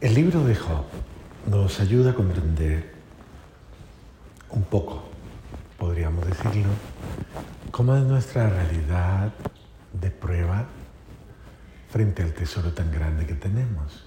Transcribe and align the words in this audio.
El 0.00 0.14
libro 0.14 0.42
de 0.46 0.54
Job 0.54 0.86
nos 1.46 1.78
ayuda 1.78 2.12
a 2.12 2.14
comprender 2.14 2.90
un 4.48 4.62
poco, 4.62 5.04
podríamos 5.78 6.26
decirlo, 6.26 6.70
cómo 7.70 7.94
es 7.94 8.04
nuestra 8.04 8.48
realidad 8.48 9.30
de 9.92 10.10
prueba 10.10 10.68
frente 11.90 12.22
al 12.22 12.32
tesoro 12.32 12.72
tan 12.72 12.90
grande 12.90 13.26
que 13.26 13.34
tenemos 13.34 14.06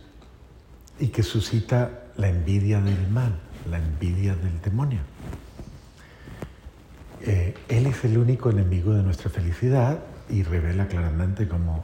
y 1.00 1.09
que 1.09 1.21
suscita 1.21 2.05
la 2.18 2.28
envidia 2.28 2.82
del 2.82 3.07
mal, 3.10 3.39
la 3.70 3.78
envidia 3.78 4.36
del 4.36 4.60
demonio. 4.64 5.02
Eh, 7.21 7.54
él 7.68 7.86
es 7.86 8.04
el 8.04 8.18
único 8.18 8.50
enemigo 8.50 8.96
de 8.96 9.04
nuestra 9.04 9.30
felicidad 9.30 10.00
y 10.28 10.41
revela 10.41 10.88
claramente 10.88 11.48
cómo 11.48 11.84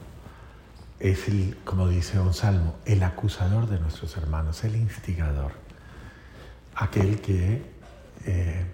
es 0.99 1.27
el, 1.27 1.57
como 1.63 1.87
dice 1.87 2.19
un 2.19 2.33
salmo, 2.33 2.75
el 2.85 3.03
acusador 3.03 3.67
de 3.67 3.79
nuestros 3.79 4.17
hermanos, 4.17 4.63
el 4.63 4.75
instigador, 4.75 5.51
aquel 6.75 7.21
que 7.21 7.61
eh, 8.25 8.65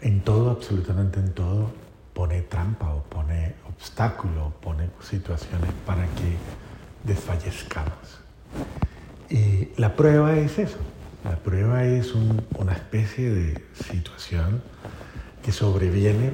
en 0.00 0.20
todo, 0.20 0.50
absolutamente 0.50 1.20
en 1.20 1.32
todo, 1.32 1.70
pone 2.12 2.42
trampa 2.42 2.94
o 2.94 3.02
pone 3.04 3.54
obstáculo, 3.68 4.52
pone 4.60 4.90
situaciones 5.00 5.70
para 5.86 6.02
que 6.02 6.36
desfallezcamos. 7.04 8.20
Y 9.30 9.68
la 9.76 9.94
prueba 9.94 10.36
es 10.36 10.58
eso, 10.58 10.78
la 11.24 11.36
prueba 11.36 11.84
es 11.84 12.14
una 12.14 12.72
especie 12.72 13.30
de 13.30 13.64
situación 13.74 14.62
que 15.42 15.52
sobreviene 15.52 16.32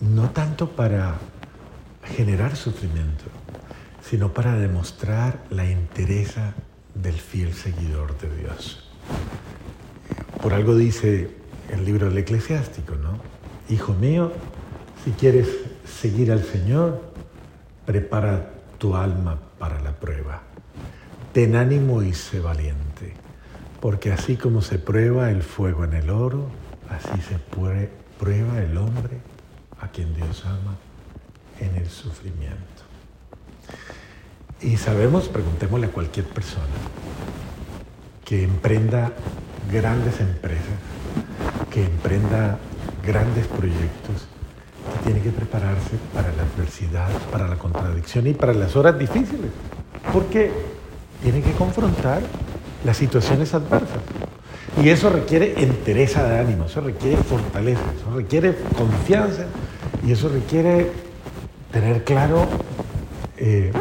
no 0.00 0.30
tanto 0.30 0.70
para 0.70 1.18
generar 2.04 2.56
sufrimiento, 2.56 3.24
sino 4.02 4.32
para 4.32 4.56
demostrar 4.56 5.44
la 5.50 5.64
entereza 5.64 6.54
del 6.94 7.14
fiel 7.14 7.52
seguidor 7.54 8.16
de 8.18 8.34
Dios. 8.36 8.90
Por 10.42 10.52
algo 10.52 10.76
dice 10.76 11.30
el 11.70 11.84
libro 11.84 12.08
del 12.08 12.18
eclesiástico, 12.18 12.96
¿no? 12.96 13.18
Hijo 13.68 13.94
mío, 13.94 14.32
si 15.04 15.12
quieres 15.12 15.48
seguir 15.86 16.30
al 16.30 16.44
Señor, 16.44 17.12
prepara 17.86 18.52
tu 18.78 18.94
alma 18.94 19.38
para 19.58 19.80
la 19.80 19.92
prueba. 19.92 20.42
Ten 21.32 21.56
ánimo 21.56 22.02
y 22.02 22.12
sé 22.12 22.40
valiente, 22.40 23.14
porque 23.80 24.12
así 24.12 24.36
como 24.36 24.62
se 24.62 24.78
prueba 24.78 25.30
el 25.30 25.42
fuego 25.42 25.84
en 25.84 25.94
el 25.94 26.10
oro, 26.10 26.48
así 26.90 27.20
se 27.22 27.38
prueba 27.38 28.62
el 28.62 28.76
hombre 28.76 29.18
a 29.80 29.88
quien 29.88 30.14
Dios 30.14 30.44
ama 30.44 30.76
en 31.64 31.76
el 31.76 31.88
sufrimiento. 31.88 32.58
Y 34.60 34.76
sabemos, 34.76 35.28
preguntémosle 35.28 35.86
a 35.86 35.90
cualquier 35.90 36.26
persona 36.26 36.64
que 38.24 38.44
emprenda 38.44 39.12
grandes 39.70 40.20
empresas, 40.20 40.78
que 41.70 41.84
emprenda 41.84 42.58
grandes 43.04 43.46
proyectos, 43.46 44.26
que 44.92 45.04
tiene 45.04 45.20
que 45.20 45.30
prepararse 45.30 45.96
para 46.14 46.32
la 46.32 46.42
adversidad, 46.44 47.10
para 47.30 47.48
la 47.48 47.56
contradicción 47.56 48.26
y 48.26 48.34
para 48.34 48.54
las 48.54 48.76
horas 48.76 48.98
difíciles, 48.98 49.50
porque 50.12 50.50
tiene 51.22 51.42
que 51.42 51.52
confrontar 51.52 52.22
las 52.84 52.96
situaciones 52.96 53.52
adversas. 53.54 54.00
Y 54.82 54.88
eso 54.88 55.10
requiere 55.10 55.62
entereza 55.62 56.24
de 56.24 56.38
ánimo, 56.38 56.64
eso 56.64 56.80
requiere 56.80 57.16
fortaleza, 57.18 57.82
eso 57.98 58.16
requiere 58.16 58.54
confianza 58.76 59.44
y 60.06 60.12
eso 60.12 60.28
requiere 60.28 60.90
tener 61.74 62.04
claro 62.04 62.46
eh, 63.36 63.72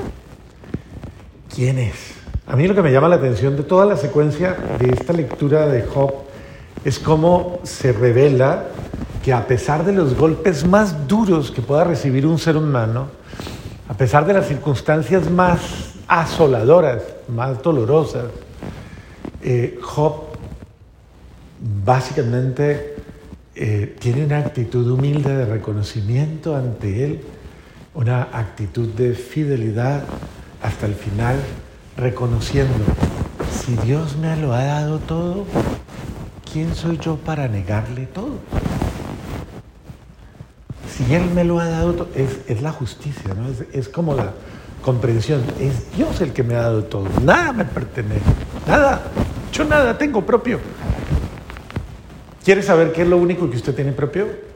quién 1.53 1.77
es. 1.77 2.15
A 2.47 2.55
mí 2.55 2.67
lo 2.67 2.73
que 2.73 2.81
me 2.81 2.91
llama 2.91 3.07
la 3.07 3.17
atención 3.17 3.55
de 3.55 3.61
toda 3.61 3.85
la 3.85 3.97
secuencia 3.97 4.57
de 4.79 4.89
esta 4.89 5.13
lectura 5.13 5.67
de 5.67 5.83
Job 5.83 6.11
es 6.83 6.97
cómo 6.97 7.59
se 7.61 7.93
revela 7.93 8.65
que 9.23 9.31
a 9.31 9.45
pesar 9.45 9.85
de 9.85 9.91
los 9.91 10.17
golpes 10.17 10.65
más 10.65 11.07
duros 11.07 11.51
que 11.51 11.61
pueda 11.61 11.83
recibir 11.83 12.25
un 12.25 12.39
ser 12.39 12.57
humano, 12.57 13.09
a 13.87 13.93
pesar 13.93 14.25
de 14.25 14.33
las 14.33 14.47
circunstancias 14.47 15.29
más 15.29 15.93
asoladoras, 16.07 17.03
más 17.27 17.61
dolorosas, 17.61 18.25
eh, 19.43 19.77
Job 19.83 20.15
básicamente 21.85 22.95
eh, 23.53 23.95
tiene 23.99 24.25
una 24.25 24.39
actitud 24.39 24.89
humilde 24.89 25.37
de 25.37 25.45
reconocimiento 25.45 26.55
ante 26.55 27.05
él 27.05 27.21
una 27.93 28.23
actitud 28.23 28.89
de 28.89 29.13
fidelidad 29.13 30.03
hasta 30.61 30.85
el 30.85 30.95
final, 30.95 31.35
reconociendo, 31.97 32.73
si 33.51 33.75
Dios 33.77 34.17
me 34.17 34.35
lo 34.37 34.53
ha 34.53 34.63
dado 34.63 34.99
todo, 34.99 35.45
¿quién 36.51 36.73
soy 36.73 36.97
yo 36.97 37.17
para 37.17 37.47
negarle 37.47 38.07
todo? 38.07 38.39
Si 40.89 41.13
Él 41.13 41.25
me 41.35 41.43
lo 41.43 41.59
ha 41.59 41.67
dado 41.67 41.93
todo, 41.93 42.09
es, 42.15 42.61
la 42.61 42.71
justicia, 42.71 43.33
¿no? 43.33 43.49
Es, 43.49 43.63
es 43.73 43.89
como 43.89 44.15
la 44.15 44.33
comprensión, 44.81 45.43
es 45.59 45.95
Dios 45.95 46.19
el 46.21 46.33
que 46.33 46.43
me 46.43 46.55
ha 46.55 46.61
dado 46.61 46.83
todo, 46.85 47.07
nada 47.23 47.53
me 47.53 47.65
pertenece, 47.65 48.21
nada, 48.67 49.03
yo 49.51 49.63
nada 49.65 49.97
tengo 49.97 50.25
propio. 50.25 50.59
¿Quiere 52.43 52.61
saber 52.61 52.91
qué 52.91 53.03
es 53.03 53.07
lo 53.07 53.17
único 53.17 53.49
que 53.49 53.55
usted 53.55 53.73
tiene 53.73 53.93
propio? 53.93 54.52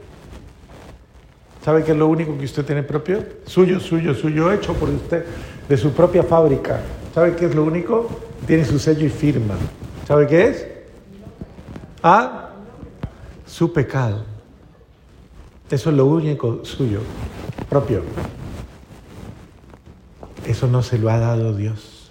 ¿Sabe 1.64 1.84
qué 1.84 1.92
es 1.92 1.98
lo 1.98 2.06
único 2.06 2.36
que 2.38 2.44
usted 2.44 2.64
tiene 2.64 2.82
propio? 2.82 3.24
Suyo, 3.46 3.80
suyo, 3.80 4.14
suyo, 4.14 4.52
hecho 4.52 4.74
por 4.74 4.88
usted, 4.88 5.24
de 5.68 5.76
su 5.76 5.92
propia 5.92 6.22
fábrica. 6.22 6.80
¿Sabe 7.14 7.34
qué 7.34 7.46
es 7.46 7.54
lo 7.54 7.64
único? 7.64 8.08
Tiene 8.46 8.64
su 8.64 8.78
sello 8.78 9.06
y 9.06 9.10
firma. 9.10 9.54
¿Sabe 10.06 10.26
qué 10.26 10.46
es? 10.48 10.66
Ah, 12.02 12.50
su 13.46 13.72
pecado. 13.72 14.24
Eso 15.70 15.90
es 15.90 15.96
lo 15.96 16.06
único 16.06 16.64
suyo, 16.64 17.00
propio. 17.68 18.02
Eso 20.46 20.66
no 20.66 20.82
se 20.82 20.98
lo 20.98 21.10
ha 21.10 21.18
dado 21.18 21.54
Dios. 21.54 22.10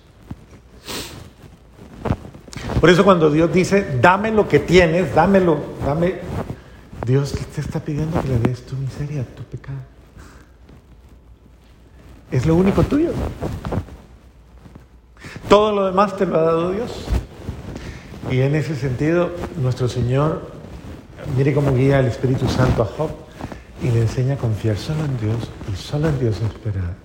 Por 2.79 2.91
eso 2.91 3.03
cuando 3.03 3.31
Dios 3.31 3.51
dice, 3.51 3.97
dame 3.99 4.31
lo 4.31 4.47
que 4.47 4.59
tienes, 4.59 5.15
dámelo, 5.15 5.57
dame 5.83 6.15
Dios 7.07 7.33
te 7.55 7.61
está 7.61 7.79
pidiendo 7.79 8.21
que 8.21 8.27
le 8.27 8.39
des 8.39 8.65
tu 8.65 8.75
miseria, 8.75 9.23
tu 9.23 9.43
pecado. 9.43 9.77
Es 12.29 12.45
lo 12.45 12.55
único 12.55 12.83
tuyo. 12.83 13.11
Todo 15.47 15.71
lo 15.71 15.85
demás 15.85 16.17
te 16.17 16.25
lo 16.25 16.37
ha 16.37 16.41
dado 16.41 16.71
Dios. 16.71 17.05
Y 18.29 18.41
en 18.41 18.55
ese 18.55 18.75
sentido, 18.75 19.31
nuestro 19.61 19.87
Señor, 19.87 20.51
mire 21.37 21.53
cómo 21.53 21.73
guía 21.73 22.01
el 22.01 22.07
Espíritu 22.07 22.49
Santo 22.49 22.83
a 22.83 22.85
Job 22.85 23.11
y 23.81 23.89
le 23.89 24.01
enseña 24.01 24.33
a 24.33 24.37
confiar 24.37 24.75
solo 24.77 25.05
en 25.05 25.17
Dios 25.17 25.49
y 25.71 25.77
solo 25.77 26.09
en 26.09 26.19
Dios 26.19 26.41
esperar. 26.41 26.95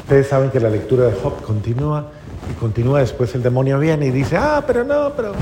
Ustedes 0.00 0.28
saben 0.28 0.50
que 0.50 0.60
la 0.60 0.68
lectura 0.68 1.06
de 1.06 1.14
Job 1.14 1.40
continúa 1.42 2.10
y 2.50 2.54
continúa 2.60 3.00
después 3.00 3.34
el 3.34 3.42
demonio 3.42 3.78
viene 3.78 4.06
y 4.06 4.10
dice, 4.10 4.36
ah, 4.36 4.62
pero 4.66 4.84
no, 4.84 5.14
pero 5.16 5.32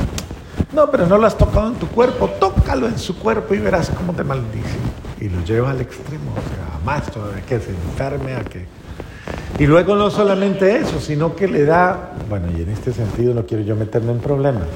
no, 0.73 0.91
pero 0.91 1.07
no 1.07 1.19
lo 1.19 1.27
has 1.27 1.37
tocado 1.37 1.69
en 1.69 1.75
tu 1.75 1.87
cuerpo, 1.89 2.29
tócalo 2.41 2.87
en 2.87 2.99
su 2.99 3.19
cuerpo 3.19 3.55
y 3.55 3.59
verás 3.59 3.91
cómo 3.91 4.13
te 4.15 4.25
maldice. 4.25 4.79
Y 5.21 5.29
lo 5.29 5.45
lleva 5.45 5.71
al 5.71 5.81
extremo, 5.81 6.33
o 6.33 6.55
sea, 6.55 6.77
a 6.77 6.85
más 6.85 7.11
todavía, 7.11 7.43
que 7.43 7.61
se 7.61 7.71
a 8.03 8.45
que... 8.45 8.67
Y 9.59 9.67
luego 9.67 9.95
no 9.95 10.11
solamente 10.11 10.79
eso, 10.79 10.99
sino 10.99 11.37
que 11.37 11.47
le 11.47 11.65
da, 11.65 12.15
bueno, 12.29 12.47
y 12.57 12.63
en 12.63 12.71
este 12.71 12.93
sentido 12.93 13.35
no 13.35 13.47
quiero 13.47 13.63
yo 13.63 13.77
meterme 13.77 14.13
en 14.13 14.19
problemas, 14.19 14.67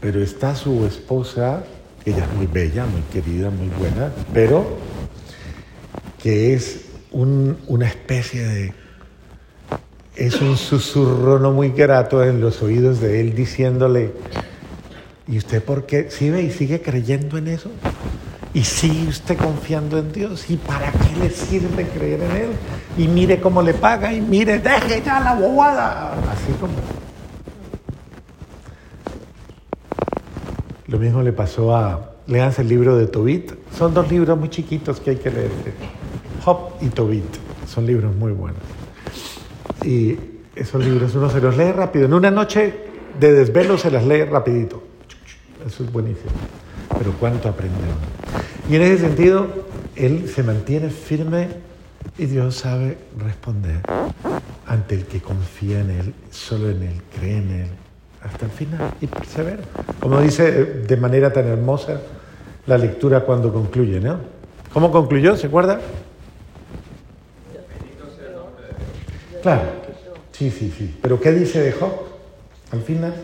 pero 0.00 0.20
está 0.20 0.54
su 0.54 0.84
esposa, 0.84 1.62
ella 2.04 2.24
es 2.24 2.36
muy 2.36 2.46
bella, 2.46 2.84
muy 2.84 3.02
querida, 3.12 3.50
muy 3.50 3.68
buena, 3.78 4.10
pero 4.34 4.66
que 6.22 6.52
es 6.52 6.86
una 7.12 7.86
especie 7.86 8.42
de 8.42 8.74
es 10.16 10.40
un 10.42 10.58
susurro 10.58 11.38
no 11.38 11.50
muy 11.50 11.70
grato 11.70 12.22
en 12.22 12.42
los 12.42 12.62
oídos 12.62 13.00
de 13.00 13.20
él 13.20 13.34
diciéndole, 13.34 14.12
¿Y 15.30 15.38
usted 15.38 15.62
por 15.62 15.86
qué 15.86 16.10
sigue 16.10 16.42
y 16.42 16.50
sigue 16.50 16.82
creyendo 16.82 17.38
en 17.38 17.46
eso? 17.46 17.70
¿Y 18.52 18.64
sigue 18.64 19.08
usted 19.08 19.38
confiando 19.38 19.96
en 19.96 20.10
Dios? 20.10 20.50
¿Y 20.50 20.56
para 20.56 20.90
qué 20.90 21.20
le 21.20 21.30
sirve 21.30 21.86
creer 21.86 22.20
en 22.20 22.30
Él? 22.32 22.48
Y 22.98 23.06
mire 23.06 23.40
cómo 23.40 23.62
le 23.62 23.72
paga 23.72 24.12
y 24.12 24.20
mire, 24.20 24.58
deje 24.58 25.00
ya 25.06 25.20
la 25.20 25.36
bobada. 25.36 26.14
Así 26.32 26.52
como... 26.60 26.72
Lo 30.88 30.98
mismo 30.98 31.22
le 31.22 31.32
pasó 31.32 31.76
a... 31.76 32.10
Leanse 32.26 32.62
el 32.62 32.68
libro 32.68 32.96
de 32.96 33.06
Tobit. 33.06 33.52
Son 33.78 33.94
dos 33.94 34.10
libros 34.10 34.36
muy 34.36 34.48
chiquitos 34.48 34.98
que 34.98 35.10
hay 35.10 35.16
que 35.16 35.30
leer. 35.30 35.50
Job 36.44 36.72
y 36.80 36.88
Tobit. 36.88 37.36
Son 37.68 37.86
libros 37.86 38.12
muy 38.16 38.32
buenos. 38.32 38.62
Y 39.84 40.18
esos 40.56 40.84
libros 40.84 41.14
uno 41.14 41.30
se 41.30 41.40
los 41.40 41.56
lee 41.56 41.70
rápido. 41.70 42.06
En 42.06 42.14
una 42.14 42.32
noche 42.32 42.74
de 43.20 43.32
desvelo 43.32 43.78
se 43.78 43.92
las 43.92 44.04
lee 44.04 44.24
rapidito. 44.24 44.89
Eso 45.66 45.84
es 45.84 45.92
buenísimo. 45.92 46.30
Pero 46.98 47.12
cuánto 47.18 47.48
aprendemos. 47.48 47.98
Y 48.68 48.76
en 48.76 48.82
ese 48.82 48.98
sentido, 48.98 49.46
él 49.96 50.28
se 50.28 50.42
mantiene 50.42 50.90
firme 50.90 51.48
Y 52.18 52.26
Dios 52.26 52.56
sabe 52.56 52.96
responder 53.18 53.80
ante 54.66 54.94
el 54.94 55.04
que 55.04 55.20
confía 55.20 55.80
en 55.80 55.90
Él, 55.90 56.14
solo 56.30 56.70
en 56.70 56.82
Él, 56.82 57.02
cree 57.14 57.38
en 57.38 57.50
Él, 57.50 57.68
hasta 58.22 58.46
el 58.46 58.52
final 58.52 58.94
y 59.00 59.06
persevera. 59.06 59.62
Como 59.98 60.20
dice 60.20 60.50
de 60.52 60.96
manera 60.96 61.32
tan 61.32 61.46
hermosa 61.46 62.00
la 62.66 62.78
lectura 62.78 63.20
cuando 63.20 63.52
concluye, 63.52 64.00
¿no? 64.00 64.18
¿Cómo 64.72 64.92
concluyó? 64.92 65.36
¿Se 65.36 65.48
acuerda? 65.48 65.80
Claro, 69.42 69.62
sí, 70.32 70.50
sí, 70.50 70.72
sí. 70.76 70.98
Pero 71.02 71.20
¿qué 71.20 71.32
dice 71.32 71.60
de 71.60 71.72
Job 71.72 71.92
al 72.70 72.82
final? 72.82 73.14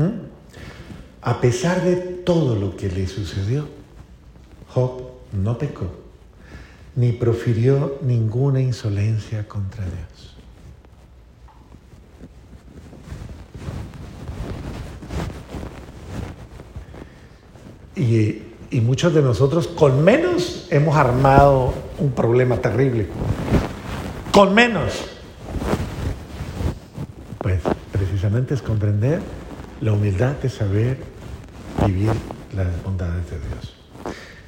¿Mm? 0.00 0.22
A 1.20 1.40
pesar 1.42 1.82
de 1.82 1.96
todo 1.96 2.56
lo 2.56 2.74
que 2.74 2.88
le 2.88 3.06
sucedió, 3.06 3.68
Job 4.72 5.02
no 5.32 5.58
pecó, 5.58 5.86
ni 6.96 7.12
profirió 7.12 7.98
ninguna 8.00 8.62
insolencia 8.62 9.46
contra 9.46 9.84
Dios. 9.84 10.36
Y, 17.94 18.42
y, 18.70 18.80
muchos 18.80 19.12
de 19.12 19.20
nosotros 19.20 19.68
con 19.68 20.02
menos 20.02 20.68
hemos 20.70 20.96
armado 20.96 21.74
un 21.98 22.12
problema 22.12 22.56
terrible. 22.56 23.08
Con 24.32 24.54
menos. 24.54 25.04
Pues 27.42 27.60
precisamente 27.92 28.54
es 28.54 28.62
comprender 28.62 29.20
la 29.80 29.92
humildad 29.92 30.36
de 30.36 30.48
saber 30.48 30.98
vivir 31.86 32.10
las 32.54 32.82
bondades 32.82 33.30
de 33.30 33.36
Dios. 33.38 33.74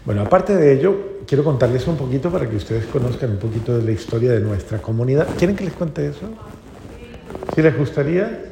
Bueno, 0.05 0.23
aparte 0.23 0.57
de 0.57 0.73
ello, 0.73 1.21
quiero 1.27 1.45
contarles 1.45 1.87
un 1.87 1.97
poquito 1.97 2.31
para 2.31 2.49
que 2.49 2.57
ustedes 2.57 2.87
conozcan 2.87 3.31
un 3.31 3.39
poquito 3.39 3.77
de 3.79 3.85
la 3.85 3.93
historia 3.93 4.33
de 4.33 4.41
nuestra 4.41 4.79
comunidad. 4.79 5.29
¿Quieren 5.39 5.57
que 5.57 5.65
les 5.65 5.73
cuente 5.75 6.09
eso? 6.09 6.29
¿Sí 7.55 7.63
les 7.63 7.77
gustaría? 7.77 8.45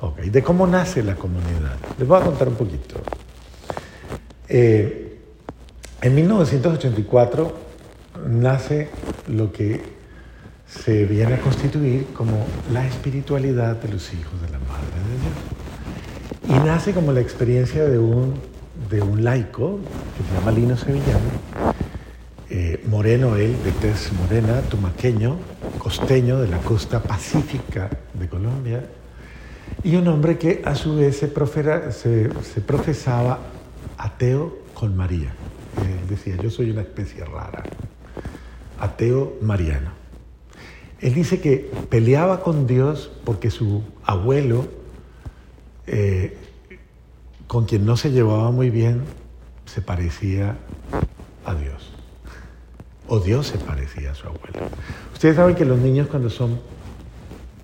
Ok, 0.00 0.20
de 0.20 0.42
cómo 0.42 0.66
nace 0.66 1.02
la 1.02 1.16
comunidad. 1.16 1.76
Les 1.98 2.08
voy 2.08 2.20
a 2.20 2.24
contar 2.24 2.48
un 2.48 2.54
poquito. 2.54 2.96
Eh, 4.48 5.18
en 6.00 6.14
1984 6.14 7.52
nace 8.28 8.88
lo 9.28 9.52
que 9.52 9.82
se 10.66 11.04
viene 11.04 11.34
a 11.34 11.40
constituir 11.40 12.06
como 12.14 12.46
la 12.72 12.86
espiritualidad 12.86 13.76
de 13.76 13.88
los 13.88 14.12
hijos 14.14 14.40
de 14.40 14.48
la 14.50 14.58
Madre 14.60 14.86
de 15.08 15.18
Dios. 15.20 15.27
Y 16.48 16.52
nace 16.52 16.92
como 16.92 17.12
la 17.12 17.20
experiencia 17.20 17.84
de 17.84 17.98
un 17.98 18.34
de 18.90 19.02
un 19.02 19.24
laico 19.24 19.80
que 20.16 20.24
se 20.24 20.34
llama 20.34 20.52
Lino 20.52 20.76
Sevillano, 20.76 21.30
eh, 22.48 22.82
moreno 22.86 23.36
él, 23.36 23.56
de 23.62 23.72
tez 23.72 24.12
morena, 24.12 24.60
tumaqueño, 24.62 25.36
costeño 25.78 26.40
de 26.40 26.48
la 26.48 26.58
costa 26.58 27.02
pacífica 27.02 27.90
de 28.14 28.28
Colombia, 28.28 28.86
y 29.82 29.96
un 29.96 30.08
hombre 30.08 30.38
que 30.38 30.62
a 30.64 30.74
su 30.74 30.96
vez 30.96 31.18
se, 31.18 31.28
se, 31.28 32.60
profesaba 32.62 33.38
ateo 33.98 34.58
con 34.74 34.96
María. 34.96 35.32
Él 35.76 36.08
decía, 36.08 36.36
yo 36.36 36.50
soy 36.50 36.70
una 36.70 36.80
especie 36.80 37.24
rara, 37.24 37.64
ateo 38.80 39.36
mariano. 39.42 39.90
Él 41.00 41.14
dice 41.14 41.40
que 41.40 41.70
peleaba 41.90 42.40
con 42.40 42.66
Dios 42.66 43.12
porque 43.24 43.50
su 43.50 43.82
abuelo 44.04 44.66
eh, 45.90 46.36
con 47.46 47.64
quien 47.64 47.86
no 47.86 47.96
se 47.96 48.10
llevaba 48.10 48.50
muy 48.50 48.70
bien 48.70 49.02
se 49.64 49.82
parecía 49.82 50.56
a 51.44 51.54
Dios. 51.54 51.92
O 53.08 53.20
Dios 53.20 53.46
se 53.46 53.58
parecía 53.58 54.12
a 54.12 54.14
su 54.14 54.26
abuelo. 54.26 54.68
Ustedes 55.12 55.36
saben 55.36 55.54
que 55.54 55.64
los 55.64 55.78
niños 55.78 56.08
cuando 56.08 56.28
son, 56.28 56.60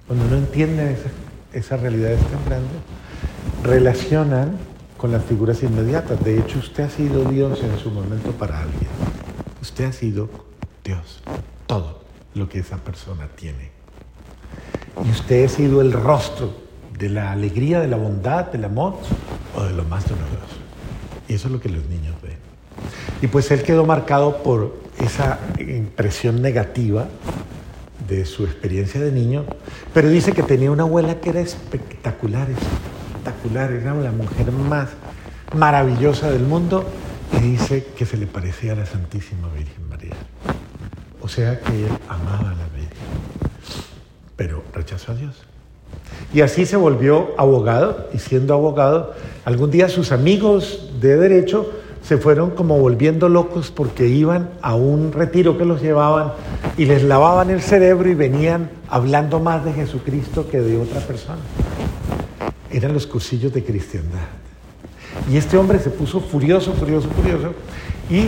cuando 0.06 0.26
no 0.26 0.37
entienden 0.37 0.88
esa, 0.88 1.11
esa 1.53 1.76
realidad 1.76 2.17
tan 2.17 2.44
grande, 2.47 2.75
relacionan 3.62 4.56
con 4.97 5.12
las 5.12 5.23
figuras 5.25 5.62
inmediatas. 5.62 6.23
De 6.25 6.38
hecho, 6.38 6.59
usted 6.59 6.85
ha 6.85 6.91
sido 6.91 7.25
Dios 7.31 7.62
en 7.62 7.79
su 7.79 7.91
momento 7.91 8.32
para 8.32 8.62
alguien. 8.62 8.88
Usted 9.61 9.85
ha 9.85 9.93
sido 9.93 10.31
Dios. 10.82 11.23
Todo 11.67 12.00
lo 12.35 12.49
que 12.49 12.61
esa 12.61 12.79
persona 12.79 13.29
tiene. 13.37 13.70
Y 15.05 15.11
usted 15.11 15.44
ha 15.44 15.49
sido 15.49 15.82
el 15.82 15.93
rostro 15.93 16.63
de 16.99 17.08
la 17.08 17.32
alegría, 17.32 17.81
de 17.81 17.88
la 17.88 17.96
bondad, 17.96 18.46
del 18.46 18.64
amor 18.64 18.96
o 19.56 19.62
de 19.64 19.73
lo 19.73 19.85
más 19.85 20.08
doloroso. 20.08 20.58
Y 21.29 21.35
eso 21.35 21.49
es 21.49 21.52
lo 21.52 21.61
que 21.61 21.69
los 21.69 21.87
niños 21.87 22.14
ven. 22.23 22.37
Y 23.23 23.26
pues 23.26 23.50
él 23.50 23.62
quedó 23.62 23.85
marcado 23.87 24.43
por 24.43 24.76
esa 24.99 25.38
impresión 25.58 26.43
negativa 26.43 27.06
de 28.08 28.26
su 28.26 28.44
experiencia 28.44 29.00
de 29.00 29.12
niño, 29.12 29.44
pero 29.93 30.08
dice 30.08 30.32
que 30.32 30.43
tenía 30.43 30.70
una 30.70 30.82
abuela 30.82 31.20
que 31.20 31.31
era 31.31 31.41
espectacular, 31.41 32.49
espectacular, 32.50 33.73
era 33.73 33.94
la 33.94 34.12
mujer 34.12 34.52
más 34.52 34.91
maravillosa 35.56 36.31
del 36.31 36.43
mundo 36.43 36.85
y 37.32 37.41
dice 37.41 37.87
que 37.96 38.05
se 38.05 38.17
le 38.17 38.26
parecía 38.26 38.73
a 38.73 38.76
la 38.76 38.87
Santísima 38.87 39.49
Virgen 39.49 39.88
María. 39.88 40.14
O 41.23 41.29
sea 41.29 41.58
que 41.61 41.87
él 41.87 41.93
amaba 42.08 42.50
a 42.50 42.55
la 42.55 42.69
Virgen, 42.75 43.08
pero 44.37 44.62
rechazó 44.75 45.12
a 45.12 45.14
Dios. 45.14 45.46
Y 46.34 46.40
así 46.40 46.66
se 46.66 46.76
volvió 46.76 47.28
abogado 47.38 48.08
y 48.12 48.19
siendo 48.19 48.54
abogado, 48.54 49.14
algún 49.44 49.70
día 49.70 49.88
sus 49.88 50.10
amigos 50.10 50.90
de 51.00 51.16
derecho 51.16 51.70
se 52.02 52.19
fueron 52.19 52.50
como 52.50 52.76
volviendo 52.76 53.28
locos 53.28 53.70
porque 53.70 54.08
iban 54.08 54.50
a 54.60 54.75
un 54.75 55.12
retiro 55.12 55.56
que 55.56 55.64
los 55.64 55.81
llevaban 55.81 56.32
y 56.76 56.86
les 56.86 57.04
lavaban 57.04 57.50
el 57.50 57.62
cerebro 57.62 58.10
y 58.10 58.14
venían 58.14 58.69
hablando 58.88 59.38
más 59.38 59.64
de 59.64 59.75
Jesucristo 59.75 60.48
que 60.50 60.60
de 60.60 60.76
otra 60.76 61.00
persona. 61.02 61.38
Eran 62.69 62.92
los 62.92 63.06
cursillos 63.06 63.54
de 63.54 63.62
cristiandad. 63.62 64.26
Y 65.32 65.36
este 65.36 65.56
hombre 65.56 65.78
se 65.78 65.90
puso 65.90 66.20
furioso, 66.20 66.72
furioso, 66.72 67.08
furioso 67.10 67.52
y 68.10 68.26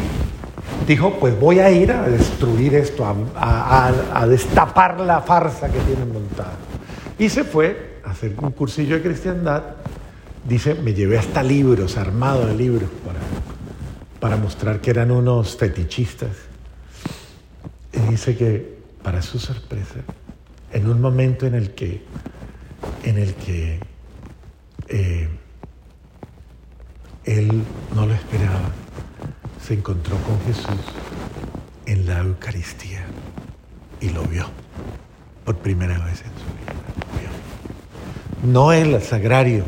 dijo, 0.87 1.17
pues 1.19 1.39
voy 1.39 1.59
a 1.59 1.73
ir 1.73 1.91
a 1.91 2.09
destruir 2.09 2.77
esto, 2.77 3.05
a, 3.35 3.93
a 4.15 4.27
destapar 4.29 5.01
la 5.01 5.23
farsa 5.23 5.67
que 5.67 5.81
tienen 5.81 6.13
montada. 6.13 6.55
Y 7.19 7.29
se 7.29 7.43
fue 7.43 7.96
hacer 8.07 8.35
un 8.41 8.53
cursillo 8.53 8.97
de 8.97 9.03
cristiandad. 9.03 9.63
Dice, 10.49 10.75
me 10.75 10.95
llevé 10.95 11.19
hasta 11.19 11.43
libros, 11.43 11.97
armado 11.97 12.47
de 12.47 12.55
libros, 12.55 12.89
para, 13.05 13.19
para 14.21 14.37
mostrar 14.37 14.81
que 14.81 14.91
eran 14.91 15.11
unos 15.11 15.57
fetichistas. 15.57 16.31
Y 17.93 17.99
dice 18.11 18.37
que, 18.37 18.77
para 19.03 19.23
su 19.23 19.39
sorpresa, 19.39 20.01
en 20.73 20.89
un 20.89 21.01
momento 21.01 21.47
en 21.47 21.55
el 21.55 21.73
que, 21.73 22.03
en 23.03 23.19
el 23.19 23.35
que 23.35 23.81
eh, 24.89 25.29
él 27.25 27.63
no 27.95 28.07
lo 28.07 28.15
esperaba, 28.15 28.71
se 29.65 29.75
encontró 29.75 30.17
con 30.19 30.41
Jesús 30.43 30.85
en 31.87 32.07
la 32.07 32.21
Eucaristía 32.21 33.05
y 34.01 34.11
lo 34.11 34.23
vio 34.25 34.47
por 35.45 35.57
primera 35.57 35.99
vez 36.05 36.23
en 36.23 36.33
su 36.39 36.61
vida 36.61 36.66
no 38.43 38.73
el 38.73 39.01
sagrario, 39.03 39.65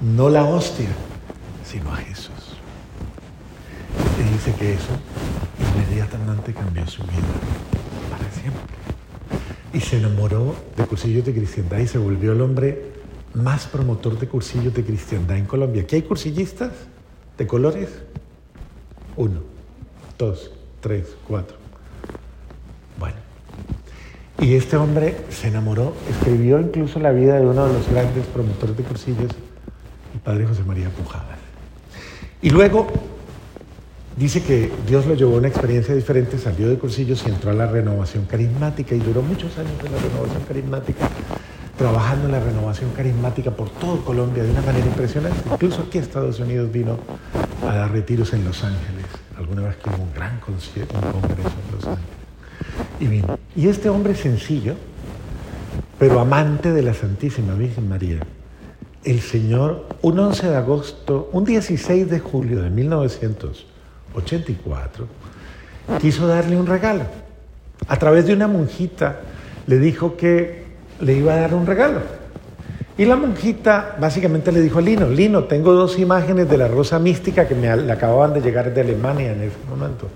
no 0.00 0.28
la 0.28 0.44
hostia, 0.44 0.88
sino 1.64 1.92
a 1.92 1.96
Jesús. 1.96 2.30
Y 4.18 4.32
dice 4.32 4.54
que 4.54 4.74
eso 4.74 4.92
inmediatamente 5.74 6.52
cambió 6.52 6.86
su 6.86 7.02
vida 7.02 7.20
para 8.10 8.30
siempre. 8.32 8.62
Y 9.72 9.80
se 9.80 9.98
enamoró 9.98 10.54
de 10.76 10.84
cursillos 10.84 11.24
de 11.24 11.34
cristiandad 11.34 11.78
y 11.78 11.86
se 11.86 11.98
volvió 11.98 12.32
el 12.32 12.40
hombre 12.40 12.92
más 13.34 13.66
promotor 13.66 14.18
de 14.18 14.26
cursillos 14.28 14.74
de 14.74 14.84
cristiandad 14.84 15.36
en 15.36 15.46
Colombia. 15.46 15.82
¿Aquí 15.82 15.96
hay 15.96 16.02
cursillistas 16.02 16.72
de 17.38 17.46
colores? 17.46 17.88
Uno, 19.16 19.40
dos, 20.18 20.50
tres, 20.80 21.06
cuatro. 21.26 21.56
Y 24.40 24.54
este 24.54 24.78
hombre 24.78 25.16
se 25.28 25.48
enamoró, 25.48 25.92
escribió 26.08 26.58
incluso 26.58 26.98
la 26.98 27.12
vida 27.12 27.38
de 27.38 27.44
uno 27.44 27.66
de 27.66 27.74
los 27.74 27.86
grandes 27.90 28.24
promotores 28.26 28.74
de 28.74 28.82
cursillos, 28.82 29.30
el 30.14 30.20
padre 30.20 30.46
José 30.46 30.64
María 30.64 30.88
Pujadas. 30.88 31.38
Y 32.40 32.48
luego 32.48 32.86
dice 34.16 34.42
que 34.42 34.72
Dios 34.86 35.04
lo 35.04 35.12
llevó 35.14 35.34
a 35.34 35.38
una 35.40 35.48
experiencia 35.48 35.94
diferente, 35.94 36.38
salió 36.38 36.70
de 36.70 36.78
cursillos 36.78 37.22
y 37.26 37.28
entró 37.28 37.50
a 37.50 37.54
la 37.54 37.66
renovación 37.66 38.24
carismática 38.24 38.94
y 38.94 39.00
duró 39.00 39.20
muchos 39.20 39.58
años 39.58 39.72
en 39.84 39.92
la 39.92 39.98
renovación 39.98 40.42
carismática, 40.48 41.10
trabajando 41.76 42.24
en 42.24 42.32
la 42.32 42.40
renovación 42.40 42.92
carismática 42.96 43.50
por 43.50 43.68
todo 43.68 44.02
Colombia 44.02 44.42
de 44.42 44.52
una 44.52 44.62
manera 44.62 44.86
impresionante. 44.86 45.38
Incluso 45.52 45.82
aquí 45.82 45.98
Estados 45.98 46.40
Unidos 46.40 46.72
vino 46.72 46.96
a 47.68 47.74
dar 47.74 47.92
retiros 47.92 48.32
en 48.32 48.46
Los 48.46 48.64
Ángeles, 48.64 49.04
alguna 49.36 49.64
vez 49.64 49.76
que 49.76 49.90
hubo 49.90 50.02
un 50.02 50.14
gran 50.14 50.40
congreso 50.40 50.70
Y 53.56 53.68
este 53.68 53.88
hombre 53.88 54.14
sencillo, 54.14 54.74
pero 55.98 56.20
amante 56.20 56.70
de 56.72 56.82
la 56.82 56.92
Santísima 56.92 57.54
Virgen 57.54 57.88
María, 57.88 58.18
el 59.04 59.20
Señor, 59.20 59.86
un 60.02 60.18
11 60.18 60.50
de 60.50 60.56
agosto, 60.56 61.30
un 61.32 61.44
16 61.44 62.10
de 62.10 62.20
julio 62.20 62.60
de 62.60 62.68
1984, 62.68 65.06
quiso 65.98 66.26
darle 66.26 66.58
un 66.58 66.66
regalo. 66.66 67.04
A 67.88 67.96
través 67.96 68.26
de 68.26 68.34
una 68.34 68.46
monjita 68.46 69.20
le 69.66 69.78
dijo 69.78 70.18
que 70.18 70.64
le 71.00 71.14
iba 71.14 71.32
a 71.32 71.36
dar 71.36 71.54
un 71.54 71.64
regalo. 71.66 72.02
Y 72.98 73.06
la 73.06 73.16
monjita 73.16 73.96
básicamente 73.98 74.52
le 74.52 74.60
dijo 74.60 74.78
a 74.78 74.82
Lino, 74.82 75.08
Lino, 75.08 75.44
tengo 75.44 75.72
dos 75.72 75.98
imágenes 75.98 76.50
de 76.50 76.58
la 76.58 76.68
rosa 76.68 76.98
mística 76.98 77.48
que 77.48 77.54
me 77.54 77.70
acababan 77.70 78.34
de 78.34 78.42
llegar 78.42 78.74
de 78.74 78.82
Alemania 78.82 79.32
en 79.32 79.40
ese 79.40 79.56
momento. 79.70 80.10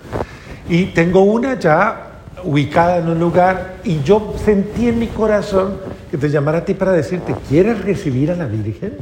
Y 0.69 0.85
tengo 0.87 1.23
una 1.23 1.57
ya 1.59 2.11
ubicada 2.45 2.99
en 2.99 3.09
un 3.09 3.19
lugar 3.19 3.77
y 3.85 4.03
yo 4.03 4.35
sentí 4.43 4.89
en 4.89 4.99
mi 4.99 5.09
corazón 5.09 5.79
que 6.11 6.19
te 6.19 6.29
llamara 6.29 6.59
a 6.59 6.65
ti 6.65 6.75
para 6.75 6.93
decirte, 6.93 7.35
¿quieres 7.49 7.83
recibir 7.85 8.31
a 8.31 8.37
la 8.37 8.47
Virgen? 8.47 8.99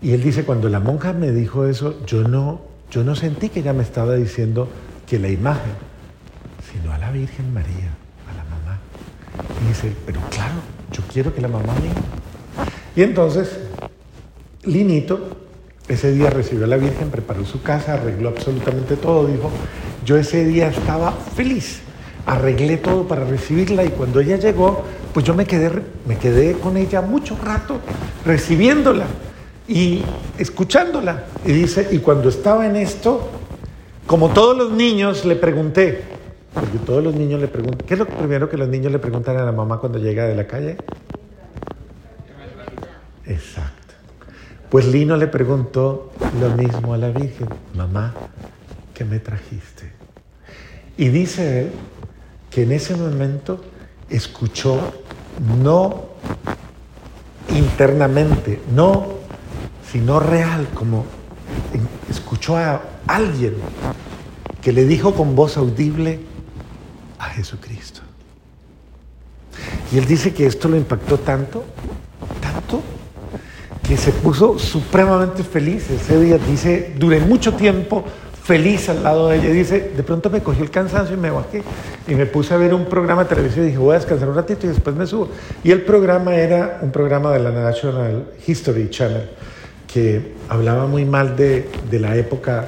Y 0.00 0.12
él 0.12 0.22
dice, 0.22 0.44
cuando 0.44 0.68
la 0.68 0.80
monja 0.80 1.12
me 1.12 1.30
dijo 1.30 1.66
eso, 1.66 2.04
yo 2.06 2.26
no, 2.26 2.60
yo 2.90 3.04
no 3.04 3.14
sentí 3.14 3.48
que 3.48 3.60
ella 3.60 3.72
me 3.72 3.82
estaba 3.82 4.14
diciendo 4.14 4.68
que 5.06 5.18
la 5.18 5.28
imagen, 5.28 5.72
sino 6.72 6.92
a 6.92 6.98
la 6.98 7.10
Virgen 7.10 7.52
María, 7.54 7.90
a 8.28 8.36
la 8.36 8.44
mamá. 8.44 8.78
Y 9.64 9.68
dice, 9.68 9.92
pero 10.04 10.20
claro, 10.30 10.54
yo 10.90 11.02
quiero 11.12 11.32
que 11.32 11.40
la 11.40 11.48
mamá 11.48 11.72
venga. 11.74 12.00
Y 12.96 13.02
entonces, 13.02 13.60
Linito, 14.64 15.36
ese 15.88 16.12
día 16.12 16.30
recibió 16.30 16.64
a 16.64 16.68
la 16.68 16.76
Virgen, 16.76 17.10
preparó 17.10 17.44
su 17.44 17.62
casa, 17.62 17.94
arregló 17.94 18.28
absolutamente 18.28 18.96
todo, 18.96 19.26
dijo, 19.26 19.50
yo 20.04 20.16
ese 20.16 20.44
día 20.44 20.68
estaba 20.68 21.12
feliz, 21.12 21.80
arreglé 22.26 22.76
todo 22.76 23.06
para 23.06 23.24
recibirla 23.24 23.84
y 23.84 23.88
cuando 23.90 24.20
ella 24.20 24.36
llegó, 24.36 24.84
pues 25.12 25.26
yo 25.26 25.34
me 25.34 25.46
quedé, 25.46 25.70
me 26.06 26.16
quedé 26.16 26.54
con 26.54 26.76
ella 26.76 27.02
mucho 27.02 27.36
rato 27.42 27.78
recibiéndola 28.24 29.06
y 29.68 30.02
escuchándola. 30.38 31.24
Y 31.44 31.52
dice, 31.52 31.88
y 31.90 31.98
cuando 31.98 32.28
estaba 32.28 32.66
en 32.66 32.76
esto, 32.76 33.28
como 34.06 34.30
todos 34.30 34.56
los 34.56 34.72
niños, 34.72 35.24
le 35.24 35.36
pregunté, 35.36 36.02
porque 36.52 36.78
todos 36.78 37.02
los 37.02 37.14
niños 37.14 37.40
le 37.40 37.48
preguntan, 37.48 37.86
¿qué 37.86 37.94
es 37.94 37.98
lo 38.00 38.06
primero 38.06 38.48
que 38.48 38.56
los 38.56 38.68
niños 38.68 38.92
le 38.92 38.98
preguntan 38.98 39.36
a 39.36 39.44
la 39.44 39.52
mamá 39.52 39.78
cuando 39.78 39.98
llega 39.98 40.26
de 40.26 40.34
la 40.34 40.46
calle? 40.46 40.76
Exacto. 43.26 43.94
Pues 44.68 44.86
Lino 44.86 45.16
le 45.16 45.26
preguntó 45.26 46.12
lo 46.40 46.50
mismo 46.50 46.94
a 46.94 46.98
la 46.98 47.10
Virgen, 47.10 47.48
mamá, 47.74 48.14
¿qué 49.02 49.08
me 49.08 49.18
trajiste? 49.18 49.90
Y 50.96 51.08
dice 51.08 51.62
él 51.62 51.72
que 52.52 52.62
en 52.62 52.70
ese 52.70 52.94
momento 52.94 53.60
escuchó 54.08 54.78
no 55.60 56.04
internamente, 57.48 58.60
no, 58.72 59.08
sino 59.90 60.20
real, 60.20 60.68
como 60.72 61.04
escuchó 62.08 62.56
a 62.56 62.80
alguien 63.08 63.54
que 64.62 64.70
le 64.72 64.84
dijo 64.84 65.16
con 65.16 65.34
voz 65.34 65.56
audible 65.56 66.20
a 67.18 67.24
Jesucristo. 67.24 68.02
Y 69.90 69.98
él 69.98 70.06
dice 70.06 70.32
que 70.32 70.46
esto 70.46 70.68
lo 70.68 70.76
impactó 70.76 71.18
tanto, 71.18 71.64
tanto, 72.40 72.82
que 73.82 73.96
se 73.96 74.12
puso 74.12 74.60
supremamente 74.60 75.42
feliz. 75.42 75.90
Ese 75.90 76.20
día 76.20 76.38
dice, 76.38 76.94
duré 76.96 77.18
mucho 77.18 77.54
tiempo 77.54 78.04
feliz 78.42 78.88
al 78.88 79.02
lado 79.02 79.28
de 79.28 79.38
ella. 79.38 79.50
Dice, 79.50 79.92
de 79.96 80.02
pronto 80.02 80.30
me 80.30 80.40
cogió 80.42 80.62
el 80.64 80.70
cansancio 80.70 81.16
y 81.16 81.18
me 81.18 81.30
bajé 81.30 81.62
y 82.08 82.14
me 82.14 82.26
puse 82.26 82.54
a 82.54 82.56
ver 82.56 82.74
un 82.74 82.86
programa 82.86 83.24
de 83.24 83.28
televisión 83.28 83.64
y 83.64 83.68
dije, 83.68 83.78
voy 83.78 83.94
a 83.94 83.98
descansar 83.98 84.28
un 84.28 84.34
ratito 84.34 84.66
y 84.66 84.70
después 84.70 84.96
me 84.96 85.06
subo. 85.06 85.28
Y 85.62 85.70
el 85.70 85.82
programa 85.82 86.34
era 86.34 86.78
un 86.82 86.90
programa 86.90 87.32
de 87.32 87.38
la 87.38 87.50
National 87.50 88.26
History 88.46 88.90
Channel 88.90 89.28
que 89.92 90.32
hablaba 90.48 90.86
muy 90.86 91.04
mal 91.04 91.36
de, 91.36 91.68
de 91.90 92.00
la 92.00 92.16
época 92.16 92.64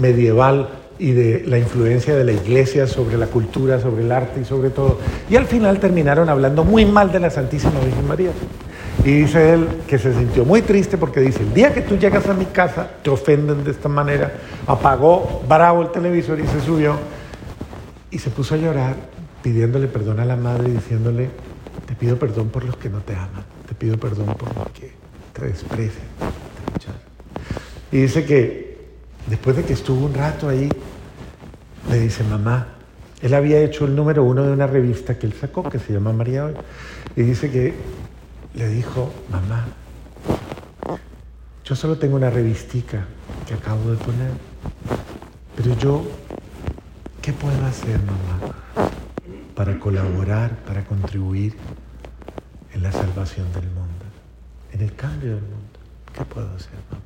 medieval 0.00 0.68
y 0.98 1.12
de 1.12 1.44
la 1.46 1.58
influencia 1.58 2.14
de 2.14 2.24
la 2.24 2.32
iglesia 2.32 2.86
sobre 2.86 3.16
la 3.16 3.26
cultura, 3.26 3.80
sobre 3.80 4.04
el 4.04 4.12
arte 4.12 4.40
y 4.40 4.44
sobre 4.44 4.70
todo. 4.70 4.98
Y 5.28 5.36
al 5.36 5.46
final 5.46 5.80
terminaron 5.80 6.28
hablando 6.28 6.62
muy 6.62 6.84
mal 6.84 7.10
de 7.10 7.20
la 7.20 7.30
Santísima 7.30 7.80
Virgen 7.80 8.06
María. 8.06 8.30
Y 9.04 9.12
dice 9.22 9.54
él 9.54 9.66
que 9.88 9.98
se 9.98 10.12
sintió 10.12 10.44
muy 10.44 10.60
triste 10.62 10.98
porque 10.98 11.20
dice, 11.20 11.40
el 11.40 11.54
día 11.54 11.72
que 11.72 11.80
tú 11.80 11.96
llegas 11.96 12.26
a 12.28 12.34
mi 12.34 12.44
casa, 12.46 12.88
te 13.02 13.08
ofenden 13.08 13.64
de 13.64 13.70
esta 13.70 13.88
manera. 13.88 14.32
Apagó 14.66 15.42
bravo 15.48 15.82
el 15.82 15.90
televisor 15.90 16.38
y 16.38 16.46
se 16.46 16.60
subió 16.60 16.96
y 18.10 18.18
se 18.18 18.30
puso 18.30 18.54
a 18.54 18.58
llorar 18.58 18.96
pidiéndole 19.42 19.88
perdón 19.88 20.20
a 20.20 20.24
la 20.24 20.36
madre 20.36 20.70
diciéndole, 20.70 21.30
te 21.86 21.94
pido 21.94 22.18
perdón 22.18 22.48
por 22.48 22.64
los 22.64 22.76
que 22.76 22.90
no 22.90 23.00
te 23.00 23.14
aman, 23.14 23.44
te 23.66 23.74
pido 23.74 23.98
perdón 23.98 24.34
por 24.34 24.54
los 24.54 24.68
que 24.72 24.92
te 25.32 25.46
desprecian, 25.46 26.04
Y 27.90 28.02
dice 28.02 28.24
que 28.24 28.78
después 29.26 29.56
de 29.56 29.64
que 29.64 29.72
estuvo 29.72 30.04
un 30.04 30.14
rato 30.14 30.48
ahí, 30.48 30.68
le 31.88 32.00
dice, 32.00 32.22
mamá, 32.24 32.74
él 33.22 33.34
había 33.34 33.60
hecho 33.60 33.86
el 33.86 33.96
número 33.96 34.24
uno 34.24 34.42
de 34.42 34.52
una 34.52 34.66
revista 34.66 35.18
que 35.18 35.26
él 35.26 35.32
sacó, 35.32 35.68
que 35.68 35.78
se 35.78 35.92
llama 35.92 36.12
María 36.12 36.46
Hoy, 36.46 36.54
y 37.16 37.22
dice 37.22 37.50
que 37.50 37.74
le 38.54 38.68
dijo, 38.68 39.12
mamá, 39.30 39.66
yo 41.64 41.76
solo 41.76 41.98
tengo 41.98 42.16
una 42.16 42.30
revistica 42.30 43.06
que 43.46 43.54
acabo 43.54 43.90
de 43.90 43.96
poner, 43.96 44.30
pero 45.56 45.76
yo, 45.78 46.02
¿qué 47.22 47.32
puedo 47.32 47.64
hacer, 47.64 47.98
mamá, 48.00 48.90
para 49.54 49.78
colaborar, 49.78 50.56
para 50.66 50.84
contribuir 50.84 51.56
en 52.74 52.82
la 52.82 52.92
salvación 52.92 53.52
del 53.52 53.66
mundo, 53.66 54.04
en 54.72 54.80
el 54.80 54.94
cambio 54.94 55.34
del 55.34 55.42
mundo? 55.42 55.78
¿Qué 56.12 56.24
puedo 56.24 56.48
hacer, 56.54 56.72
mamá? 56.90 57.02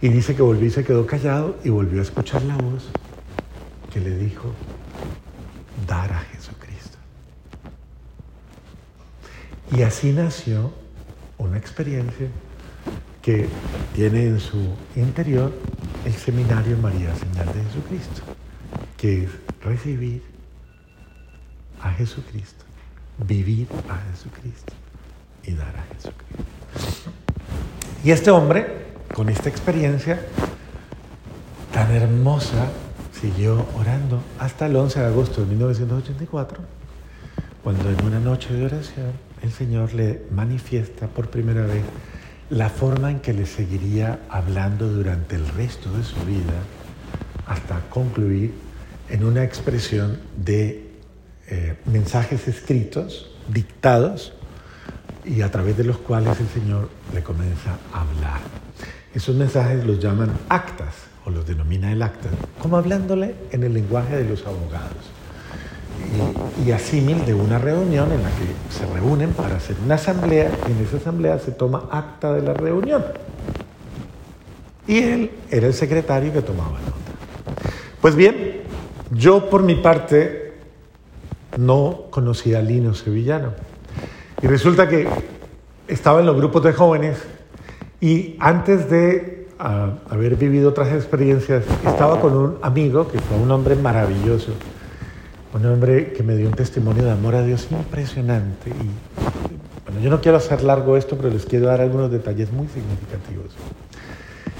Y 0.00 0.08
dice 0.08 0.34
que 0.34 0.42
volvió 0.42 0.66
y 0.66 0.70
se 0.70 0.84
quedó 0.84 1.06
callado 1.06 1.56
y 1.64 1.70
volvió 1.70 2.00
a 2.00 2.02
escuchar 2.02 2.42
la 2.42 2.56
voz 2.56 2.88
que 3.92 4.00
le 4.00 4.16
dijo, 4.16 4.52
dar 5.86 6.12
a 6.12 6.18
Jesucristo. 6.18 6.98
Y 9.72 9.82
así 9.82 10.12
nació 10.12 10.72
una 11.38 11.58
experiencia 11.58 12.28
que 13.22 13.48
tiene 13.94 14.26
en 14.26 14.40
su 14.40 14.58
interior 14.96 15.52
el 16.04 16.12
seminario 16.12 16.76
María 16.76 17.14
Señal 17.14 17.46
de 17.46 17.64
Jesucristo, 17.64 18.22
que 18.96 19.24
es 19.24 19.30
recibir 19.62 20.22
a 21.80 21.90
Jesucristo, 21.92 22.64
vivir 23.26 23.66
a 23.88 23.96
Jesucristo 24.10 24.72
y 25.42 25.54
dar 25.54 25.74
a 25.76 25.82
Jesucristo. 25.94 27.10
Y 28.04 28.10
este 28.10 28.30
hombre, 28.30 28.86
con 29.14 29.30
esta 29.30 29.48
experiencia 29.48 30.20
tan 31.72 31.90
hermosa, 31.90 32.68
siguió 33.18 33.66
orando 33.74 34.22
hasta 34.38 34.66
el 34.66 34.76
11 34.76 35.00
de 35.00 35.06
agosto 35.06 35.40
de 35.40 35.46
1984, 35.46 36.58
cuando 37.62 37.88
en 37.88 38.04
una 38.04 38.20
noche 38.20 38.52
de 38.52 38.66
oración 38.66 39.12
el 39.44 39.52
Señor 39.52 39.92
le 39.92 40.22
manifiesta 40.30 41.06
por 41.06 41.28
primera 41.28 41.66
vez 41.66 41.82
la 42.48 42.70
forma 42.70 43.10
en 43.10 43.20
que 43.20 43.34
le 43.34 43.44
seguiría 43.44 44.20
hablando 44.30 44.88
durante 44.88 45.36
el 45.36 45.46
resto 45.48 45.92
de 45.92 46.02
su 46.02 46.16
vida 46.24 46.62
hasta 47.46 47.80
concluir 47.90 48.54
en 49.10 49.22
una 49.22 49.44
expresión 49.44 50.18
de 50.34 50.88
eh, 51.48 51.76
mensajes 51.84 52.48
escritos, 52.48 53.32
dictados, 53.48 54.32
y 55.26 55.42
a 55.42 55.50
través 55.50 55.76
de 55.76 55.84
los 55.84 55.98
cuales 55.98 56.40
el 56.40 56.48
Señor 56.48 56.88
le 57.12 57.22
comienza 57.22 57.78
a 57.92 58.00
hablar. 58.00 58.40
Esos 59.14 59.36
mensajes 59.36 59.84
los 59.84 59.98
llaman 59.98 60.32
actas 60.48 60.94
o 61.26 61.30
los 61.30 61.46
denomina 61.46 61.92
el 61.92 62.02
acta, 62.02 62.30
como 62.60 62.78
hablándole 62.78 63.34
en 63.50 63.62
el 63.62 63.74
lenguaje 63.74 64.16
de 64.16 64.24
los 64.28 64.46
abogados. 64.46 65.13
Y, 66.62 66.68
y 66.68 66.72
asímil 66.72 67.24
de 67.24 67.34
una 67.34 67.58
reunión 67.58 68.12
en 68.12 68.22
la 68.22 68.28
que 68.30 68.46
se 68.72 68.86
reúnen 68.92 69.32
para 69.32 69.56
hacer 69.56 69.76
una 69.84 69.96
asamblea 69.96 70.50
y 70.68 70.72
en 70.72 70.86
esa 70.86 70.98
asamblea 70.98 71.38
se 71.38 71.52
toma 71.52 71.88
acta 71.90 72.32
de 72.32 72.42
la 72.42 72.54
reunión. 72.54 73.04
Y 74.86 74.98
él 74.98 75.30
era 75.50 75.66
el 75.66 75.74
secretario 75.74 76.32
que 76.32 76.42
tomaba 76.42 76.78
nota. 76.80 77.60
Pues 78.00 78.14
bien, 78.14 78.62
yo 79.10 79.48
por 79.48 79.62
mi 79.62 79.76
parte 79.76 80.52
no 81.56 82.04
conocía 82.10 82.58
a 82.58 82.62
Lino 82.62 82.94
Sevillano. 82.94 83.52
Y 84.42 84.46
resulta 84.46 84.88
que 84.88 85.08
estaba 85.88 86.20
en 86.20 86.26
los 86.26 86.36
grupos 86.36 86.62
de 86.64 86.72
jóvenes 86.72 87.18
y 88.00 88.36
antes 88.40 88.90
de 88.90 89.48
uh, 89.58 90.12
haber 90.12 90.36
vivido 90.36 90.70
otras 90.70 90.92
experiencias, 90.92 91.64
estaba 91.86 92.20
con 92.20 92.36
un 92.36 92.58
amigo 92.60 93.08
que 93.08 93.18
fue 93.18 93.38
un 93.38 93.50
hombre 93.50 93.76
maravilloso, 93.76 94.52
un 95.54 95.64
hombre 95.66 96.12
que 96.12 96.24
me 96.24 96.36
dio 96.36 96.48
un 96.48 96.54
testimonio 96.54 97.04
de 97.04 97.12
amor 97.12 97.36
a 97.36 97.42
Dios 97.44 97.68
impresionante. 97.70 98.70
Y 98.70 99.84
bueno, 99.84 100.00
yo 100.02 100.10
no 100.10 100.20
quiero 100.20 100.36
hacer 100.36 100.64
largo 100.64 100.96
esto, 100.96 101.16
pero 101.16 101.30
les 101.30 101.46
quiero 101.46 101.66
dar 101.66 101.80
algunos 101.80 102.10
detalles 102.10 102.52
muy 102.52 102.66
significativos. 102.66 103.54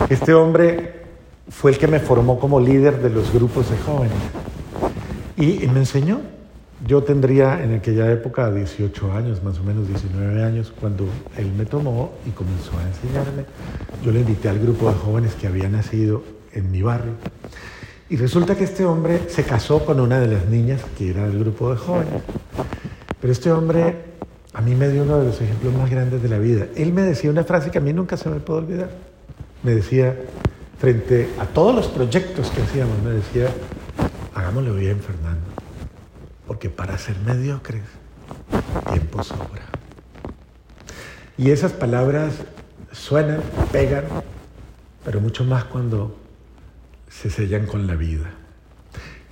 Este 0.08 0.34
hombre 0.34 1.02
fue 1.48 1.72
el 1.72 1.78
que 1.78 1.88
me 1.88 1.98
formó 1.98 2.38
como 2.38 2.60
líder 2.60 3.02
de 3.02 3.10
los 3.10 3.32
grupos 3.32 3.68
de 3.70 3.76
jóvenes 3.78 4.16
y, 5.36 5.66
me 5.66 5.80
enseñó 5.80 6.20
yo 6.86 7.02
tendría 7.02 7.62
en 7.62 7.72
aquella 7.72 8.12
época 8.12 8.50
18 8.50 9.12
años, 9.12 9.42
más 9.42 9.58
o 9.58 9.62
menos 9.62 9.88
19 9.88 10.42
años, 10.42 10.72
cuando 10.78 11.06
él 11.38 11.50
me 11.56 11.64
tomó 11.64 12.12
y 12.26 12.30
comenzó 12.30 12.72
a 12.78 12.82
enseñarme. 12.82 13.46
Yo 14.04 14.12
le 14.12 14.20
invité 14.20 14.50
al 14.50 14.58
grupo 14.58 14.90
de 14.90 14.94
jóvenes 14.94 15.34
que 15.34 15.46
había 15.46 15.68
nacido 15.68 16.22
en 16.52 16.70
mi 16.70 16.82
barrio. 16.82 17.12
Y 18.10 18.16
resulta 18.16 18.54
que 18.54 18.64
este 18.64 18.84
hombre 18.84 19.28
se 19.28 19.44
casó 19.44 19.84
con 19.84 19.98
una 19.98 20.20
de 20.20 20.28
las 20.28 20.46
niñas 20.46 20.82
que 20.96 21.10
era 21.10 21.26
del 21.26 21.38
grupo 21.38 21.70
de 21.70 21.76
jóvenes. 21.76 22.22
Pero 23.20 23.32
este 23.32 23.50
hombre 23.50 23.96
a 24.52 24.60
mí 24.60 24.74
me 24.74 24.88
dio 24.88 25.02
uno 25.02 25.18
de 25.18 25.26
los 25.26 25.40
ejemplos 25.40 25.72
más 25.74 25.90
grandes 25.90 26.22
de 26.22 26.28
la 26.28 26.38
vida. 26.38 26.66
Él 26.76 26.92
me 26.92 27.02
decía 27.02 27.30
una 27.30 27.44
frase 27.44 27.70
que 27.70 27.78
a 27.78 27.80
mí 27.80 27.92
nunca 27.92 28.16
se 28.16 28.28
me 28.28 28.40
puede 28.40 28.60
olvidar. 28.60 28.90
Me 29.62 29.74
decía, 29.74 30.16
frente 30.78 31.30
a 31.40 31.46
todos 31.46 31.74
los 31.74 31.88
proyectos 31.88 32.50
que 32.50 32.62
hacíamos, 32.62 33.02
me 33.02 33.10
decía, 33.10 33.48
hagámoslo 34.34 34.74
bien, 34.74 35.00
Fernando, 35.00 35.46
porque 36.46 36.68
para 36.68 36.98
ser 36.98 37.18
mediocres, 37.20 37.82
tiempo 38.92 39.22
sobra. 39.22 39.62
Y 41.36 41.50
esas 41.50 41.72
palabras 41.72 42.34
suenan, 42.92 43.40
pegan, 43.72 44.04
pero 45.04 45.20
mucho 45.20 45.44
más 45.44 45.64
cuando 45.64 46.16
se 47.20 47.30
sellan 47.30 47.66
con 47.66 47.86
la 47.86 47.94
vida. 47.94 48.30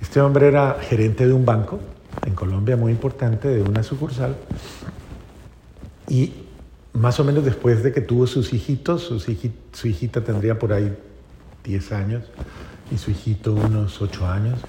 Este 0.01 0.21
hombre 0.21 0.47
era 0.47 0.77
gerente 0.81 1.27
de 1.27 1.33
un 1.33 1.45
banco 1.45 1.79
en 2.25 2.33
Colombia 2.33 2.77
muy 2.77 2.91
importante, 2.91 3.47
de 3.47 3.61
una 3.61 3.83
sucursal, 3.83 4.35
y 6.07 6.33
más 6.93 7.19
o 7.19 7.23
menos 7.23 7.43
después 7.43 7.83
de 7.83 7.91
que 7.91 8.01
tuvo 8.01 8.27
sus 8.27 8.53
hijitos, 8.53 9.03
su 9.71 9.87
hijita 9.87 10.23
tendría 10.23 10.59
por 10.59 10.73
ahí 10.73 10.95
10 11.63 11.91
años 11.93 12.23
y 12.91 12.97
su 12.97 13.11
hijito 13.11 13.53
unos 13.53 14.01
8 14.01 14.27
años, 14.27 14.59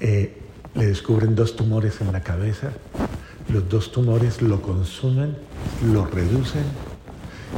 eh, 0.00 0.38
le 0.74 0.86
descubren 0.86 1.34
dos 1.34 1.56
tumores 1.56 2.00
en 2.00 2.12
la 2.12 2.22
cabeza. 2.22 2.70
Los 3.48 3.68
dos 3.68 3.92
tumores 3.92 4.40
lo 4.40 4.62
consumen, 4.62 5.36
lo 5.92 6.06
reducen 6.06 6.64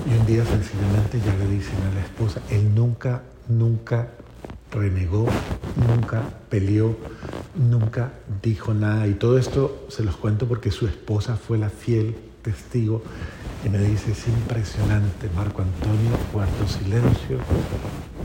y 0.07 0.19
un 0.19 0.27
día 0.27 0.45
sencillamente 0.45 1.21
ya 1.25 1.37
le 1.37 1.55
dicen 1.55 1.77
a 1.91 1.95
la 1.95 2.01
esposa, 2.01 2.41
él 2.51 2.75
nunca, 2.75 3.23
nunca 3.49 4.09
renegó, 4.75 5.27
nunca 5.89 6.23
peleó, 6.51 6.97
nunca 7.55 8.13
dijo 8.43 8.75
nada. 8.75 9.07
Y 9.07 9.15
todo 9.15 9.39
esto 9.39 9.87
se 9.89 10.03
los 10.03 10.17
cuento 10.17 10.47
porque 10.47 10.71
su 10.71 10.87
esposa 10.87 11.37
fue 11.37 11.59
la 11.59 11.71
fiel 11.71 12.17
testigo 12.43 13.03
y 13.65 13.71
me 13.71 13.79
dice, 13.79 14.13
es 14.13 14.29
impresionante, 14.29 15.31
Marco 15.35 15.63
Antonio, 15.63 16.11
guardó 16.33 16.69
silencio, 16.69 17.39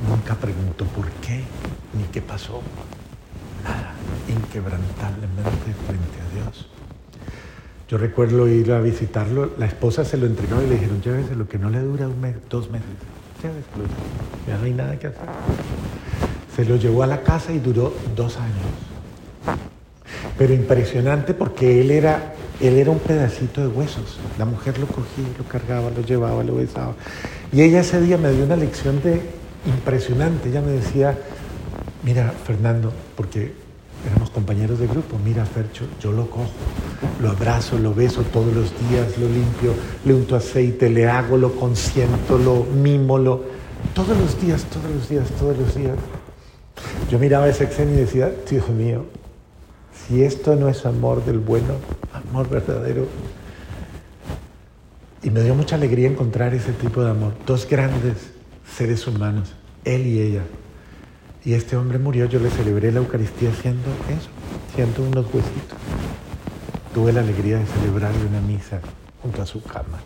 nunca 0.09 0.35
preguntó 0.35 0.85
por 0.85 1.09
qué 1.21 1.43
ni 1.97 2.03
qué 2.11 2.21
pasó, 2.21 2.61
nada, 3.63 3.93
inquebrantablemente 4.27 5.73
frente 5.87 6.19
a 6.19 6.43
Dios. 6.43 6.67
Yo 7.87 7.97
recuerdo 7.97 8.47
ir 8.49 8.73
a 8.73 8.81
visitarlo, 8.81 9.51
la 9.57 9.65
esposa 9.65 10.03
se 10.03 10.17
lo 10.17 10.25
entregó 10.25 10.61
y 10.61 10.67
le 10.67 10.73
dijeron, 10.73 11.01
llévese 11.01 11.35
lo 11.35 11.47
que 11.47 11.57
no 11.57 11.69
le 11.69 11.79
dura 11.79 12.09
un 12.09 12.19
mes, 12.19 12.35
dos 12.49 12.69
meses, 12.69 12.89
ya 14.45 14.57
no 14.57 14.65
hay 14.65 14.73
nada 14.73 14.99
que 14.99 15.07
hacer. 15.07 15.29
Se 16.59 16.65
lo 16.65 16.75
llevó 16.75 17.03
a 17.03 17.07
la 17.07 17.21
casa 17.21 17.53
y 17.53 17.59
duró 17.59 17.93
dos 18.17 18.35
años. 18.35 18.57
Pero 20.37 20.53
impresionante 20.53 21.33
porque 21.33 21.79
él 21.79 21.89
era, 21.89 22.33
él 22.59 22.75
era 22.75 22.91
un 22.91 22.99
pedacito 22.99 23.61
de 23.61 23.67
huesos. 23.67 24.19
La 24.37 24.43
mujer 24.43 24.77
lo 24.77 24.85
cogía, 24.85 25.23
lo 25.37 25.45
cargaba, 25.45 25.89
lo 25.89 26.01
llevaba, 26.01 26.43
lo 26.43 26.55
besaba. 26.55 26.95
Y 27.53 27.61
ella 27.61 27.79
ese 27.79 28.01
día 28.01 28.17
me 28.17 28.33
dio 28.33 28.43
una 28.43 28.57
lección 28.57 29.01
de 29.01 29.21
impresionante. 29.67 30.49
Ella 30.49 30.59
me 30.59 30.73
decía, 30.73 31.17
mira, 32.03 32.33
Fernando, 32.45 32.91
porque 33.15 33.53
éramos 34.05 34.29
compañeros 34.29 34.79
de 34.79 34.87
grupo, 34.87 35.17
mira, 35.23 35.45
Fercho, 35.45 35.85
yo 36.01 36.11
lo 36.11 36.29
cojo, 36.29 36.51
lo 37.21 37.29
abrazo, 37.29 37.79
lo 37.79 37.93
beso 37.93 38.23
todos 38.23 38.53
los 38.53 38.73
días, 38.89 39.17
lo 39.17 39.29
limpio, 39.29 39.75
le 40.03 40.13
unto 40.13 40.35
aceite, 40.35 40.89
le 40.89 41.07
hago, 41.07 41.37
lo 41.37 41.55
consiento, 41.55 42.37
lo 42.37 42.65
mimo, 42.65 43.17
lo... 43.17 43.43
Todos 43.93 44.17
los 44.17 44.41
días, 44.41 44.65
todos 44.65 44.91
los 44.93 45.07
días, 45.07 45.25
todos 45.39 45.57
los 45.57 45.73
días. 45.73 45.95
Yo 47.09 47.19
miraba 47.19 47.47
ese 47.47 47.63
exenio 47.63 47.95
y 47.95 47.99
decía, 48.01 48.31
Dios 48.49 48.69
mío, 48.69 49.05
si 49.93 50.23
esto 50.23 50.55
no 50.55 50.69
es 50.69 50.85
amor 50.85 51.23
del 51.25 51.39
bueno, 51.39 51.73
amor 52.13 52.49
verdadero. 52.49 53.07
Y 55.21 55.29
me 55.31 55.41
dio 55.41 55.55
mucha 55.55 55.75
alegría 55.75 56.07
encontrar 56.09 56.53
ese 56.53 56.71
tipo 56.71 57.03
de 57.03 57.11
amor. 57.11 57.33
Dos 57.45 57.67
grandes 57.67 58.31
seres 58.77 59.05
humanos, 59.07 59.53
él 59.83 60.07
y 60.07 60.21
ella. 60.21 60.43
Y 61.43 61.53
este 61.53 61.75
hombre 61.75 61.99
murió, 61.99 62.25
yo 62.25 62.39
le 62.39 62.49
celebré 62.49 62.91
la 62.91 62.99
Eucaristía 62.99 63.49
haciendo 63.49 63.89
eso, 64.09 64.29
haciendo 64.71 65.03
unos 65.03 65.25
huesitos. 65.33 65.77
Tuve 66.93 67.13
la 67.13 67.21
alegría 67.21 67.57
de 67.57 67.65
celebrarle 67.65 68.25
una 68.25 68.41
misa 68.41 68.81
junto 69.21 69.41
a 69.41 69.45
su 69.45 69.61
cama. 69.63 69.99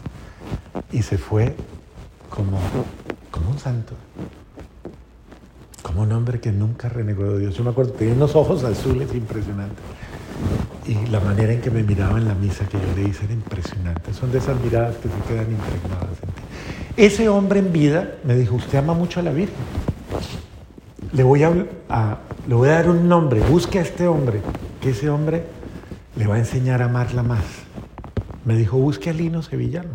Y 0.91 1.01
se 1.01 1.17
fue 1.17 1.55
como, 2.29 2.59
como 3.31 3.49
un 3.49 3.59
santo. 3.59 3.95
Un 5.95 6.11
hombre 6.11 6.39
que 6.39 6.51
nunca 6.51 6.89
renegó 6.89 7.33
de 7.33 7.39
Dios. 7.39 7.55
Yo 7.55 7.63
me 7.63 7.69
acuerdo, 7.69 7.93
tenía 7.93 8.13
unos 8.13 8.35
ojos 8.35 8.63
azules 8.63 9.13
impresionantes. 9.13 9.83
Y 10.85 11.05
la 11.07 11.19
manera 11.19 11.53
en 11.53 11.61
que 11.61 11.71
me 11.71 11.83
miraba 11.83 12.17
en 12.17 12.27
la 12.27 12.35
misa 12.35 12.67
que 12.67 12.77
yo 12.77 12.95
le 12.95 13.09
hice 13.09 13.25
era 13.25 13.33
impresionante. 13.33 14.13
Son 14.13 14.31
de 14.31 14.39
esas 14.39 14.59
miradas 14.59 14.95
que 14.97 15.07
se 15.07 15.15
quedan 15.27 15.51
impregnadas 15.51 16.17
en 16.23 16.29
ti. 16.29 16.41
Ese 16.97 17.29
hombre 17.29 17.59
en 17.59 17.71
vida 17.71 18.15
me 18.23 18.35
dijo, 18.35 18.55
usted 18.55 18.79
ama 18.79 18.93
mucho 18.93 19.19
a 19.19 19.23
la 19.23 19.31
Virgen 19.31 19.55
le 21.13 21.23
voy 21.23 21.43
a, 21.43 21.49
le 21.51 22.55
voy 22.55 22.69
a 22.69 22.71
dar 22.71 22.89
un 22.89 23.07
nombre, 23.07 23.39
busque 23.41 23.79
a 23.79 23.81
este 23.83 24.07
hombre, 24.07 24.41
que 24.81 24.89
ese 24.89 25.09
hombre 25.09 25.43
le 26.15 26.27
va 26.27 26.35
a 26.35 26.39
enseñar 26.39 26.81
a 26.81 26.85
amarla 26.85 27.23
más. 27.23 27.43
Me 28.45 28.55
dijo, 28.57 28.77
busque 28.77 29.09
a 29.09 29.13
Lino 29.13 29.41
Sevillano. 29.41 29.89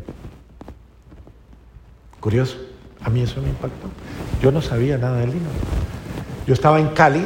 Curioso, 2.21 2.57
a 3.03 3.11
mí 3.11 3.21
eso 3.21 3.43
me 3.43 3.49
impactó. 3.49 3.89
Yo 4.41 4.53
no 4.53 4.63
sabía 4.63 4.97
nada 4.97 5.19
de 5.19 5.27
Lino. 5.27 5.49
Yo 6.49 6.55
estaba 6.55 6.81
en 6.81 6.89
Cali, 6.89 7.23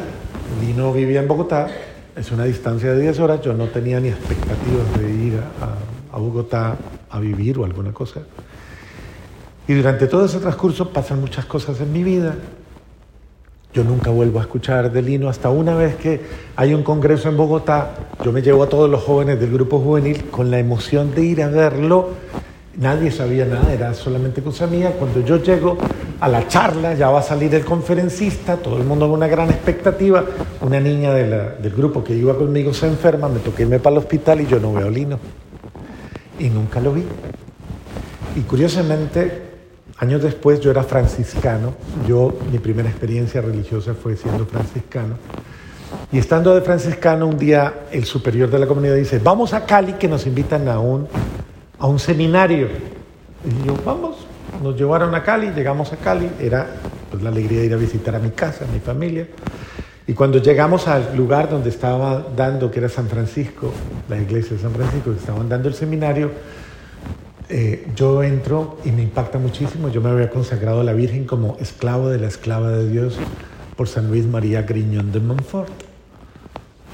Lino 0.60 0.92
vivía 0.92 1.20
en 1.20 1.28
Bogotá, 1.28 1.68
es 2.16 2.32
una 2.32 2.42
distancia 2.42 2.92
de 2.92 3.02
10 3.02 3.20
horas, 3.20 3.40
yo 3.40 3.52
no 3.54 3.66
tenía 3.66 4.00
ni 4.00 4.08
expectativas 4.08 4.98
de 4.98 5.10
ir 5.12 5.40
a, 5.60 6.16
a 6.16 6.18
Bogotá 6.18 6.76
a 7.08 7.20
vivir 7.20 7.56
o 7.56 7.64
alguna 7.64 7.92
cosa. 7.92 8.22
Y 9.68 9.74
durante 9.74 10.08
todo 10.08 10.24
ese 10.24 10.40
transcurso 10.40 10.88
pasan 10.88 11.20
muchas 11.20 11.44
cosas 11.44 11.80
en 11.80 11.92
mi 11.92 12.02
vida, 12.02 12.34
yo 13.72 13.84
nunca 13.84 14.10
vuelvo 14.10 14.40
a 14.40 14.42
escuchar 14.42 14.90
de 14.90 15.02
Lino 15.02 15.28
hasta 15.28 15.50
una 15.50 15.76
vez 15.76 15.94
que 15.94 16.20
hay 16.56 16.74
un 16.74 16.82
congreso 16.82 17.28
en 17.28 17.36
Bogotá. 17.36 17.94
Yo 18.24 18.32
me 18.32 18.42
llevo 18.42 18.64
a 18.64 18.68
todos 18.68 18.90
los 18.90 19.04
jóvenes 19.04 19.38
del 19.38 19.52
grupo 19.52 19.78
juvenil 19.78 20.30
con 20.32 20.50
la 20.50 20.58
emoción 20.58 21.14
de 21.14 21.22
ir 21.22 21.44
a 21.44 21.48
verlo. 21.48 22.08
Nadie 22.76 23.12
sabía 23.12 23.44
nada, 23.44 23.72
era 23.72 23.94
solamente 23.94 24.42
cosa 24.42 24.66
mía. 24.66 24.96
Cuando 24.98 25.24
yo 25.24 25.36
llego 25.36 25.78
a 26.22 26.28
la 26.28 26.46
charla, 26.46 26.94
ya 26.94 27.10
va 27.10 27.18
a 27.18 27.22
salir 27.22 27.52
el 27.54 27.64
conferencista, 27.64 28.56
todo 28.56 28.76
el 28.76 28.84
mundo 28.84 29.06
con 29.06 29.16
una 29.16 29.26
gran 29.26 29.50
expectativa. 29.50 30.24
Una 30.60 30.78
niña 30.78 31.12
del 31.12 31.72
grupo 31.76 32.04
que 32.04 32.14
iba 32.14 32.38
conmigo 32.38 32.72
se 32.72 32.86
enferma, 32.86 33.28
me 33.28 33.40
toqué 33.40 33.62
irme 33.62 33.80
para 33.80 33.94
el 33.94 33.98
hospital 33.98 34.40
y 34.40 34.46
yo 34.46 34.60
no 34.60 34.72
veo 34.72 34.86
a 34.86 34.90
Lino. 34.90 35.18
Y 36.38 36.48
nunca 36.48 36.80
lo 36.80 36.92
vi. 36.92 37.02
Y 38.36 38.40
curiosamente, 38.42 39.50
Años 39.98 40.20
después 40.20 40.58
yo 40.58 40.72
era 40.72 40.82
franciscano, 40.82 41.74
yo 42.08 42.36
mi 42.50 42.58
primera 42.58 42.88
experiencia 42.88 43.40
religiosa 43.40 43.94
fue 43.94 44.16
siendo 44.16 44.46
franciscano. 44.46 45.14
Y 46.10 46.18
estando 46.18 46.54
de 46.56 46.60
franciscano, 46.60 47.28
un 47.28 47.38
día 47.38 47.86
el 47.92 48.04
superior 48.04 48.50
de 48.50 48.58
la 48.58 48.66
comunidad 48.66 48.96
dice, 48.96 49.20
vamos 49.22 49.54
a 49.54 49.64
Cali 49.64 49.92
que 49.92 50.08
nos 50.08 50.26
invitan 50.26 50.66
a 50.66 50.80
un, 50.80 51.06
a 51.78 51.86
un 51.86 52.00
seminario. 52.00 52.66
Y 53.44 53.64
yo, 53.64 53.76
vamos, 53.84 54.21
nos 54.62 54.76
llevaron 54.76 55.14
a 55.14 55.22
Cali, 55.22 55.50
llegamos 55.50 55.92
a 55.92 55.96
Cali, 55.96 56.30
era 56.40 56.66
pues, 57.10 57.22
la 57.22 57.30
alegría 57.30 57.60
de 57.60 57.66
ir 57.66 57.74
a 57.74 57.76
visitar 57.76 58.14
a 58.14 58.18
mi 58.18 58.30
casa, 58.30 58.64
a 58.64 58.72
mi 58.72 58.80
familia. 58.80 59.26
Y 60.06 60.14
cuando 60.14 60.38
llegamos 60.38 60.88
al 60.88 61.16
lugar 61.16 61.48
donde 61.48 61.70
estaba 61.70 62.26
dando, 62.36 62.70
que 62.70 62.80
era 62.80 62.88
San 62.88 63.08
Francisco, 63.08 63.72
la 64.08 64.18
iglesia 64.18 64.56
de 64.56 64.62
San 64.62 64.72
Francisco, 64.72 65.12
que 65.12 65.18
estaban 65.18 65.48
dando 65.48 65.68
el 65.68 65.74
seminario, 65.74 66.30
eh, 67.48 67.86
yo 67.94 68.22
entro 68.22 68.78
y 68.84 68.90
me 68.92 69.02
impacta 69.02 69.38
muchísimo. 69.38 69.88
Yo 69.90 70.00
me 70.00 70.10
había 70.10 70.30
consagrado 70.30 70.80
a 70.80 70.84
la 70.84 70.92
Virgen 70.92 71.24
como 71.24 71.56
esclavo 71.60 72.08
de 72.08 72.18
la 72.18 72.28
esclava 72.28 72.70
de 72.70 72.88
Dios 72.88 73.18
por 73.76 73.88
San 73.88 74.08
Luis 74.08 74.26
María 74.26 74.62
Griñón 74.62 75.12
de 75.12 75.20
Montfort, 75.20 75.72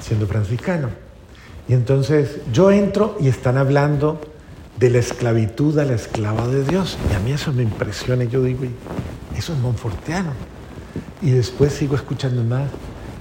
siendo 0.02 0.26
franciscano. 0.26 0.88
Y 1.68 1.74
entonces 1.74 2.38
yo 2.52 2.70
entro 2.70 3.16
y 3.20 3.28
están 3.28 3.56
hablando 3.56 4.20
de 4.78 4.90
la 4.90 4.98
esclavitud 4.98 5.78
a 5.78 5.84
la 5.84 5.94
esclava 5.94 6.46
de 6.48 6.64
Dios. 6.64 6.98
Y 7.10 7.14
a 7.14 7.18
mí 7.18 7.32
eso 7.32 7.52
me 7.52 7.62
impresiona. 7.62 8.24
Yo 8.24 8.42
digo, 8.42 8.64
eso 9.36 9.52
es 9.52 9.58
monfortiano. 9.58 10.30
Y 11.20 11.30
después 11.30 11.72
sigo 11.72 11.96
escuchando 11.96 12.44
más 12.44 12.70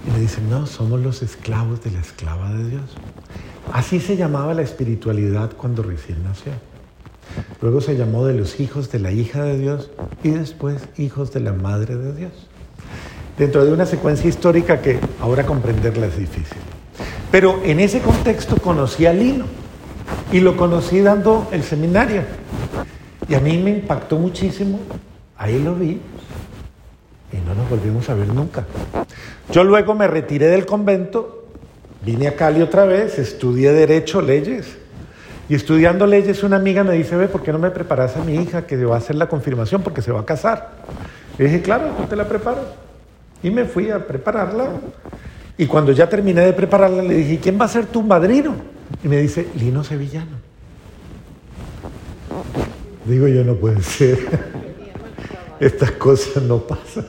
y 0.07 0.11
me 0.11 0.19
dicen, 0.19 0.49
no, 0.49 0.67
somos 0.67 1.01
los 1.01 1.21
esclavos 1.21 1.83
de 1.83 1.91
la 1.91 1.99
esclava 1.99 2.53
de 2.53 2.69
Dios. 2.69 2.95
Así 3.73 3.99
se 3.99 4.15
llamaba 4.15 4.53
la 4.53 4.61
espiritualidad 4.61 5.51
cuando 5.57 5.83
recién 5.83 6.23
nació. 6.23 6.53
Luego 7.61 7.81
se 7.81 7.97
llamó 7.97 8.25
de 8.25 8.35
los 8.35 8.59
hijos 8.59 8.91
de 8.91 8.99
la 8.99 9.11
hija 9.11 9.43
de 9.43 9.57
Dios 9.57 9.89
y 10.23 10.29
después 10.29 10.87
hijos 10.97 11.33
de 11.33 11.41
la 11.41 11.53
madre 11.53 11.95
de 11.95 12.15
Dios. 12.15 12.31
Dentro 13.37 13.65
de 13.65 13.73
una 13.73 13.85
secuencia 13.85 14.29
histórica 14.29 14.81
que 14.81 14.99
ahora 15.19 15.45
comprenderla 15.45 16.07
es 16.07 16.17
difícil. 16.17 16.57
Pero 17.29 17.61
en 17.63 17.79
ese 17.79 17.99
contexto 17.99 18.55
conocí 18.57 19.05
a 19.05 19.13
Lino 19.13 19.45
y 20.31 20.39
lo 20.39 20.57
conocí 20.57 21.01
dando 21.01 21.47
el 21.51 21.63
seminario. 21.63 22.21
Y 23.27 23.35
a 23.35 23.39
mí 23.39 23.57
me 23.57 23.71
impactó 23.71 24.17
muchísimo. 24.17 24.79
Ahí 25.37 25.61
lo 25.61 25.75
vi 25.75 25.99
y 27.31 27.37
no 27.45 27.53
nos 27.53 27.69
volvimos 27.69 28.09
a 28.09 28.15
ver 28.15 28.27
nunca. 28.29 28.65
Yo 29.51 29.63
luego 29.63 29.93
me 29.95 30.07
retiré 30.07 30.47
del 30.47 30.65
convento, 30.65 31.45
vine 32.05 32.27
a 32.27 32.35
Cali 32.35 32.61
otra 32.61 32.85
vez, 32.85 33.19
estudié 33.19 33.71
Derecho, 33.73 34.21
Leyes. 34.21 34.77
Y 35.49 35.55
estudiando 35.55 36.05
leyes, 36.05 36.43
una 36.43 36.57
amiga 36.57 36.83
me 36.83 36.93
dice, 36.93 37.15
ve, 37.15 37.29
¿por 37.29 37.41
qué 37.41 37.53
no 37.53 37.59
me 37.59 37.71
preparas 37.71 38.17
a 38.17 38.19
mi 38.23 38.35
hija 38.35 38.67
que 38.67 38.83
va 38.83 38.95
a 38.95 38.97
hacer 38.97 39.15
la 39.15 39.29
confirmación 39.29 39.81
porque 39.81 40.01
se 40.01 40.11
va 40.11 40.19
a 40.19 40.25
casar? 40.25 40.71
Le 41.37 41.45
dije, 41.45 41.61
claro, 41.61 41.87
yo 41.97 42.05
te 42.05 42.17
la 42.17 42.27
preparo. 42.27 42.59
Y 43.41 43.49
me 43.49 43.63
fui 43.63 43.89
a 43.89 44.05
prepararla. 44.05 44.67
Y 45.57 45.65
cuando 45.65 45.93
ya 45.93 46.09
terminé 46.09 46.41
de 46.41 46.51
prepararla, 46.51 47.01
le 47.01 47.13
dije, 47.13 47.39
¿quién 47.39 47.57
va 47.59 47.63
a 47.63 47.69
ser 47.69 47.85
tu 47.85 48.03
madrino? 48.03 48.55
Y 49.03 49.07
me 49.07 49.17
dice, 49.17 49.47
Lino 49.55 49.83
Sevillano. 49.83 50.37
Digo 53.05 53.27
yo, 53.27 53.43
no 53.43 53.55
puede 53.55 53.81
ser. 53.81 54.19
Estas 55.59 55.91
cosas 55.91 56.43
no 56.43 56.59
pasan. 56.59 57.05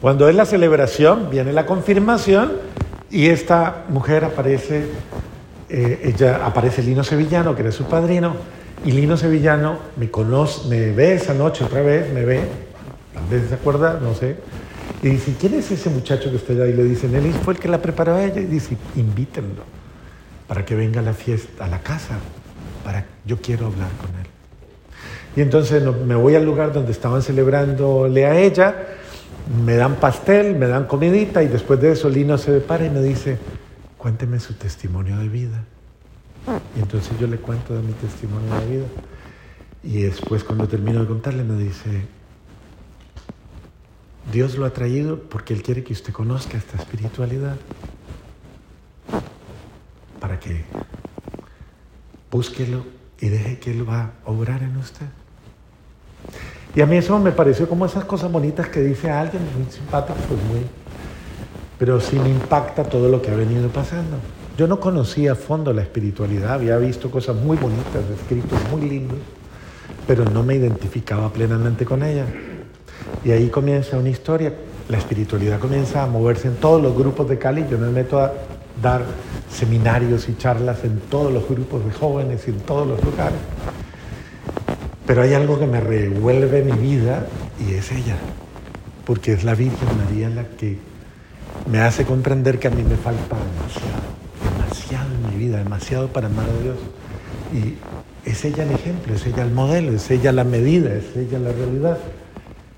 Cuando 0.00 0.28
es 0.28 0.34
la 0.34 0.46
celebración, 0.46 1.28
viene 1.30 1.52
la 1.52 1.66
confirmación 1.66 2.52
y 3.10 3.26
esta 3.28 3.84
mujer 3.88 4.24
aparece, 4.24 4.86
eh, 5.68 6.00
ella 6.04 6.46
aparece 6.46 6.82
Lino 6.82 7.04
Sevillano, 7.04 7.54
que 7.54 7.62
era 7.62 7.72
su 7.72 7.84
padrino, 7.84 8.34
y 8.84 8.92
Lino 8.92 9.16
Sevillano 9.16 9.78
me 9.96 10.10
conoce, 10.10 10.68
me 10.68 10.92
ve 10.92 11.14
esa 11.14 11.34
noche 11.34 11.64
otra 11.64 11.82
vez, 11.82 12.12
me 12.12 12.24
ve, 12.24 12.40
tal 13.12 13.24
vez 13.28 13.48
se 13.48 13.54
acuerda, 13.54 13.98
no 14.00 14.14
sé, 14.14 14.36
y 15.02 15.10
dice, 15.10 15.34
¿quién 15.38 15.54
es 15.54 15.70
ese 15.70 15.90
muchacho 15.90 16.30
que 16.30 16.36
está 16.36 16.52
allá? 16.52 16.66
Y 16.66 16.72
le 16.72 16.84
dicen, 16.84 17.14
él 17.14 17.32
fue 17.44 17.54
el 17.54 17.60
que 17.60 17.68
la 17.68 17.82
preparó 17.82 18.14
a 18.14 18.24
ella, 18.24 18.40
y 18.40 18.46
dice, 18.46 18.76
invítenlo 18.96 19.79
para 20.50 20.64
que 20.64 20.74
venga 20.74 20.98
a 20.98 21.04
la 21.04 21.14
fiesta, 21.14 21.64
a 21.64 21.68
la 21.68 21.78
casa, 21.78 22.18
para 22.82 23.06
yo 23.24 23.40
quiero 23.40 23.66
hablar 23.66 23.88
con 24.00 24.08
él. 24.18 24.26
Y 25.36 25.42
entonces 25.42 25.80
me 26.04 26.16
voy 26.16 26.34
al 26.34 26.44
lugar 26.44 26.72
donde 26.72 26.90
estaban 26.90 27.22
celebrándole 27.22 28.26
a 28.26 28.36
ella, 28.36 28.74
me 29.64 29.76
dan 29.76 29.94
pastel, 30.00 30.56
me 30.56 30.66
dan 30.66 30.88
comidita 30.88 31.40
y 31.44 31.46
después 31.46 31.80
de 31.80 31.92
eso 31.92 32.08
Lino 32.08 32.36
se 32.36 32.58
para 32.58 32.84
y 32.84 32.90
me 32.90 33.00
dice, 33.00 33.38
cuénteme 33.96 34.40
su 34.40 34.54
testimonio 34.54 35.18
de 35.18 35.28
vida. 35.28 35.62
Y 36.76 36.80
entonces 36.80 37.12
yo 37.20 37.28
le 37.28 37.36
cuento 37.36 37.72
de 37.72 37.82
mi 37.82 37.92
testimonio 37.92 38.52
de 38.52 38.66
vida. 38.66 38.86
Y 39.84 40.02
después 40.02 40.42
cuando 40.42 40.66
termino 40.66 40.98
de 40.98 41.06
contarle 41.06 41.44
me 41.44 41.62
dice, 41.62 42.08
Dios 44.32 44.58
lo 44.58 44.66
ha 44.66 44.70
traído 44.70 45.20
porque 45.20 45.54
Él 45.54 45.62
quiere 45.62 45.84
que 45.84 45.92
usted 45.92 46.12
conozca 46.12 46.58
esta 46.58 46.76
espiritualidad. 46.76 47.54
Para 50.20 50.38
que 50.38 50.64
búsquelo 52.30 52.84
y 53.20 53.28
deje 53.28 53.58
que 53.58 53.70
Él 53.72 53.88
va 53.88 54.12
a 54.24 54.30
obrar 54.30 54.62
en 54.62 54.76
usted. 54.76 55.06
Y 56.74 56.80
a 56.82 56.86
mí 56.86 56.96
eso 56.96 57.18
me 57.18 57.32
pareció 57.32 57.68
como 57.68 57.86
esas 57.86 58.04
cosas 58.04 58.30
bonitas 58.30 58.68
que 58.68 58.80
dice 58.80 59.10
alguien, 59.10 59.42
muy 59.56 59.70
simpático, 59.70 60.18
pues 60.28 60.40
muy... 60.44 60.66
Pero 61.78 62.00
sí 62.00 62.18
me 62.18 62.28
impacta 62.28 62.84
todo 62.84 63.08
lo 63.08 63.20
que 63.20 63.30
ha 63.30 63.34
venido 63.34 63.68
pasando. 63.70 64.18
Yo 64.56 64.68
no 64.68 64.78
conocía 64.78 65.32
a 65.32 65.34
fondo 65.34 65.72
la 65.72 65.82
espiritualidad, 65.82 66.52
había 66.52 66.76
visto 66.76 67.10
cosas 67.10 67.34
muy 67.34 67.56
bonitas, 67.56 68.04
escritos 68.14 68.58
muy 68.70 68.82
lindos, 68.82 69.18
pero 70.06 70.24
no 70.26 70.42
me 70.42 70.54
identificaba 70.54 71.32
plenamente 71.32 71.84
con 71.84 72.02
ella. 72.02 72.26
Y 73.24 73.30
ahí 73.32 73.48
comienza 73.48 73.96
una 73.96 74.10
historia. 74.10 74.52
La 74.88 74.98
espiritualidad 74.98 75.58
comienza 75.58 76.02
a 76.02 76.06
moverse 76.06 76.48
en 76.48 76.56
todos 76.56 76.82
los 76.82 76.94
grupos 76.96 77.28
de 77.28 77.38
Cali. 77.38 77.64
Yo 77.70 77.78
me 77.78 77.88
meto 77.88 78.18
a 78.18 78.32
dar 78.82 79.04
seminarios 79.50 80.28
y 80.28 80.36
charlas 80.36 80.84
en 80.84 81.00
todos 81.00 81.32
los 81.32 81.48
grupos 81.48 81.84
de 81.84 81.92
jóvenes 81.92 82.42
y 82.46 82.50
en 82.50 82.60
todos 82.60 82.86
los 82.86 83.02
lugares. 83.04 83.38
Pero 85.06 85.22
hay 85.22 85.34
algo 85.34 85.58
que 85.58 85.66
me 85.66 85.80
revuelve 85.80 86.62
mi 86.62 86.72
vida 86.72 87.26
y 87.58 87.74
es 87.74 87.90
ella, 87.90 88.16
porque 89.04 89.32
es 89.32 89.44
la 89.44 89.54
Virgen 89.54 89.88
María 90.04 90.28
la 90.30 90.44
que 90.44 90.78
me 91.70 91.80
hace 91.80 92.04
comprender 92.04 92.58
que 92.58 92.68
a 92.68 92.70
mí 92.70 92.82
me 92.82 92.96
falta 92.96 93.36
demasiado, 93.36 94.02
demasiado 94.54 95.08
en 95.14 95.30
mi 95.30 95.44
vida, 95.44 95.58
demasiado 95.58 96.08
para 96.08 96.28
amar 96.28 96.46
a 96.46 96.62
Dios. 96.62 96.76
Y 97.52 98.28
es 98.28 98.44
ella 98.44 98.62
el 98.62 98.72
ejemplo, 98.72 99.14
es 99.14 99.26
ella 99.26 99.42
el 99.42 99.50
modelo, 99.52 99.92
es 99.92 100.10
ella 100.10 100.32
la 100.32 100.44
medida, 100.44 100.94
es 100.94 101.16
ella 101.16 101.38
la 101.38 101.52
realidad. 101.52 101.98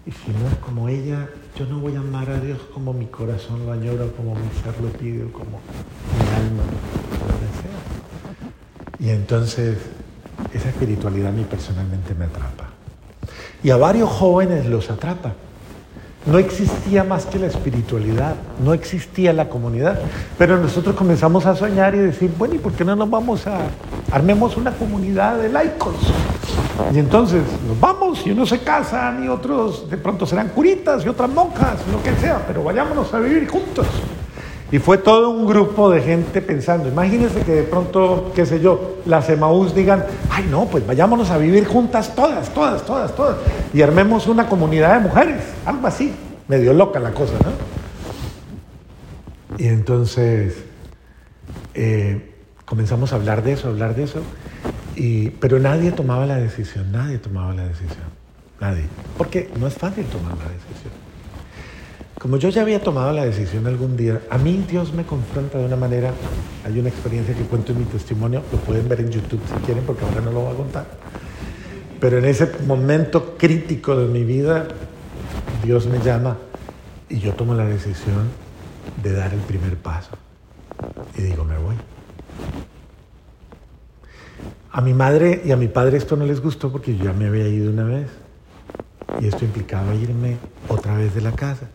Y 0.07 0.11
si 0.11 0.31
no 0.31 0.49
es 0.49 0.57
como 0.57 0.88
ella, 0.88 1.29
yo 1.59 1.67
no 1.67 1.79
voy 1.81 1.95
a 1.97 2.01
amar 2.01 2.31
a 2.31 2.41
Dios 2.41 2.59
como 2.73 2.93
mi 2.93 3.07
corazón 3.07 3.67
lo 3.67 3.73
añora, 3.73 4.07
como 4.17 4.35
mi 4.35 4.49
ser 4.62 4.81
lo 4.83 4.88
pide, 4.99 5.31
como 5.33 5.61
mi 6.19 6.35
alma 6.35 6.62
lo 7.29 7.35
desea. 7.47 7.79
Y 8.99 9.11
entonces 9.11 9.77
esa 10.55 10.69
espiritualidad 10.71 11.29
a 11.29 11.33
mí 11.33 11.45
personalmente 11.45 12.15
me 12.15 12.25
atrapa. 12.25 12.71
Y 13.62 13.71
a 13.71 13.77
varios 13.77 14.09
jóvenes 14.09 14.67
los 14.67 14.91
atrapa. 14.91 15.35
No 16.25 16.38
existía 16.38 17.05
más 17.05 17.27
que 17.27 17.38
la 17.38 17.49
espiritualidad, 17.49 18.37
no 18.65 18.73
existía 18.73 19.33
la 19.33 19.49
comunidad. 19.49 19.99
Pero 20.38 20.59
nosotros 20.59 20.95
comenzamos 20.95 21.47
a 21.47 21.57
soñar 21.57 21.95
y 21.95 21.99
decir, 21.99 22.33
bueno, 22.38 22.55
¿y 22.55 22.59
por 22.59 22.73
qué 22.73 22.85
no 22.85 22.97
nos 22.97 23.11
vamos 23.11 23.47
a... 23.47 23.59
Armemos 24.11 24.57
una 24.57 24.73
comunidad 24.73 25.38
de 25.38 25.49
laicos? 25.49 25.97
Y 26.93 26.99
entonces 26.99 27.43
nos 27.67 27.79
vamos 27.79 28.27
y 28.27 28.31
unos 28.31 28.49
se 28.49 28.61
casan 28.61 29.25
y 29.25 29.29
otros 29.29 29.89
de 29.91 29.97
pronto 29.97 30.27
serán 30.27 30.49
curitas 30.49 31.05
y 31.05 31.09
otras 31.09 31.31
monjas, 31.31 31.79
lo 31.91 32.03
que 32.03 32.15
sea, 32.21 32.45
pero 32.47 32.65
vayámonos 32.65 33.13
a 33.15 33.19
vivir 33.19 33.49
juntos. 33.49 33.87
Y 34.71 34.79
fue 34.79 34.97
todo 34.97 35.29
un 35.29 35.47
grupo 35.47 35.91
de 35.91 36.01
gente 36.01 36.41
pensando, 36.41 36.89
imagínense 36.89 37.43
que 37.43 37.53
de 37.53 37.63
pronto, 37.63 38.33
qué 38.35 38.47
sé 38.47 38.59
yo, 38.59 39.01
las 39.05 39.29
Emaús 39.29 39.75
digan, 39.75 40.07
ay 40.31 40.47
no, 40.51 40.65
pues 40.65 40.87
vayámonos 40.87 41.31
a 41.31 41.37
vivir 41.37 41.67
juntas 41.67 42.15
todas, 42.15 42.49
todas, 42.55 42.83
todas, 42.87 43.15
todas, 43.15 43.37
y 43.75 43.83
armemos 43.83 44.27
una 44.29 44.49
comunidad 44.49 44.95
de 44.95 45.01
mujeres, 45.01 45.45
algo 45.67 45.87
así, 45.87 46.15
medio 46.49 46.73
loca 46.73 46.99
la 47.01 47.13
cosa, 47.13 47.35
¿no? 47.45 47.73
Y 49.59 49.69
entonces 49.69 50.65
eh, 51.75 52.35
comenzamos 52.65 53.13
a 53.13 53.17
hablar 53.17 53.43
de 53.43 53.53
eso, 53.53 53.69
hablar 53.69 53.95
de 53.95 54.05
eso, 54.05 54.21
pero 55.41 55.59
nadie 55.59 55.93
tomaba 55.93 56.27
la 56.27 56.37
decisión, 56.37 56.93
nadie 56.93 57.19
tomaba 57.19 57.55
la 57.55 57.67
decisión, 57.67 58.05
nadie, 58.61 58.85
porque 59.17 59.51
no 59.59 59.67
es 59.67 59.75
fácil 59.75 60.05
tomar 60.07 60.37
la 60.37 60.45
decisión. 60.45 60.93
Como 62.19 62.37
yo 62.37 62.51
ya 62.51 62.63
había 62.63 62.81
tomado 62.81 63.13
la 63.13 63.25
decisión 63.25 63.67
algún 63.67 63.97
día, 63.97 64.21
a 64.31 64.39
mí 64.39 64.65
Dios 64.69 64.95
me 64.95 65.05
confronta 65.05 65.59
de 65.59 65.65
una 65.67 65.75
manera, 65.75 66.13
hay 66.65 66.79
una 66.79 66.89
experiencia 66.89 67.35
que 67.35 67.43
cuento 67.43 67.73
en 67.73 67.81
mi 67.81 67.85
testimonio, 67.87 68.43
lo 68.53 68.59
pueden 68.59 68.89
ver 68.89 69.01
en 69.01 69.11
YouTube 69.11 69.41
si 69.47 69.55
quieren, 69.67 69.83
porque 69.85 70.05
ahora 70.05 70.21
no 70.21 70.31
lo 70.31 70.43
voy 70.43 70.55
a 70.55 70.57
contar. 70.57 70.87
Pero 71.99 72.19
en 72.19 72.25
ese 72.25 72.51
momento 72.67 73.37
crítico 73.37 73.97
de 73.97 74.07
mi 74.07 74.23
vida, 74.25 74.69
Dios 75.65 75.87
me 75.87 75.99
llama 75.99 76.37
y 77.09 77.19
yo 77.19 77.33
tomo 77.35 77.55
la 77.55 77.65
decisión 77.65 78.29
de 79.03 79.13
dar 79.13 79.33
el 79.33 79.41
primer 79.41 79.77
paso. 79.77 80.11
Y 81.17 81.23
digo, 81.23 81.45
me 81.45 81.59
voy. 81.59 81.75
A 84.73 84.81
mi 84.81 84.95
madre 84.95 85.43
y 85.45 85.53
a 85.53 85.57
mi 85.57 85.69
padre 85.69 85.99
esto 85.99 86.17
no 86.17 86.25
les 86.25 86.41
gustó 86.41 86.73
porque 86.73 86.97
yo 86.97 87.05
ya 87.05 87.13
me 87.13 87.27
había 87.27 87.47
ido 87.47 87.71
una 87.71 87.85
vez. 87.85 88.09
Y 89.21 89.27
esto 89.27 89.45
implicaba 89.45 89.95
irme 89.95 90.39
otra 90.69 90.97
vez 90.97 91.15
de 91.15 91.21
la 91.21 91.33
casa 91.33 91.69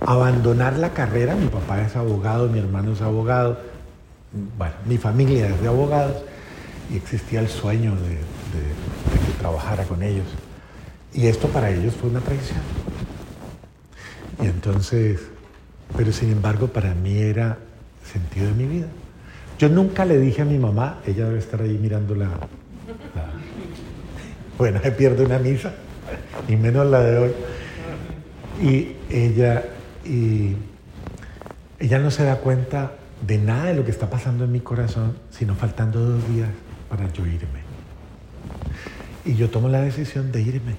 abandonar 0.00 0.78
la 0.78 0.92
carrera. 0.92 1.34
Mi 1.34 1.48
papá 1.48 1.82
es 1.82 1.96
abogado, 1.96 2.48
mi 2.48 2.58
hermano 2.58 2.92
es 2.92 3.00
abogado, 3.00 3.58
bueno, 4.56 4.74
mi 4.86 4.98
familia 4.98 5.48
es 5.48 5.60
de 5.60 5.68
abogados 5.68 6.16
y 6.90 6.96
existía 6.96 7.40
el 7.40 7.48
sueño 7.48 7.92
de, 7.92 8.16
que 8.16 9.38
trabajara 9.38 9.84
con 9.84 10.02
ellos. 10.02 10.26
Y 11.12 11.26
esto 11.26 11.48
para 11.48 11.70
ellos 11.70 11.94
fue 11.94 12.10
una 12.10 12.20
traición. 12.20 12.60
Y 14.42 14.46
entonces, 14.46 15.20
pero 15.96 16.12
sin 16.12 16.32
embargo 16.32 16.68
para 16.68 16.94
mí 16.94 17.18
era 17.18 17.58
sentido 18.04 18.46
de 18.48 18.54
mi 18.54 18.66
vida. 18.66 18.86
Yo 19.62 19.68
nunca 19.68 20.04
le 20.04 20.18
dije 20.18 20.42
a 20.42 20.44
mi 20.44 20.58
mamá, 20.58 20.98
ella 21.06 21.26
debe 21.26 21.38
estar 21.38 21.62
ahí 21.62 21.78
mirando 21.80 22.16
la... 22.16 22.30
bueno, 24.58 24.80
se 24.82 24.90
pierde 24.90 25.24
una 25.24 25.38
misa, 25.38 25.72
y 26.48 26.56
menos 26.56 26.84
la 26.84 27.00
de 27.00 27.16
hoy. 27.16 27.30
Y 28.60 28.96
ella 29.08 29.62
y 30.04 30.56
ella 31.78 32.00
no 32.00 32.10
se 32.10 32.24
da 32.24 32.38
cuenta 32.38 32.94
de 33.24 33.38
nada 33.38 33.66
de 33.66 33.74
lo 33.74 33.84
que 33.84 33.92
está 33.92 34.10
pasando 34.10 34.46
en 34.46 34.50
mi 34.50 34.58
corazón, 34.58 35.16
sino 35.30 35.54
faltando 35.54 36.00
dos 36.00 36.28
días 36.28 36.48
para 36.90 37.04
yo 37.12 37.24
irme. 37.24 37.60
Y 39.24 39.36
yo 39.36 39.48
tomo 39.48 39.68
la 39.68 39.80
decisión 39.80 40.32
de 40.32 40.42
irme 40.42 40.74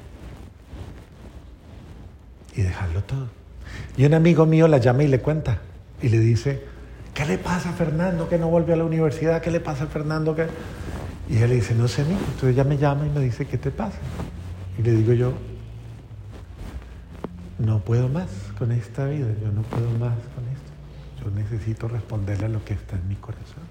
y 2.54 2.63
dejarlo 2.63 3.02
todo. 3.04 3.30
Y 3.96 4.04
un 4.04 4.13
amigo 4.13 4.46
mío 4.46 4.67
la 4.67 4.80
llama 4.80 5.04
y 5.04 5.08
le 5.08 5.22
cuenta 5.22 5.62
y 6.02 6.10
le 6.10 6.19
dice, 6.19 6.72
¿qué 7.13 7.26
le 7.26 7.38
pasa 7.38 7.69
a 7.69 7.73
Fernando 7.73 8.28
que 8.30 8.38
no 8.38 8.47
vuelve 8.47 8.73
a 8.73 8.76
la 8.76 8.84
universidad? 8.84 9.41
¿Qué 9.41 9.52
le 9.52 9.60
pasa 9.60 9.86
a 9.86 9.88
Fernando. 9.88 10.36
Y 11.30 11.38
él 11.38 11.49
le 11.49 11.56
dice, 11.56 11.76
no 11.76 11.88
sé, 11.88 12.04
mijo. 12.04 12.19
Entonces 12.19 12.49
ella 12.49 12.63
me 12.63 12.78
llama 12.78 13.06
y 13.06 13.10
me 13.10 13.21
dice, 13.21 13.45
¿qué 13.45 13.58
te 13.58 13.71
pasa? 13.71 13.97
Y 14.78 14.82
le 14.82 14.91
digo 14.91 15.13
yo, 15.13 15.34
no 17.60 17.80
puedo 17.80 18.10
más 18.10 18.30
con 18.58 18.71
esta 18.71 19.06
vida, 19.06 19.28
yo 19.41 19.52
no 19.52 19.62
puedo 19.63 19.89
más 19.91 20.15
con 20.36 20.43
esto. 20.52 21.23
Yo 21.23 21.32
necesito 21.32 21.88
responderle 21.88 22.47
a 22.47 22.49
lo 22.49 22.63
que 22.65 22.73
está 22.73 22.95
en 22.95 23.08
mi 23.08 23.15
corazón. 23.15 23.63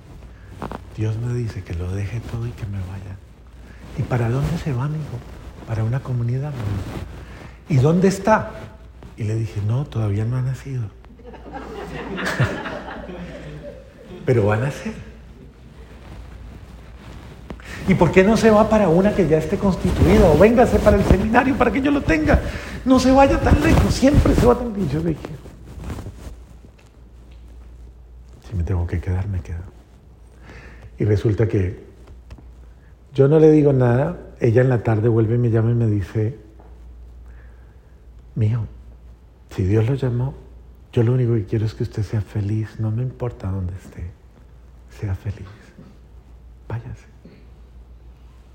Dios 0.96 1.16
me 1.18 1.34
dice 1.34 1.62
que 1.62 1.74
lo 1.74 1.92
deje 1.92 2.20
todo 2.20 2.46
y 2.46 2.50
que 2.50 2.66
me 2.66 2.78
vaya. 2.78 3.16
¿Y 3.98 4.02
para 4.02 4.30
dónde 4.30 4.56
se 4.58 4.72
va, 4.72 4.84
amigo? 4.84 5.18
Para 5.66 5.84
una 5.84 6.00
comunidad. 6.00 6.52
¿Y 7.68 7.76
dónde 7.76 8.08
está? 8.08 8.50
Y 9.16 9.24
le 9.24 9.34
dije, 9.34 9.60
no, 9.66 9.84
todavía 9.84 10.24
no 10.24 10.36
ha 10.36 10.42
nacido. 10.42 10.84
Pero 14.24 14.46
va 14.46 14.54
a 14.54 14.58
nacer. 14.58 14.94
¿Y 17.88 17.94
por 17.94 18.12
qué 18.12 18.22
no 18.22 18.36
se 18.36 18.50
va 18.50 18.68
para 18.68 18.88
una 18.88 19.14
que 19.14 19.26
ya 19.26 19.38
esté 19.38 19.58
constituida? 19.58 20.30
O 20.30 20.38
véngase 20.38 20.78
para 20.78 20.96
el 20.96 21.04
seminario 21.04 21.56
para 21.56 21.72
que 21.72 21.80
yo 21.80 21.90
lo 21.90 22.00
tenga. 22.02 22.40
No 22.84 23.00
se 23.00 23.10
vaya 23.10 23.40
tan 23.40 23.60
lejos, 23.60 23.92
siempre 23.92 24.34
se 24.34 24.46
va 24.46 24.56
tan 24.56 24.72
lejos. 24.72 24.92
Yo 24.92 25.00
dije, 25.00 25.20
si 28.48 28.56
me 28.56 28.62
tengo 28.62 28.86
que 28.86 29.00
quedar, 29.00 29.26
me 29.28 29.40
quedo. 29.40 29.64
Y 30.98 31.04
resulta 31.04 31.48
que 31.48 31.84
yo 33.14 33.26
no 33.26 33.40
le 33.40 33.50
digo 33.50 33.72
nada, 33.72 34.16
ella 34.38 34.62
en 34.62 34.68
la 34.68 34.82
tarde 34.82 35.08
vuelve 35.08 35.34
y 35.34 35.38
me 35.38 35.50
llama 35.50 35.72
y 35.72 35.74
me 35.74 35.86
dice, 35.86 36.38
mijo, 38.36 38.66
si 39.50 39.64
Dios 39.64 39.88
lo 39.88 39.94
llamó, 39.94 40.34
yo 40.92 41.02
lo 41.02 41.12
único 41.12 41.32
que 41.34 41.44
quiero 41.44 41.64
es 41.64 41.74
que 41.74 41.84
usted 41.84 42.02
sea 42.02 42.20
feliz, 42.20 42.78
no 42.78 42.90
me 42.90 43.02
importa 43.02 43.50
dónde 43.50 43.72
esté, 43.74 44.10
sea 44.90 45.14
feliz. 45.14 45.48
Váyase, 46.68 47.06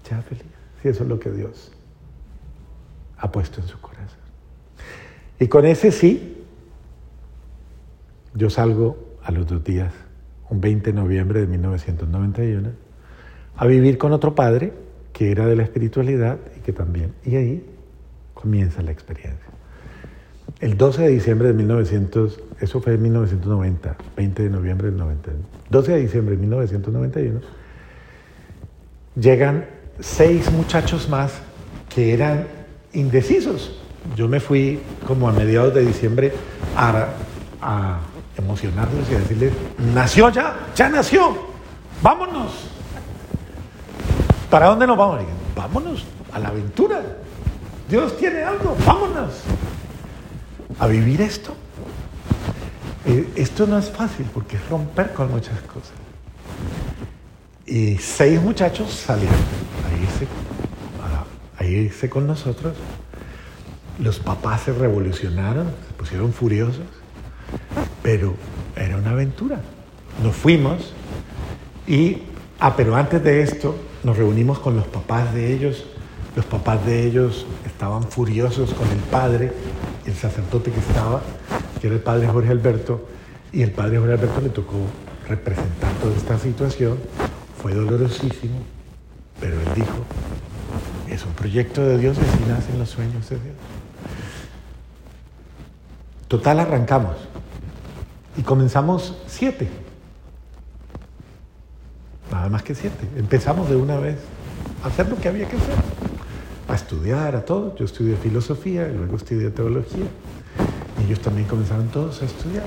sea 0.04 0.22
feliz, 0.22 0.46
si 0.82 0.90
eso 0.90 1.04
es 1.04 1.10
lo 1.10 1.20
que 1.20 1.32
Dios 1.32 1.72
ha 3.18 3.32
puesto 3.32 3.60
en 3.60 3.68
su 3.68 3.80
corazón. 3.82 4.20
Y 5.40 5.48
con 5.48 5.66
ese 5.66 5.92
sí, 5.92 6.44
yo 8.34 8.50
salgo 8.50 9.18
a 9.24 9.32
los 9.32 9.48
dos 9.48 9.64
días, 9.64 9.94
un 10.50 10.62
20 10.62 10.92
de 10.92 11.02
noviembre 11.02 11.42
de 11.42 11.48
1991, 11.48 12.70
a 13.56 13.66
vivir 13.66 13.98
con 13.98 14.14
otro 14.14 14.36
padre 14.36 14.74
que 15.12 15.32
era 15.32 15.48
de 15.48 15.56
la 15.56 15.64
espiritualidad 15.64 16.38
y 16.56 16.60
que 16.60 16.72
también, 16.72 17.16
y 17.26 17.36
ahí 17.36 17.66
comienza 18.36 18.84
la 18.84 18.92
experiencia. 18.92 19.57
El 20.60 20.76
12 20.76 21.04
de 21.04 21.10
diciembre 21.10 21.50
de 21.50 21.54
1900, 21.54 22.40
eso 22.60 22.82
fue 22.82 22.96
en 22.96 23.04
1990, 23.04 23.96
20 24.16 24.44
de 24.44 24.50
noviembre 24.50 24.88
del 24.88 24.98
90, 24.98 25.32
12 25.70 25.92
de 25.92 26.00
diciembre 26.00 26.36
de 26.36 26.42
1991, 26.42 27.42
llegan 29.16 29.66
seis 30.00 30.52
muchachos 30.52 31.10
más 31.10 31.34
que 31.94 32.12
eran 32.12 32.48
indecisos. 32.94 33.80
Yo 34.16 34.28
me 34.28 34.40
fui 34.40 34.80
como 35.06 35.30
a 35.30 35.32
mediados 35.32 35.76
de 35.76 35.86
diciembre 35.86 36.34
a, 36.76 37.10
a 37.62 38.00
emocionarlos 38.36 39.12
y 39.12 39.16
a 39.16 39.20
decirles, 39.20 39.54
nació 39.94 40.30
ya, 40.30 40.56
ya 40.76 40.90
nació, 40.90 41.38
vámonos. 42.02 42.68
¿Para 44.50 44.68
dónde 44.68 44.88
nos 44.88 44.98
vamos? 44.98 45.22
vámonos 45.56 46.04
a 46.34 46.40
la 46.40 46.48
aventura. 46.48 47.00
Dios 47.88 48.18
tiene 48.18 48.42
algo, 48.42 48.76
vámonos 48.86 49.44
a 50.80 50.88
vivir 50.88 51.22
esto. 51.22 51.56
Eh, 53.06 53.30
esto 53.36 53.66
no 53.68 53.78
es 53.78 53.90
fácil 53.90 54.26
porque 54.34 54.58
es 54.58 54.70
romper 54.70 55.14
con 55.14 55.32
muchas 55.32 55.60
cosas. 55.62 55.94
Y 57.66 57.98
seis 57.98 58.42
muchachos 58.42 58.92
salieron 58.92 59.36
a 61.60 61.66
irse, 61.66 62.10
con 62.10 62.28
nosotros. 62.28 62.76
Los 64.00 64.20
papás 64.20 64.62
se 64.62 64.74
revolucionaron, 64.74 65.68
se 65.88 65.94
pusieron 65.94 66.32
furiosos, 66.32 66.86
pero 68.04 68.36
era 68.76 68.98
una 68.98 69.12
aventura. 69.12 69.60
Nos 70.24 70.36
fuimos 70.36 70.94
y, 71.88 72.20
ah, 72.60 72.76
pero 72.76 72.96
antes 72.96 73.24
de 73.24 73.42
esto, 73.42 73.76
nos 74.04 74.18
reunimos 74.18 74.60
con 74.60 74.76
los 74.76 74.86
papás 74.88 75.34
de 75.34 75.54
ellos. 75.54 75.86
Los 76.38 76.46
papás 76.46 76.86
de 76.86 77.04
ellos 77.08 77.48
estaban 77.66 78.04
furiosos 78.04 78.72
con 78.76 78.88
el 78.90 79.00
padre, 79.00 79.52
el 80.06 80.14
sacerdote 80.14 80.72
que 80.72 80.80
estaba, 80.80 81.20
que 81.82 81.88
era 81.88 81.96
el 81.96 82.02
padre 82.04 82.28
Jorge 82.28 82.52
Alberto, 82.52 83.08
y 83.52 83.64
el 83.64 83.72
padre 83.72 83.98
Jorge 83.98 84.14
Alberto 84.14 84.42
le 84.42 84.50
tocó 84.50 84.76
representar 85.28 85.92
toda 85.94 86.16
esta 86.16 86.38
situación. 86.38 87.00
Fue 87.60 87.74
dolorosísimo, 87.74 88.60
pero 89.40 89.60
él 89.60 89.68
dijo, 89.74 89.98
es 91.10 91.26
un 91.26 91.34
proyecto 91.34 91.82
de 91.82 91.98
Dios 91.98 92.16
y 92.20 92.22
así 92.22 92.44
nacen 92.48 92.78
los 92.78 92.90
sueños 92.90 93.28
de 93.32 93.38
Dios. 93.38 93.56
Total 96.28 96.60
arrancamos 96.60 97.16
y 98.38 98.44
comenzamos 98.44 99.18
siete. 99.26 99.68
Nada 102.32 102.48
más 102.50 102.62
que 102.62 102.76
siete. 102.76 103.08
Empezamos 103.18 103.72
de 103.72 103.76
una 103.76 103.98
vez 103.98 104.20
a 104.84 104.90
hacer 104.90 105.10
lo 105.10 105.16
que 105.16 105.30
había 105.30 105.50
que 105.50 105.56
hacer. 105.56 106.07
A 106.68 106.76
estudiar, 106.76 107.36
a 107.36 107.46
todo. 107.46 107.76
Yo 107.76 107.86
estudié 107.86 108.16
filosofía, 108.18 108.88
luego 108.88 109.16
estudié 109.16 109.50
teología. 109.50 110.06
Y 111.00 111.06
ellos 111.06 111.20
también 111.20 111.48
comenzaron 111.48 111.88
todos 111.88 112.22
a 112.22 112.26
estudiar. 112.26 112.66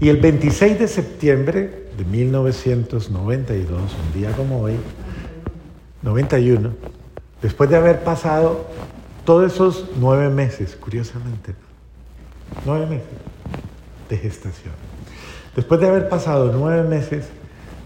Y 0.00 0.08
el 0.08 0.18
26 0.18 0.78
de 0.78 0.88
septiembre 0.88 1.88
de 1.96 2.04
1992, 2.04 3.80
un 3.80 4.20
día 4.20 4.32
como 4.32 4.62
hoy, 4.62 4.74
91, 6.02 6.70
después 7.42 7.68
de 7.68 7.76
haber 7.76 8.02
pasado 8.02 8.66
todos 9.24 9.52
esos 9.52 9.84
nueve 9.98 10.30
meses, 10.30 10.76
curiosamente, 10.80 11.54
nueve 12.64 12.86
meses 12.86 13.08
de 14.08 14.16
gestación, 14.16 14.72
después 15.54 15.80
de 15.80 15.88
haber 15.88 16.08
pasado 16.08 16.50
nueve 16.52 16.88
meses 16.88 17.26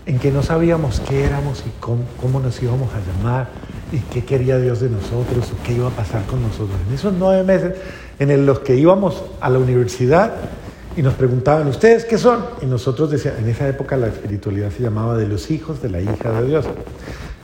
en 0.07 0.19
que 0.19 0.31
no 0.31 0.43
sabíamos 0.43 1.01
qué 1.01 1.25
éramos 1.25 1.65
y 1.67 1.71
cómo, 1.81 2.41
nos 2.41 2.63
íbamos 2.63 2.91
a 2.95 3.01
llamar 3.01 3.49
y 3.95 3.99
qué 4.13 4.25
quería 4.25 4.59
Dios 4.59 4.81
de 4.81 4.91
nosotros 4.91 5.53
qué 5.65 5.73
iba 5.73 5.87
a 5.87 5.91
pasar 5.91 6.25
con 6.27 6.43
nosotros. 6.43 6.77
En 6.89 6.95
esos 6.95 7.13
nueve 7.13 7.45
meses 7.45 7.75
en 8.19 8.47
los 8.47 8.61
que 8.61 8.77
íbamos 8.77 9.23
a 9.41 9.49
la 9.49 9.59
universidad 9.59 10.33
y 10.97 11.03
nos 11.03 11.15
preguntaban, 11.15 11.67
¿ustedes 11.69 12.05
qué 12.05 12.19
son? 12.19 12.45
Y 12.61 12.67
nosotros 12.67 13.11
decíamos, 13.11 13.41
en 13.41 13.49
esa 13.49 13.69
época 13.69 13.97
la 13.97 14.09
espiritualidad 14.09 14.71
se 14.71 14.83
llamaba 14.83 15.17
de 15.17 15.29
los 15.29 15.51
hijos 15.51 15.81
de 15.81 15.91
la 15.91 16.01
hija 16.01 16.31
de 16.41 16.49
Dios. 16.49 16.67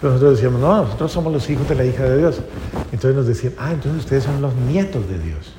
nosotros 0.02 0.32
decíamos, 0.32 0.60
no, 0.60 0.82
nosotros 0.82 1.12
somos 1.12 1.32
los 1.32 1.48
hijos 1.48 1.68
de 1.68 1.74
la 1.76 1.84
hija 1.84 2.04
de 2.04 2.18
Dios. 2.18 2.40
Entonces 2.92 3.14
nos 3.14 3.26
decían, 3.26 3.54
ah, 3.58 3.72
entonces 3.72 4.04
ustedes 4.04 4.24
son 4.24 4.42
los 4.42 4.54
nietos 4.54 5.08
de 5.08 5.18
Dios. 5.18 5.52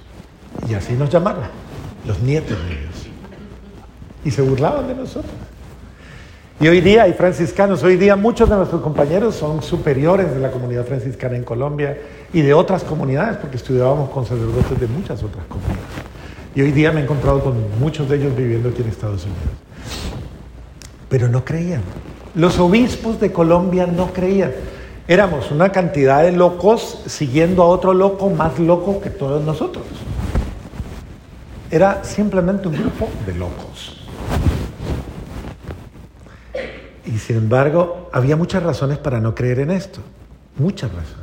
Y 0.70 0.74
así 0.74 0.94
nos 0.94 1.10
llamaron, 1.10 1.44
los 2.06 2.20
nietos 2.22 2.58
de 2.68 2.78
Dios. 2.78 3.08
Y 4.26 4.32
se 4.32 4.42
burlaban 4.42 4.88
de 4.88 4.96
nosotros. 4.96 5.32
Y 6.62 6.68
hoy 6.68 6.80
día 6.80 7.04
hay 7.04 7.14
franciscanos, 7.14 7.82
hoy 7.82 7.98
día 7.98 8.16
muchos 8.16 8.48
de 8.48 8.56
nuestros 8.56 8.84
compañeros 8.84 9.34
son 9.34 9.64
superiores 9.64 10.32
de 10.32 10.40
la 10.40 10.52
comunidad 10.52 10.86
franciscana 10.86 11.36
en 11.36 11.44
Colombia 11.44 11.98
y 12.32 12.42
de 12.42 12.54
otras 12.54 12.84
comunidades, 12.84 13.38
porque 13.38 13.58
estudiábamos 13.58 14.12
con 14.12 14.28
sacerdotes 14.28 14.80
de 14.80 14.86
muchas 14.86 15.24
otras 15.24 15.44
comunidades. 15.48 15.82
Y 16.54 16.62
hoy 16.62 16.72
día 16.72 16.92
me 16.92 17.00
he 17.00 17.04
encontrado 17.04 17.40
con 17.40 17.56
muchos 17.80 18.08
de 18.08 18.18
ellos 18.18 18.36
viviendo 18.36 18.70
aquí 18.70 18.84
en 18.84 18.90
Estados 18.90 19.24
Unidos. 19.24 19.42
Pero 21.10 21.30
no 21.30 21.44
creían. 21.44 21.82
Los 22.36 22.60
obispos 22.60 23.20
de 23.20 23.32
Colombia 23.32 23.88
no 23.88 24.14
creían. 24.14 24.52
Éramos 25.08 25.50
una 25.50 25.72
cantidad 25.72 26.22
de 26.22 26.32
locos 26.32 27.02
siguiendo 27.08 27.64
a 27.64 27.66
otro 27.66 27.96
loco 27.96 28.30
más 28.30 28.60
loco 28.60 29.02
que 29.02 29.10
todos 29.10 29.44
nosotros. 29.44 29.86
Era 31.72 32.04
simplemente 32.04 32.68
un 32.68 32.76
grupo 32.76 33.10
de 33.26 33.34
locos. 33.34 34.01
Y 37.14 37.18
sin 37.18 37.38
embargo, 37.38 38.10
había 38.14 38.36
muchas 38.38 38.64
razones 38.64 38.98
para 38.98 39.20
no 39.20 39.36
creer 39.36 39.60
en 39.60 39.72
esto. 39.72 40.00
Muchas 40.58 40.92
razones. 40.92 41.18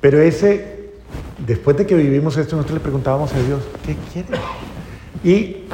Pero 0.00 0.20
ese, 0.20 0.90
después 1.44 1.76
de 1.76 1.86
que 1.86 1.96
vivimos 1.96 2.36
esto, 2.36 2.54
nosotros 2.56 2.78
le 2.78 2.82
preguntábamos 2.82 3.32
a 3.32 3.42
Dios, 3.42 3.62
¿qué 3.84 3.96
quiere? 4.12 4.38
Y 5.24 5.64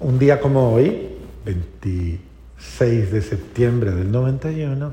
un 0.00 0.18
día 0.18 0.40
como 0.40 0.72
hoy, 0.72 1.08
26 1.44 3.12
de 3.12 3.22
septiembre 3.22 3.92
del 3.92 4.10
91, 4.10 4.92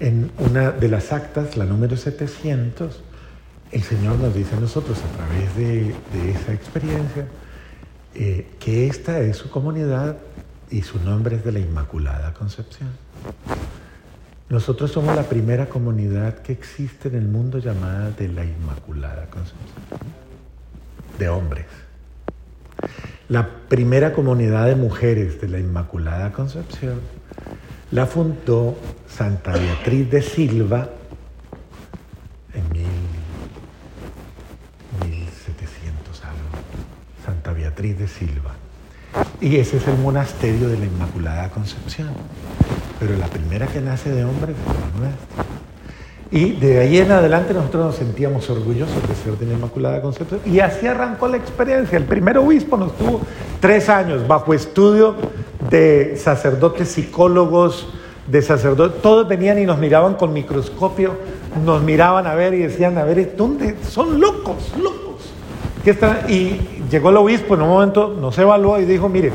en 0.00 0.30
una 0.38 0.70
de 0.70 0.88
las 0.88 1.12
actas, 1.12 1.56
la 1.56 1.66
número 1.66 1.96
700, 1.96 3.02
el 3.72 3.82
Señor 3.82 4.18
nos 4.18 4.34
dice 4.34 4.56
a 4.56 4.60
nosotros 4.60 4.98
a 4.98 5.16
través 5.16 5.56
de, 5.56 6.30
esa 6.30 6.52
experiencia 6.52 7.26
eh, 8.14 8.46
que 8.58 8.86
esta 8.86 9.20
es 9.20 9.36
su 9.36 9.50
comunidad 9.50 10.16
y 10.70 10.82
su 10.82 10.98
nombre 11.00 11.36
es 11.36 11.44
de 11.44 11.52
la 11.52 11.58
Inmaculada 11.58 12.32
Concepción. 12.34 12.90
Nosotros 14.48 14.92
somos 14.92 15.16
la 15.16 15.24
primera 15.24 15.66
comunidad 15.66 16.38
que 16.38 16.52
existe 16.52 17.08
en 17.08 17.16
el 17.16 17.26
mundo 17.26 17.58
llamada 17.58 18.10
de 18.10 18.28
la 18.28 18.44
Inmaculada 18.44 19.26
Concepción, 19.26 20.00
de 21.18 21.28
hombres. 21.28 21.66
La 23.28 23.48
primera 23.68 24.12
comunidad 24.12 24.66
de 24.66 24.76
mujeres 24.76 25.40
de 25.40 25.48
la 25.48 25.58
Inmaculada 25.58 26.32
Concepción 26.32 27.00
la 27.90 28.06
fundó 28.06 28.76
Santa 29.08 29.52
Beatriz 29.52 30.10
de 30.10 30.22
Silva 30.22 30.90
en 32.54 32.68
1700 35.08 36.24
algo. 36.24 36.38
Santa 37.24 37.52
Beatriz 37.52 37.98
de 37.98 38.08
Silva. 38.08 38.55
Y 39.40 39.56
ese 39.56 39.76
es 39.76 39.86
el 39.88 39.98
monasterio 39.98 40.68
de 40.68 40.78
la 40.78 40.86
Inmaculada 40.86 41.50
Concepción. 41.50 42.08
Pero 42.98 43.16
la 43.16 43.26
primera 43.26 43.66
que 43.66 43.80
nace 43.80 44.10
de 44.10 44.24
hombre 44.24 44.52
es 44.52 44.58
la 44.66 45.00
nuestra. 45.00 45.44
Y 46.30 46.52
de 46.52 46.80
ahí 46.80 46.98
en 46.98 47.12
adelante 47.12 47.54
nosotros 47.54 47.86
nos 47.86 47.96
sentíamos 47.96 48.50
orgullosos 48.50 48.96
de 49.08 49.14
ser 49.14 49.38
de 49.38 49.46
la 49.46 49.54
Inmaculada 49.54 50.02
Concepción. 50.02 50.40
Y 50.44 50.60
así 50.60 50.86
arrancó 50.86 51.28
la 51.28 51.36
experiencia. 51.36 51.96
El 51.96 52.04
primer 52.04 52.38
obispo 52.38 52.76
nos 52.76 52.96
tuvo 52.96 53.20
tres 53.60 53.88
años 53.88 54.26
bajo 54.26 54.52
estudio 54.52 55.14
de 55.70 56.16
sacerdotes, 56.16 56.88
psicólogos, 56.88 57.88
de 58.26 58.42
sacerdotes. 58.42 59.00
Todos 59.02 59.28
venían 59.28 59.58
y 59.58 59.66
nos 59.66 59.78
miraban 59.78 60.14
con 60.14 60.32
microscopio, 60.32 61.14
nos 61.64 61.82
miraban 61.82 62.26
a 62.26 62.34
ver 62.34 62.54
y 62.54 62.58
decían, 62.58 62.98
a 62.98 63.04
ver, 63.04 63.36
¿dónde? 63.36 63.76
Son 63.88 64.20
locos, 64.20 64.72
locos. 64.80 64.96
¿Qué 65.84 65.96
Y 66.28 66.75
llegó 66.90 67.10
el 67.10 67.16
obispo 67.16 67.54
en 67.54 67.62
un 67.62 67.68
momento, 67.68 68.14
nos 68.18 68.36
evaluó 68.38 68.80
y 68.80 68.84
dijo, 68.84 69.08
mire, 69.08 69.32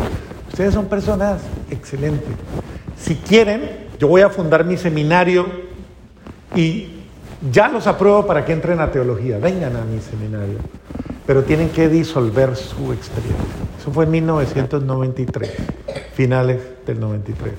ustedes 0.50 0.74
son 0.74 0.86
personas 0.86 1.42
excelentes. 1.70 2.30
Si 2.98 3.16
quieren, 3.16 3.88
yo 4.00 4.08
voy 4.08 4.22
a 4.22 4.30
fundar 4.30 4.66
mi 4.66 4.78
seminario 4.78 5.46
y 6.56 6.88
ya 7.52 7.70
los 7.70 7.88
apruebo 7.88 8.26
para 8.26 8.46
que 8.46 8.54
entren 8.54 8.80
a 8.80 8.92
teología. 8.92 9.38
Vengan 9.38 9.76
a 9.76 9.82
mi 9.82 10.00
seminario. 10.00 10.60
Pero 11.26 11.44
tienen 11.44 11.70
que 11.70 11.88
disolver 11.88 12.56
su 12.56 12.92
experiencia. 12.94 13.46
Eso 13.80 13.92
fue 13.92 14.06
en 14.06 14.12
1993, 14.12 15.52
finales 16.14 16.62
del 16.86 17.00
93. 17.00 17.54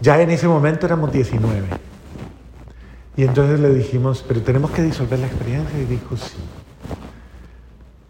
Ya 0.00 0.20
en 0.20 0.30
ese 0.30 0.48
momento 0.48 0.86
éramos 0.86 1.12
19. 1.12 1.66
Y 3.16 3.24
entonces 3.24 3.60
le 3.60 3.74
dijimos, 3.74 4.24
pero 4.26 4.42
tenemos 4.42 4.70
que 4.70 4.82
disolver 4.82 5.18
la 5.18 5.26
experiencia. 5.26 5.78
Y 5.78 5.84
dijo, 5.84 6.16
sí. 6.16 6.36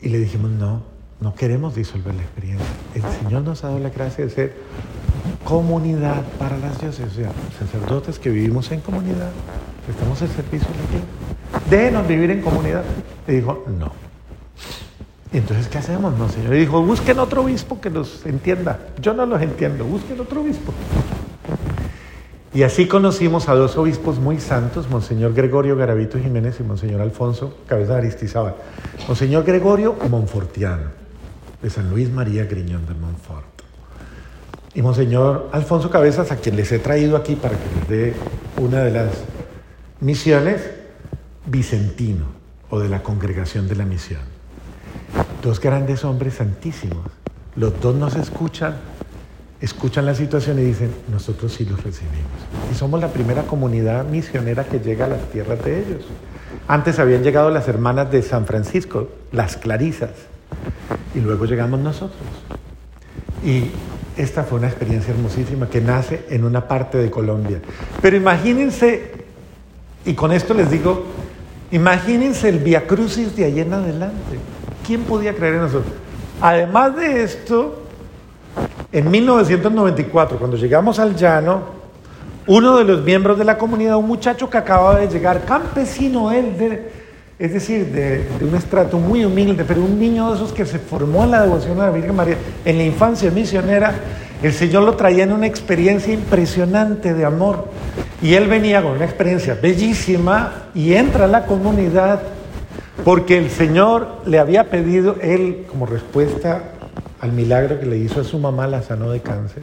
Y 0.01 0.09
le 0.09 0.19
dijimos, 0.19 0.51
no, 0.51 0.83
no 1.21 1.35
queremos 1.35 1.75
disolver 1.75 2.15
la 2.15 2.23
experiencia. 2.23 2.67
El 2.95 3.03
Señor 3.03 3.43
nos 3.43 3.65
ha 3.65 3.69
dado 3.69 3.81
la 3.81 3.91
gracia 3.91 4.25
de 4.25 4.31
ser 4.31 4.57
comunidad 5.45 6.23
para 6.39 6.57
las 6.59 6.81
dioses, 6.81 7.13
o 7.13 7.15
sea, 7.15 7.33
sacerdotes 7.59 8.19
que 8.19 8.31
vivimos 8.31 8.71
en 8.71 8.81
comunidad, 8.81 9.31
estamos 9.89 10.21
al 10.23 10.29
servicio 10.29 10.69
iglesia. 10.89 11.07
Déjenos 11.71 12.07
vivir 12.07 12.31
en 12.31 12.43
comunidad. 12.43 12.85
Y 13.27 13.33
dijo, 13.33 13.65
no. 13.79 13.93
Y 15.33 15.39
entonces, 15.39 15.69
¿qué 15.69 15.79
hacemos? 15.79 16.17
No, 16.17 16.29
Señor. 16.29 16.55
Y 16.55 16.61
dijo, 16.61 16.83
busquen 16.83 17.19
otro 17.19 17.43
obispo 17.43 17.81
que 17.81 17.91
los 17.91 18.25
entienda. 18.25 18.79
Yo 19.01 19.13
no 19.15 19.27
los 19.27 19.41
entiendo, 19.43 19.85
busquen 19.85 20.21
otro 20.21 20.41
obispo. 20.41 20.73
Y 22.55 22.63
así 22.63 22.87
conocimos 22.87 23.49
a 23.49 23.55
dos 23.55 23.77
obispos 23.77 24.19
muy 24.19 24.41
santos, 24.41 24.89
Monseñor 24.89 25.35
Gregorio 25.35 25.77
Garavito 25.77 26.19
Jiménez 26.19 26.59
y 26.61 26.63
Monseñor 26.63 27.03
Alfonso 27.03 27.59
Cabeza 27.67 27.93
de 27.93 27.99
Aristizábal. 27.99 28.55
Monseñor 29.07 29.45
Gregorio 29.45 29.97
Monfortiano, 30.09 30.89
de 31.61 31.69
San 31.69 31.91
Luis 31.91 32.11
María 32.11 32.45
Griñón 32.47 32.87
de 32.87 32.95
Montfort. 32.95 33.45
Y 34.75 34.81
Monseñor 34.81 35.51
Alfonso 35.53 35.91
Cabezas, 35.91 36.33
a 36.33 36.37
quien 36.37 36.57
les 36.57 36.73
he 36.73 36.79
traído 36.79 37.17
aquí 37.17 37.35
para 37.35 37.55
que 37.57 37.75
les 37.75 37.89
dé 37.89 38.15
una 38.57 38.83
de 38.83 38.93
las 38.93 39.13
misiones, 40.01 40.71
Vicentino, 41.47 42.27
o 42.71 42.79
de 42.79 42.89
la 42.89 43.03
Congregación 43.03 43.69
de 43.69 43.77
la 43.77 43.85
Misión. 43.85 44.21
Dos 45.43 45.61
grandes 45.61 46.05
hombres 46.05 46.35
santísimos. 46.35 47.07
Los 47.57 47.79
dos 47.81 47.95
nos 47.95 48.17
escuchan 48.17 48.77
escuchan 49.61 50.07
la 50.07 50.15
situación 50.15 50.59
y 50.59 50.63
dicen, 50.63 50.91
nosotros 51.11 51.53
sí 51.53 51.65
los 51.65 51.83
recibimos. 51.83 52.31
Y 52.73 52.75
somos 52.75 53.01
la 53.01 53.09
primera 53.09 53.43
comunidad 53.43 54.05
misionera 54.05 54.65
que 54.65 54.79
llega 54.79 55.07
a 55.07 55.09
las 55.09 55.23
tierras 55.31 55.65
de 55.65 55.81
ellos. 55.81 56.05
Antes 56.69 56.99
habían 56.99 57.23
llegado 57.23 57.51
las 57.51 57.67
hermanas 57.69 58.11
de 58.11 58.23
San 58.23 58.47
Francisco, 58.47 59.09
las 59.33 59.57
clarisas, 59.57 60.11
y 61.15 61.21
luego 61.21 61.45
llegamos 61.47 61.81
nosotros. 61.81 62.21
Y 63.45 63.71
esta 64.17 64.45
fue 64.45 64.59
una 64.59 64.69
experiencia 64.69 65.13
hermosísima 65.13 65.69
que 65.69 65.81
nace 65.81 66.25
en 66.29 66.45
una 66.45 66.67
parte 66.69 66.99
de 66.99 67.11
Colombia. 67.11 67.61
Pero 68.01 68.17
imagínense, 68.17 69.13
y 70.05 70.15
con 70.15 70.33
esto 70.33 70.55
les 70.55 70.71
digo, 70.71 71.05
imagínense 71.71 72.49
el 72.49 72.59
Via 72.59 72.87
Crucis 72.87 73.35
de 73.35 73.45
allá 73.45 73.63
en 73.63 73.73
adelante. 73.73 74.39
¿Quién 74.87 75.03
podía 75.03 75.35
creer 75.35 75.55
en 75.55 75.61
nosotros? 75.63 75.95
Además 76.41 76.97
de 76.97 77.23
esto, 77.23 77.88
en 78.91 79.11
1994, 79.11 80.39
cuando 80.39 80.57
llegamos 80.57 80.99
al 80.99 81.15
llano, 81.15 81.79
uno 82.47 82.79
de 82.79 82.85
los 82.85 83.03
miembros 83.05 83.39
de 83.39 83.45
la 83.45 83.59
comunidad, 83.59 83.97
un 83.97 84.09
muchacho 84.09 84.49
que 84.49 84.57
acababa 84.57 84.99
de 84.99 85.09
llegar, 85.09 85.45
campesino 85.45 86.33
él, 86.33 86.81
es 87.39 87.53
decir, 87.53 87.87
de, 87.93 88.27
un 88.41 88.55
estrato 88.55 88.99
muy 88.99 89.25
humilde, 89.25 89.65
pero 89.69 89.83
un 89.83 90.01
niño 90.01 90.31
de 90.31 90.37
esos 90.37 90.53
que 90.53 90.65
se 90.65 90.79
formó 90.79 91.25
en 91.25 91.33
la 91.33 91.43
devoción 91.43 91.79
a 91.81 91.87
la 91.87 91.91
Virgen 91.91 92.17
María 92.17 92.39
en 92.65 92.79
la 92.79 92.85
infancia 92.85 93.31
misionera, 93.31 93.95
el 94.43 94.53
Señor 94.55 94.85
lo 94.85 94.95
traía 94.95 95.25
en 95.25 95.33
una 95.33 95.47
experiencia 95.47 96.15
impresionante 96.15 97.13
de 97.13 97.25
amor. 97.27 97.69
Y 98.23 98.35
él 98.35 98.49
venía 98.49 98.83
con 98.83 98.93
una 98.93 99.05
experiencia 99.05 99.59
bellísima 99.61 100.71
y 100.75 100.95
entra 100.95 101.25
a 101.25 101.29
la 101.29 101.45
comunidad 101.45 102.23
porque 103.05 103.37
el 103.37 103.51
Señor 103.51 104.23
le 104.25 104.39
había 104.39 104.71
pedido, 104.71 105.17
él 105.21 105.67
como 105.69 105.87
respuesta 105.87 106.73
al 107.21 107.33
milagro 107.33 107.81
que 107.81 107.87
le 107.87 107.99
hizo 107.99 108.21
a 108.21 108.25
su 108.25 108.39
mamá, 108.39 108.67
la 108.67 108.83
sanó 108.83 109.11
de 109.11 109.21
cáncer, 109.21 109.63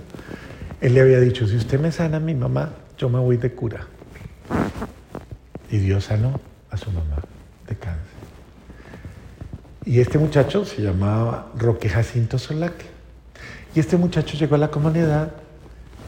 él 0.82 0.94
le 0.94 1.02
había 1.02 1.20
dicho, 1.20 1.48
si 1.48 1.56
usted 1.56 1.80
me 1.80 1.91
sana 1.91 2.18
a 2.18 2.20
mi 2.20 2.36
mamá, 2.36 2.72
yo 2.98 3.10
me 3.10 3.20
voy 3.20 3.38
de 3.38 3.52
cura. 3.54 3.88
Y 5.72 5.78
Dios 5.78 6.06
sanó 6.06 6.39
a 6.70 6.78
su 6.78 6.91
mamá 6.91 7.18
de 7.68 7.76
cáncer. 7.76 8.04
Y 9.86 10.00
este 10.00 10.18
muchacho 10.18 10.65
se 10.65 10.82
llamaba 10.82 11.52
Roque 11.58 11.89
Jacinto 11.89 12.38
Solaque. 12.38 12.86
Y 13.74 13.80
este 13.80 13.98
muchacho 13.98 14.38
llegó 14.38 14.56
a 14.56 14.58
la 14.58 14.70
comunidad 14.70 15.32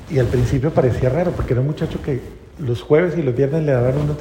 y 0.09 0.19
al 0.19 0.27
principio 0.27 0.73
parecía 0.73 1.09
raro, 1.09 1.31
porque 1.31 1.53
era 1.53 1.61
un 1.61 1.67
muchacho 1.67 2.01
que 2.01 2.21
los 2.59 2.81
jueves 2.81 3.17
y 3.17 3.21
los 3.21 3.35
viernes 3.35 3.63
le 3.63 3.73
daban 3.73 3.97
unos 3.97 4.17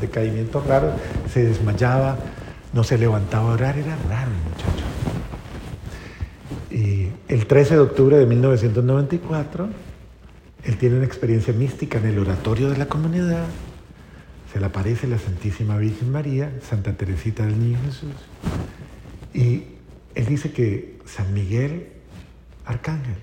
decaimientos, 0.00 0.66
raros, 0.66 0.94
se 1.32 1.44
desmayaba, 1.44 2.16
no 2.72 2.84
se 2.84 2.98
levantaba 2.98 3.50
a 3.50 3.54
orar, 3.54 3.78
era 3.78 3.96
raro 4.08 4.30
el 4.30 4.50
muchacho. 4.50 4.85
Y 6.76 7.08
el 7.28 7.46
13 7.46 7.76
de 7.76 7.80
octubre 7.80 8.18
de 8.18 8.26
1994, 8.26 9.66
él 10.64 10.76
tiene 10.76 10.96
una 10.96 11.06
experiencia 11.06 11.54
mística 11.54 11.96
en 11.96 12.04
el 12.04 12.18
oratorio 12.18 12.68
de 12.68 12.76
la 12.76 12.84
comunidad. 12.84 13.46
Se 14.52 14.60
le 14.60 14.66
aparece 14.66 15.06
la 15.06 15.18
Santísima 15.18 15.78
Virgen 15.78 16.12
María, 16.12 16.52
Santa 16.60 16.92
Teresita 16.92 17.46
del 17.46 17.58
Niño 17.58 17.78
Jesús. 17.86 18.12
Y 19.32 19.62
él 20.14 20.26
dice 20.26 20.52
que 20.52 20.98
San 21.06 21.32
Miguel 21.32 21.86
Arcángel. 22.66 23.16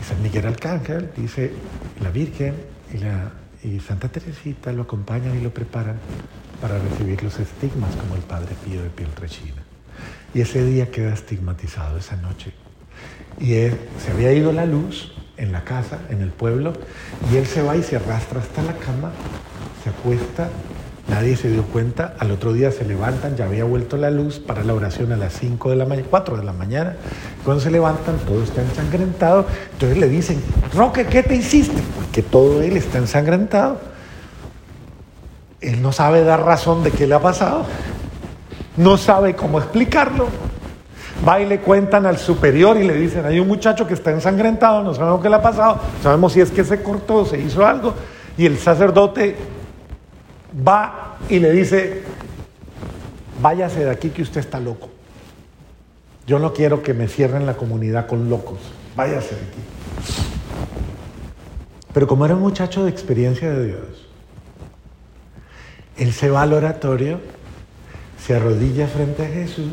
Y 0.00 0.04
San 0.04 0.22
Miguel 0.22 0.46
Arcángel 0.46 1.10
dice, 1.14 1.52
la 2.00 2.10
Virgen 2.10 2.54
y, 3.62 3.80
Santa 3.80 4.08
Teresita 4.08 4.72
lo 4.72 4.84
acompañan 4.84 5.38
y 5.38 5.42
lo 5.42 5.52
preparan 5.52 5.96
para 6.62 6.78
recibir 6.78 7.22
los 7.22 7.38
estigmas 7.38 7.94
como 7.96 8.16
el 8.16 8.22
Padre 8.22 8.54
Pío 8.64 8.82
de 8.82 8.88
Pietrelcina. 8.88 9.59
Y 10.34 10.40
ese 10.40 10.64
día 10.64 10.90
queda 10.90 11.12
estigmatizado, 11.12 11.98
esa 11.98 12.16
noche. 12.16 12.52
Y 13.40 13.54
él, 13.54 13.76
se 14.04 14.12
había 14.12 14.32
ido 14.32 14.52
la 14.52 14.66
luz 14.66 15.12
en 15.36 15.52
la 15.52 15.64
casa, 15.64 15.98
en 16.10 16.20
el 16.20 16.30
pueblo, 16.30 16.74
y 17.32 17.36
él 17.36 17.46
se 17.46 17.62
va 17.62 17.76
y 17.76 17.82
se 17.82 17.96
arrastra 17.96 18.40
hasta 18.40 18.62
la 18.62 18.74
cama, 18.74 19.10
se 19.82 19.88
acuesta, 19.90 20.50
nadie 21.08 21.36
se 21.36 21.48
dio 21.48 21.64
cuenta, 21.64 22.14
al 22.18 22.30
otro 22.30 22.52
día 22.52 22.70
se 22.70 22.84
levantan, 22.84 23.36
ya 23.36 23.46
había 23.46 23.64
vuelto 23.64 23.96
la 23.96 24.10
luz 24.10 24.38
para 24.38 24.62
la 24.62 24.74
oración 24.74 25.12
a 25.12 25.16
las 25.16 25.32
5 25.32 25.70
de 25.70 25.76
la 25.76 25.86
mañana, 25.86 26.06
4 26.10 26.36
de 26.36 26.44
la 26.44 26.52
mañana, 26.52 26.96
cuando 27.44 27.62
se 27.62 27.70
levantan 27.70 28.18
todo 28.18 28.42
está 28.44 28.60
ensangrentado, 28.60 29.46
entonces 29.72 29.96
le 29.96 30.08
dicen, 30.08 30.40
Roque, 30.74 31.06
¿qué 31.06 31.22
te 31.22 31.34
hiciste? 31.34 31.80
Porque 31.96 32.22
todo 32.22 32.62
él 32.62 32.76
está 32.76 32.98
ensangrentado. 32.98 33.80
Él 35.62 35.82
no 35.82 35.92
sabe 35.92 36.24
dar 36.24 36.42
razón 36.42 36.82
de 36.84 36.90
qué 36.90 37.06
le 37.06 37.14
ha 37.14 37.20
pasado 37.20 37.66
no 38.76 38.96
sabe 38.96 39.34
cómo 39.34 39.58
explicarlo. 39.58 40.28
Va 41.26 41.40
y 41.40 41.46
le 41.46 41.60
cuentan 41.60 42.06
al 42.06 42.18
superior 42.18 42.76
y 42.78 42.84
le 42.84 42.94
dicen, 42.94 43.26
hay 43.26 43.38
un 43.40 43.48
muchacho 43.48 43.86
que 43.86 43.94
está 43.94 44.10
ensangrentado, 44.10 44.82
no 44.82 44.94
sabemos 44.94 45.20
qué 45.20 45.28
le 45.28 45.36
ha 45.36 45.42
pasado, 45.42 45.78
sabemos 46.02 46.32
si 46.32 46.40
es 46.40 46.50
que 46.50 46.64
se 46.64 46.82
cortó, 46.82 47.26
se 47.26 47.38
hizo 47.38 47.66
algo. 47.66 47.94
Y 48.38 48.46
el 48.46 48.58
sacerdote 48.58 49.36
va 50.66 51.18
y 51.28 51.38
le 51.38 51.52
dice, 51.52 52.04
váyase 53.42 53.84
de 53.84 53.90
aquí 53.90 54.10
que 54.10 54.22
usted 54.22 54.40
está 54.40 54.60
loco. 54.60 54.88
Yo 56.26 56.38
no 56.38 56.52
quiero 56.52 56.82
que 56.82 56.94
me 56.94 57.08
cierren 57.08 57.44
la 57.44 57.54
comunidad 57.54 58.06
con 58.06 58.30
locos, 58.30 58.58
váyase 58.96 59.34
de 59.34 59.40
aquí. 59.42 59.60
Pero 61.92 62.06
como 62.06 62.24
era 62.24 62.34
un 62.34 62.40
muchacho 62.40 62.84
de 62.84 62.90
experiencia 62.90 63.50
de 63.50 63.66
Dios, 63.66 64.08
él 65.96 66.12
se 66.12 66.30
va 66.30 66.42
al 66.42 66.52
oratorio 66.52 67.20
se 68.24 68.34
arrodilla 68.34 68.86
frente 68.86 69.24
a 69.24 69.28
Jesús 69.28 69.72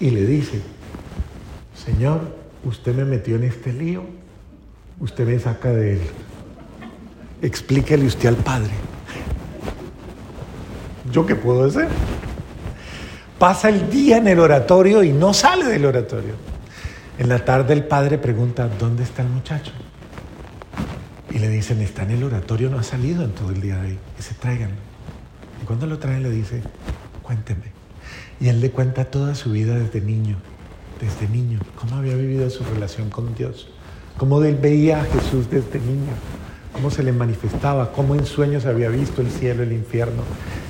y 0.00 0.10
le 0.10 0.24
dice, 0.26 0.60
Señor, 1.74 2.36
usted 2.64 2.94
me 2.94 3.04
metió 3.04 3.36
en 3.36 3.44
este 3.44 3.72
lío, 3.72 4.04
usted 5.00 5.26
me 5.26 5.38
saca 5.38 5.70
de 5.70 5.94
él. 5.94 6.00
Explíquele 7.42 8.06
usted 8.06 8.28
al 8.28 8.36
Padre. 8.36 8.70
¿Yo 11.12 11.26
qué 11.26 11.34
puedo 11.34 11.64
hacer? 11.64 11.88
Pasa 13.38 13.68
el 13.68 13.90
día 13.90 14.16
en 14.16 14.28
el 14.28 14.40
oratorio 14.40 15.02
y 15.02 15.12
no 15.12 15.34
sale 15.34 15.66
del 15.66 15.84
oratorio. 15.84 16.34
En 17.18 17.28
la 17.28 17.44
tarde 17.44 17.74
el 17.74 17.84
padre 17.84 18.18
pregunta, 18.18 18.68
¿dónde 18.78 19.02
está 19.02 19.22
el 19.22 19.28
muchacho? 19.28 19.72
Y 21.30 21.38
le 21.38 21.48
dicen, 21.48 21.80
está 21.80 22.02
en 22.02 22.12
el 22.12 22.24
oratorio, 22.24 22.70
no 22.70 22.78
ha 22.78 22.82
salido 22.82 23.24
en 23.24 23.32
todo 23.32 23.50
el 23.50 23.60
día 23.60 23.76
de 23.76 23.88
ahí. 23.88 23.98
Y 24.18 24.22
se 24.22 24.34
tráiganlo. 24.34 24.76
Y 25.62 25.66
cuando 25.66 25.86
lo 25.86 25.98
traen 25.98 26.22
le 26.22 26.30
dice, 26.30 26.62
cuénteme. 27.26 27.72
Y 28.40 28.48
él 28.48 28.60
le 28.60 28.70
cuenta 28.70 29.06
toda 29.06 29.34
su 29.34 29.50
vida 29.50 29.76
desde 29.76 30.00
niño, 30.00 30.36
desde 31.00 31.28
niño, 31.28 31.58
cómo 31.78 31.96
había 31.96 32.14
vivido 32.14 32.48
su 32.50 32.62
relación 32.64 33.10
con 33.10 33.34
Dios, 33.34 33.68
cómo 34.16 34.42
él 34.42 34.56
veía 34.56 35.00
a 35.00 35.04
Jesús 35.04 35.50
desde 35.50 35.80
niño, 35.80 36.12
cómo 36.72 36.90
se 36.90 37.02
le 37.02 37.12
manifestaba, 37.12 37.92
cómo 37.92 38.14
en 38.14 38.26
sueños 38.26 38.64
había 38.66 38.88
visto 38.90 39.22
el 39.22 39.30
cielo, 39.30 39.62
el 39.62 39.72
infierno, 39.72 40.22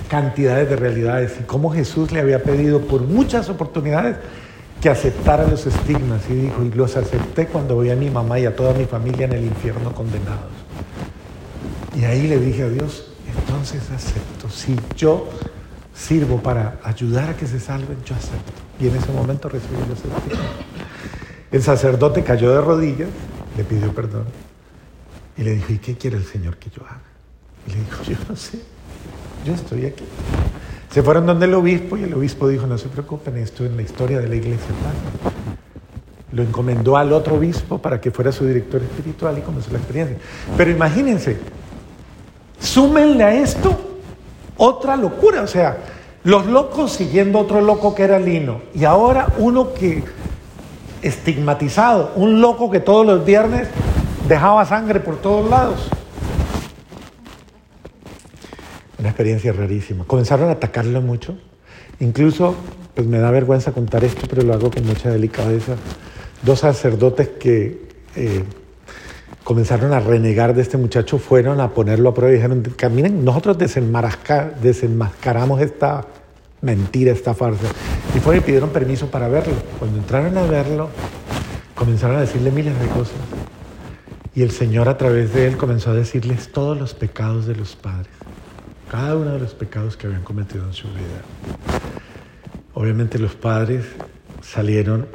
cantidades 0.08 0.70
de 0.70 0.76
realidades 0.76 1.34
y 1.40 1.44
cómo 1.44 1.70
Jesús 1.70 2.12
le 2.12 2.20
había 2.20 2.42
pedido 2.42 2.80
por 2.80 3.02
muchas 3.02 3.50
oportunidades 3.50 4.16
que 4.80 4.88
aceptara 4.88 5.46
los 5.46 5.66
estigmas 5.66 6.22
y 6.30 6.34
dijo, 6.34 6.62
y 6.62 6.70
los 6.70 6.96
acepté 6.96 7.46
cuando 7.46 7.74
voy 7.74 7.90
a 7.90 7.96
mi 7.96 8.08
mamá 8.08 8.38
y 8.38 8.46
a 8.46 8.54
toda 8.54 8.72
mi 8.72 8.84
familia 8.84 9.26
en 9.26 9.32
el 9.32 9.44
infierno 9.44 9.92
condenados. 9.92 10.52
Y 11.98 12.04
ahí 12.04 12.28
le 12.28 12.38
dije 12.38 12.62
a 12.62 12.68
Dios, 12.68 13.08
entonces 13.38 13.82
acepto, 13.90 14.48
si 14.50 14.76
yo 14.96 15.28
sirvo 15.96 16.42
para 16.42 16.78
ayudar 16.84 17.30
a 17.30 17.36
que 17.36 17.46
se 17.46 17.58
salven, 17.58 17.96
yo 18.04 18.14
acepto. 18.14 18.52
Y 18.78 18.88
en 18.88 18.96
ese 18.96 19.10
momento 19.12 19.48
recibí 19.48 19.78
los 19.88 19.98
estigmas. 19.98 20.22
El 21.50 21.62
sacerdote 21.62 22.22
cayó 22.22 22.50
de 22.50 22.60
rodillas, 22.60 23.08
le 23.56 23.64
pidió 23.64 23.94
perdón 23.94 24.26
y 25.38 25.42
le 25.42 25.54
dijo, 25.54 25.72
¿y 25.72 25.78
qué 25.78 25.96
quiere 25.96 26.16
el 26.16 26.24
Señor 26.24 26.58
que 26.58 26.70
yo 26.70 26.82
haga? 26.84 27.00
Y 27.66 27.70
le 27.70 27.78
dijo, 27.78 28.02
yo 28.04 28.16
no 28.28 28.36
sé, 28.36 28.60
yo 29.44 29.54
estoy 29.54 29.86
aquí. 29.86 30.04
Se 30.90 31.02
fueron 31.02 31.26
donde 31.26 31.46
el 31.46 31.54
obispo 31.54 31.96
y 31.96 32.04
el 32.04 32.14
obispo 32.14 32.48
dijo, 32.48 32.66
no 32.66 32.78
se 32.78 32.88
preocupen, 32.88 33.36
esto 33.38 33.64
en 33.64 33.76
la 33.76 33.82
historia 33.82 34.18
de 34.18 34.28
la 34.28 34.36
iglesia 34.36 34.66
Lo 36.32 36.42
encomendó 36.42 36.96
al 36.96 37.12
otro 37.12 37.36
obispo 37.36 37.78
para 37.78 38.00
que 38.00 38.10
fuera 38.10 38.32
su 38.32 38.46
director 38.46 38.82
espiritual 38.82 39.38
y 39.38 39.42
comenzó 39.42 39.70
la 39.72 39.78
experiencia. 39.78 40.16
Pero 40.56 40.70
imagínense, 40.70 41.38
súmenle 42.58 43.24
a 43.24 43.34
esto 43.34 43.95
otra 44.56 44.96
locura, 44.96 45.42
o 45.42 45.46
sea, 45.46 45.78
los 46.24 46.46
locos 46.46 46.92
siguiendo 46.92 47.38
otro 47.38 47.60
loco 47.60 47.94
que 47.94 48.02
era 48.02 48.18
Lino 48.18 48.60
y 48.74 48.84
ahora 48.84 49.28
uno 49.38 49.72
que 49.72 50.02
estigmatizado, 51.02 52.12
un 52.16 52.40
loco 52.40 52.70
que 52.70 52.80
todos 52.80 53.06
los 53.06 53.24
viernes 53.24 53.68
dejaba 54.28 54.64
sangre 54.64 55.00
por 55.00 55.16
todos 55.16 55.48
lados. 55.48 55.88
Una 58.98 59.08
experiencia 59.08 59.52
rarísima. 59.52 60.04
Comenzaron 60.04 60.48
a 60.48 60.52
atacarlo 60.52 61.00
mucho. 61.00 61.36
Incluso, 62.00 62.54
pues 62.94 63.06
me 63.06 63.18
da 63.18 63.30
vergüenza 63.30 63.72
contar 63.72 64.04
esto, 64.04 64.26
pero 64.28 64.42
lo 64.42 64.54
hago 64.54 64.70
con 64.70 64.84
mucha 64.86 65.10
delicadeza. 65.10 65.76
Dos 66.42 66.60
sacerdotes 66.60 67.28
que 67.28 67.86
eh, 68.16 68.42
comenzaron 69.46 69.92
a 69.92 70.00
renegar 70.00 70.56
de 70.56 70.62
este 70.62 70.76
muchacho 70.76 71.18
fueron 71.18 71.60
a 71.60 71.70
ponerlo 71.70 72.08
a 72.08 72.14
prueba 72.14 72.32
y 72.32 72.34
dijeron, 72.34 72.64
caminen, 72.76 73.24
nosotros 73.24 73.56
desenmascaramos 73.56 75.60
esta 75.60 76.04
mentira, 76.62 77.12
esta 77.12 77.32
farsa. 77.32 77.68
Y 78.16 78.18
fueron 78.18 78.42
y 78.42 78.44
pidieron 78.44 78.70
permiso 78.70 79.06
para 79.06 79.28
verlo. 79.28 79.54
Cuando 79.78 79.98
entraron 79.98 80.36
a 80.36 80.42
verlo, 80.42 80.88
comenzaron 81.76 82.16
a 82.16 82.22
decirle 82.22 82.50
miles 82.50 82.76
de 82.80 82.88
cosas. 82.88 83.14
Y 84.34 84.42
el 84.42 84.50
Señor 84.50 84.88
a 84.88 84.98
través 84.98 85.32
de 85.32 85.46
él 85.46 85.56
comenzó 85.56 85.92
a 85.92 85.94
decirles 85.94 86.50
todos 86.50 86.76
los 86.76 86.94
pecados 86.94 87.46
de 87.46 87.54
los 87.54 87.76
padres, 87.76 88.10
cada 88.90 89.14
uno 89.14 89.30
de 89.30 89.38
los 89.38 89.54
pecados 89.54 89.96
que 89.96 90.08
habían 90.08 90.24
cometido 90.24 90.66
en 90.66 90.72
su 90.72 90.88
vida. 90.88 91.22
Obviamente 92.74 93.20
los 93.20 93.36
padres 93.36 93.84
salieron 94.42 95.06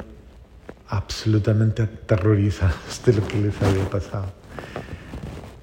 absolutamente 0.92 1.82
aterrorizados 1.82 3.02
de 3.06 3.14
lo 3.14 3.26
que 3.26 3.40
les 3.40 3.60
había 3.62 3.88
pasado, 3.88 4.26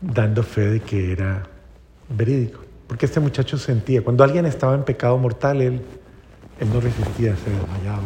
dando 0.01 0.41
fe 0.41 0.61
de 0.61 0.80
que 0.80 1.11
era 1.11 1.43
verídico. 2.09 2.61
Porque 2.88 3.05
este 3.05 3.19
muchacho 3.19 3.59
sentía, 3.59 4.03
cuando 4.03 4.23
alguien 4.23 4.47
estaba 4.47 4.73
en 4.73 4.84
pecado 4.84 5.19
mortal, 5.19 5.61
él, 5.61 5.82
él 6.59 6.73
no 6.73 6.82
resistía, 6.82 7.36
se 7.36 7.51
desmayaba, 7.51 8.01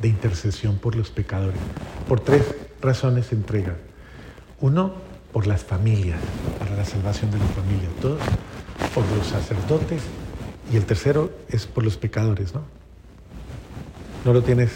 de 0.00 0.08
intercesión 0.08 0.76
por 0.78 0.96
los 0.96 1.10
pecadores. 1.10 1.60
Por 2.08 2.20
tres 2.20 2.54
razones 2.80 3.26
se 3.26 3.34
entrega. 3.34 3.76
Uno, 4.60 4.94
por 5.32 5.46
las 5.46 5.64
familias, 5.64 6.20
para 6.58 6.76
la 6.76 6.84
salvación 6.84 7.30
de 7.30 7.38
la 7.38 7.46
familia. 7.46 7.88
Dos, 8.00 8.20
por 8.94 9.04
los 9.16 9.26
sacerdotes. 9.26 10.02
Y 10.72 10.76
el 10.76 10.84
tercero 10.84 11.30
es 11.48 11.66
por 11.66 11.84
los 11.84 11.96
pecadores, 11.96 12.54
¿no? 12.54 12.62
¿No 14.24 14.32
lo 14.32 14.42
tienes 14.42 14.70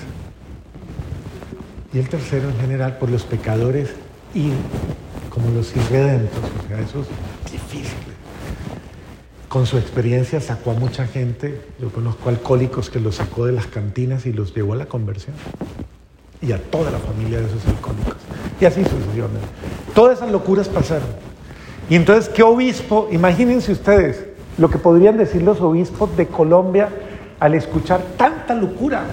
y 1.93 1.99
el 1.99 2.09
tercero 2.09 2.51
en 2.51 2.57
general 2.59 2.99
por 2.99 3.11
los 3.11 3.25
pecadores 3.25 3.91
y 4.35 4.51
como 5.31 5.51
los 5.51 5.75
irredentos, 5.75 6.39
o 6.39 6.69
sea, 6.69 6.81
eso 6.81 7.01
es 7.01 7.53
difícil. 7.53 8.08
Con 9.49 9.67
su 9.67 9.79
experiencia 9.79 10.41
sacó 10.43 10.73
a 10.73 10.75
mucha 10.75 11.07
gente, 11.07 11.59
yo 11.81 11.89
conozco 11.91 12.29
alcohólicos 12.29 12.91
que 12.91 13.01
los 13.01 13.15
sacó 13.15 13.47
de 13.47 13.53
las 13.53 13.67
cantinas 13.67 14.27
y 14.27 14.33
los 14.35 14.55
llevó 14.55 14.75
a 14.75 14.77
la 14.77 14.87
conversión. 14.87 15.35
Y 16.43 16.53
a 16.53 16.59
toda 16.59 16.91
la 16.91 16.99
familia 16.99 17.41
de 17.41 17.47
esos 17.47 17.67
alcohólicos. 17.67 18.17
Y 18.61 18.67
así 18.67 18.83
sucedió. 18.85 19.27
Todas 19.95 20.19
esas 20.19 20.31
locuras 20.31 20.69
pasaron. 20.69 21.09
Y 21.89 21.95
entonces, 21.95 22.29
¿qué 22.29 22.43
obispo? 22.43 23.09
Imagínense 23.11 23.73
ustedes 23.73 24.23
lo 24.59 24.69
que 24.69 24.77
podrían 24.77 25.17
decir 25.17 25.43
los 25.43 25.61
obispos 25.63 26.15
de 26.17 26.27
Colombia 26.27 26.91
al 27.41 27.55
escuchar 27.55 28.03
tanta 28.19 28.55
locura. 28.55 29.05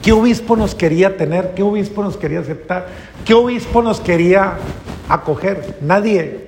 ¿Qué 0.00 0.12
obispo 0.12 0.54
nos 0.54 0.76
quería 0.76 1.16
tener? 1.16 1.54
¿Qué 1.54 1.64
obispo 1.64 2.04
nos 2.04 2.16
quería 2.16 2.38
aceptar? 2.38 2.86
¿Qué 3.24 3.34
obispo 3.34 3.82
nos 3.82 4.00
quería 4.00 4.58
acoger? 5.08 5.78
Nadie. 5.80 6.46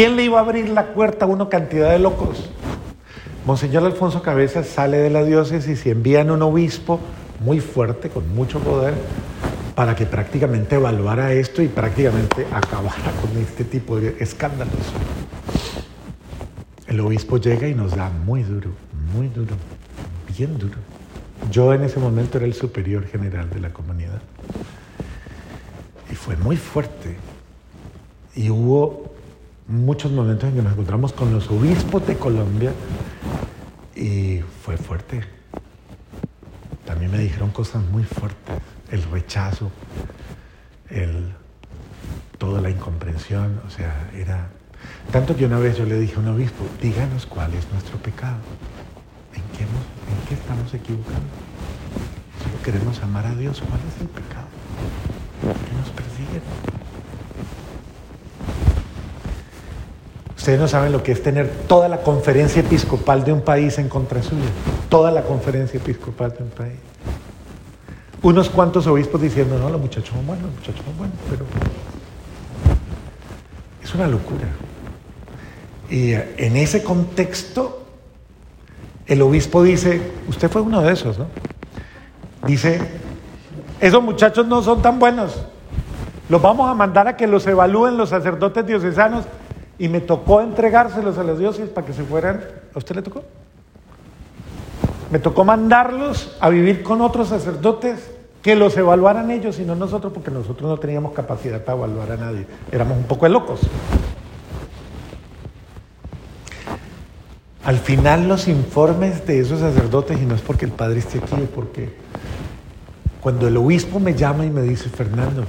¿Quién 0.00 0.16
le 0.16 0.24
iba 0.24 0.38
a 0.38 0.40
abrir 0.40 0.70
la 0.70 0.94
puerta 0.94 1.26
a 1.26 1.28
una 1.28 1.50
cantidad 1.50 1.90
de 1.90 1.98
locos? 1.98 2.48
Monseñor 3.44 3.84
Alfonso 3.84 4.22
Cabezas 4.22 4.66
sale 4.66 4.96
de 4.96 5.10
la 5.10 5.22
diócesis 5.24 5.84
y 5.84 5.90
envían 5.90 6.30
un 6.30 6.40
obispo 6.40 6.98
muy 7.38 7.60
fuerte, 7.60 8.08
con 8.08 8.34
mucho 8.34 8.60
poder, 8.60 8.94
para 9.74 9.94
que 9.94 10.06
prácticamente 10.06 10.76
evaluara 10.76 11.34
esto 11.34 11.60
y 11.60 11.68
prácticamente 11.68 12.46
acabara 12.50 13.12
con 13.20 13.36
este 13.42 13.62
tipo 13.64 14.00
de 14.00 14.16
escándalos. 14.20 14.72
El 16.86 16.98
obispo 17.00 17.36
llega 17.36 17.68
y 17.68 17.74
nos 17.74 17.94
da 17.94 18.08
muy 18.08 18.42
duro, 18.42 18.70
muy 19.12 19.28
duro, 19.28 19.54
bien 20.34 20.56
duro. 20.56 20.78
Yo 21.50 21.74
en 21.74 21.84
ese 21.84 22.00
momento 22.00 22.38
era 22.38 22.46
el 22.46 22.54
superior 22.54 23.04
general 23.06 23.50
de 23.50 23.60
la 23.60 23.68
comunidad. 23.74 24.22
Y 26.10 26.14
fue 26.14 26.38
muy 26.38 26.56
fuerte. 26.56 27.16
Y 28.34 28.48
hubo 28.48 29.09
muchos 29.70 30.10
momentos 30.10 30.48
en 30.48 30.56
que 30.56 30.62
nos 30.62 30.72
encontramos 30.72 31.12
con 31.12 31.32
los 31.32 31.48
obispos 31.48 32.04
de 32.06 32.16
Colombia 32.16 32.72
y 33.94 34.40
fue 34.64 34.76
fuerte. 34.76 35.22
También 36.84 37.12
me 37.12 37.18
dijeron 37.18 37.50
cosas 37.50 37.84
muy 37.84 38.02
fuertes. 38.02 38.56
El 38.90 39.02
rechazo, 39.04 39.70
el, 40.88 41.32
toda 42.38 42.60
la 42.60 42.70
incomprensión, 42.70 43.60
o 43.66 43.70
sea, 43.70 44.10
era... 44.14 44.48
Tanto 45.12 45.36
que 45.36 45.46
una 45.46 45.58
vez 45.58 45.76
yo 45.76 45.84
le 45.84 46.00
dije 46.00 46.16
a 46.16 46.18
un 46.18 46.28
obispo, 46.28 46.64
díganos 46.82 47.26
cuál 47.26 47.54
es 47.54 47.70
nuestro 47.70 47.96
pecado. 47.98 48.38
¿En 49.34 49.42
qué, 49.56 49.62
¿En 49.62 50.28
qué 50.28 50.34
estamos 50.34 50.74
equivocando? 50.74 51.20
Solo 52.42 52.62
queremos 52.64 53.00
amar 53.02 53.26
a 53.26 53.34
Dios. 53.36 53.60
¿Cuál 53.60 53.80
es 53.88 54.00
el 54.00 54.08
pecado? 54.08 54.48
¿Qué 55.42 55.76
nos 55.76 55.90
persiguen? 55.90 56.79
Ustedes 60.40 60.58
no 60.58 60.68
saben 60.68 60.90
lo 60.90 61.02
que 61.02 61.12
es 61.12 61.22
tener 61.22 61.50
toda 61.68 61.86
la 61.86 61.98
conferencia 61.98 62.60
episcopal 62.60 63.24
de 63.24 63.32
un 63.34 63.42
país 63.42 63.76
en 63.76 63.90
contra 63.90 64.22
suya. 64.22 64.48
Toda 64.88 65.10
la 65.10 65.20
conferencia 65.20 65.76
episcopal 65.76 66.32
de 66.32 66.42
un 66.42 66.48
país. 66.48 66.78
Unos 68.22 68.48
cuantos 68.48 68.86
obispos 68.86 69.20
diciendo, 69.20 69.58
no, 69.58 69.68
los 69.68 69.78
muchachos 69.78 70.14
son 70.14 70.26
buenos, 70.26 70.46
los 70.46 70.54
muchachos 70.54 70.82
son 70.82 70.96
buenos, 70.96 71.16
pero 71.28 71.44
es 73.82 73.94
una 73.94 74.06
locura. 74.06 74.48
Y 75.90 76.12
en 76.12 76.56
ese 76.56 76.82
contexto 76.82 77.84
el 79.06 79.20
obispo 79.20 79.62
dice, 79.62 80.00
usted 80.26 80.50
fue 80.50 80.62
uno 80.62 80.80
de 80.80 80.94
esos, 80.94 81.18
¿no? 81.18 81.26
Dice, 82.46 82.80
esos 83.78 84.02
muchachos 84.02 84.46
no 84.46 84.62
son 84.62 84.80
tan 84.80 84.98
buenos. 84.98 85.44
Los 86.30 86.40
vamos 86.40 86.70
a 86.70 86.72
mandar 86.72 87.08
a 87.08 87.16
que 87.18 87.26
los 87.26 87.46
evalúen 87.46 87.98
los 87.98 88.08
sacerdotes 88.08 88.64
diocesanos 88.64 89.26
y 89.80 89.88
me 89.88 90.02
tocó 90.02 90.42
entregárselos 90.42 91.16
a 91.16 91.24
los 91.24 91.38
dioses 91.38 91.70
para 91.70 91.86
que 91.86 91.94
se 91.94 92.04
fueran. 92.04 92.42
¿A 92.74 92.78
usted 92.78 92.94
le 92.94 93.00
tocó? 93.00 93.24
Me 95.10 95.18
tocó 95.18 95.42
mandarlos 95.42 96.36
a 96.38 96.50
vivir 96.50 96.82
con 96.82 97.00
otros 97.00 97.28
sacerdotes 97.28 98.10
que 98.42 98.54
los 98.56 98.76
evaluaran 98.76 99.30
ellos 99.30 99.58
y 99.58 99.62
no 99.62 99.74
nosotros, 99.74 100.12
porque 100.12 100.30
nosotros 100.30 100.68
no 100.68 100.76
teníamos 100.76 101.14
capacidad 101.14 101.64
para 101.64 101.78
evaluar 101.78 102.12
a 102.12 102.16
nadie. 102.18 102.46
Éramos 102.70 102.98
un 102.98 103.04
poco 103.04 103.26
locos. 103.26 103.60
Al 107.64 107.78
final 107.78 108.28
los 108.28 108.48
informes 108.48 109.26
de 109.26 109.40
esos 109.40 109.60
sacerdotes, 109.60 110.20
y 110.20 110.26
no 110.26 110.34
es 110.34 110.42
porque 110.42 110.66
el 110.66 110.72
padre 110.72 110.98
esté 110.98 111.20
aquí, 111.20 111.36
es 111.42 111.48
porque 111.48 111.88
cuando 113.22 113.48
el 113.48 113.56
obispo 113.56 113.98
me 113.98 114.14
llama 114.14 114.44
y 114.44 114.50
me 114.50 114.60
dice, 114.60 114.90
Fernando, 114.90 115.44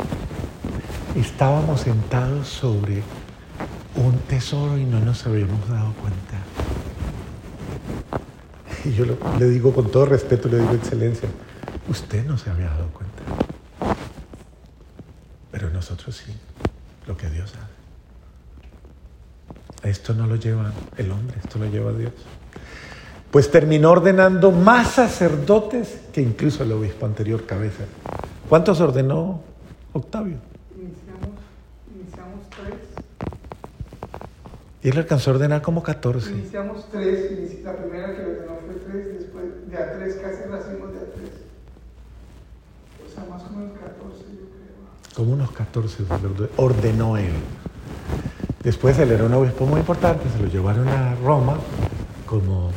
estábamos 1.17 1.81
sentados 1.81 2.47
sobre 2.47 3.03
un 3.95 4.17
tesoro 4.27 4.77
y 4.77 4.85
no 4.85 4.99
nos 4.99 5.25
habíamos 5.25 5.67
dado 5.67 5.93
cuenta. 5.93 6.37
Y 8.83 8.93
yo 8.93 9.05
le 9.37 9.45
digo 9.49 9.73
con 9.73 9.91
todo 9.91 10.05
respeto, 10.05 10.47
le 10.49 10.59
digo, 10.59 10.73
excelencia, 10.73 11.29
usted 11.87 12.25
no 12.25 12.37
se 12.37 12.49
había 12.49 12.69
dado 12.69 12.87
cuenta. 12.89 13.21
Pero 15.51 15.69
nosotros 15.69 16.15
sí, 16.15 16.33
lo 17.07 17.15
que 17.15 17.29
Dios 17.29 17.53
hace. 17.53 17.71
Esto 19.89 20.13
no 20.13 20.27
lo 20.27 20.35
lleva 20.35 20.71
el 20.97 21.11
hombre, 21.11 21.37
esto 21.43 21.59
lo 21.59 21.65
lleva 21.65 21.91
Dios. 21.91 22.13
Pues 23.31 23.49
terminó 23.49 23.91
ordenando 23.91 24.51
más 24.51 24.91
sacerdotes 24.91 26.01
que 26.13 26.21
incluso 26.21 26.63
el 26.63 26.71
obispo 26.71 27.05
anterior 27.05 27.45
cabeza. 27.45 27.85
¿Cuántos 28.49 28.79
ordenó 28.81 29.41
Octavio? 29.93 30.37
Iniciamos, 30.75 31.39
iniciamos 31.95 32.49
tres. 32.49 32.75
Y 34.83 34.89
él 34.89 34.97
alcanzó 34.97 35.31
a 35.31 35.33
ordenar 35.35 35.61
como 35.61 35.83
14. 35.83 36.31
Iniciamos 36.31 36.89
tres, 36.91 37.63
la 37.63 37.75
primera 37.75 38.15
que 38.15 38.21
ordenó 38.21 38.57
fue 38.65 38.75
tres, 38.87 39.19
después 39.19 39.45
de 39.69 39.77
a 39.77 39.93
tres 39.97 40.15
casi 40.15 40.49
lo 40.49 40.55
hacemos 40.55 40.91
de 40.93 40.99
a 40.99 41.13
tres. 41.13 41.29
O 43.05 43.13
sea, 43.13 43.25
más 43.29 43.43
o 43.43 43.49
menos 43.51 43.77
14 43.77 44.19
yo 44.31 44.47
creo. 44.49 45.15
Como 45.15 45.33
unos 45.33 45.51
14 45.51 46.03
ordenó 46.57 47.17
él. 47.17 47.33
Después 48.63 48.97
él 48.99 49.11
era 49.11 49.23
un 49.23 49.33
obispo 49.33 49.65
muy 49.65 49.79
importante, 49.79 50.23
se 50.35 50.41
lo 50.41 50.47
llevaron 50.47 50.87
a 50.87 51.15
Roma 51.15 51.57
como 52.25 52.71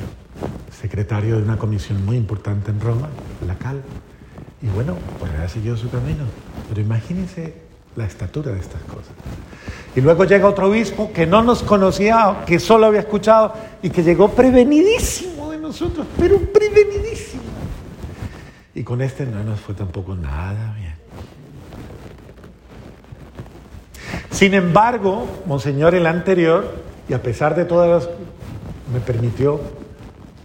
secretario 0.70 1.36
de 1.36 1.42
una 1.42 1.57
comisión 1.57 2.05
muy 2.05 2.16
importante 2.16 2.70
en 2.70 2.80
Roma, 2.80 3.09
la 3.46 3.55
CAL. 3.57 3.80
Y 4.61 4.66
bueno, 4.68 4.96
pues 5.18 5.30
ha 5.32 5.48
siguió 5.48 5.76
su 5.76 5.90
camino. 5.90 6.24
Pero 6.68 6.80
imagínense 6.80 7.55
la 7.96 8.07
estatura 8.07 8.52
de 8.52 8.61
estas 8.61 8.82
cosas. 8.82 9.12
Y 9.97 10.01
luego 10.01 10.24
llega 10.24 10.49
otro 10.49 10.68
obispo 10.68 11.12
que 11.12 11.26
no 11.26 11.42
nos 11.42 11.62
conocía, 11.62 12.42
que 12.47 12.59
solo 12.59 12.86
había 12.86 13.01
escuchado 13.01 13.55
y 13.82 13.90
que 13.90 14.03
llegó 14.03 14.28
prevenidísimo 14.28 15.51
de 15.51 15.59
nosotros, 15.59 16.07
pero 16.18 16.38
prevenidísimo. 16.38 17.42
Y 18.74 18.82
con 18.82 19.01
este 19.01 19.24
no 19.24 19.45
nos 19.45 19.61
fue 19.61 19.74
tampoco 19.74 20.16
nada 20.16 20.74
bien. 20.74 20.95
Sin 24.30 24.53
embargo, 24.55 25.26
Monseñor 25.47 25.95
el 25.95 26.07
anterior, 26.07 26.74
y 27.09 27.12
a 27.12 27.22
pesar 27.22 27.55
de 27.55 27.64
todas 27.64 27.88
las, 27.88 28.11
me 28.92 28.99
permitió 28.99 29.61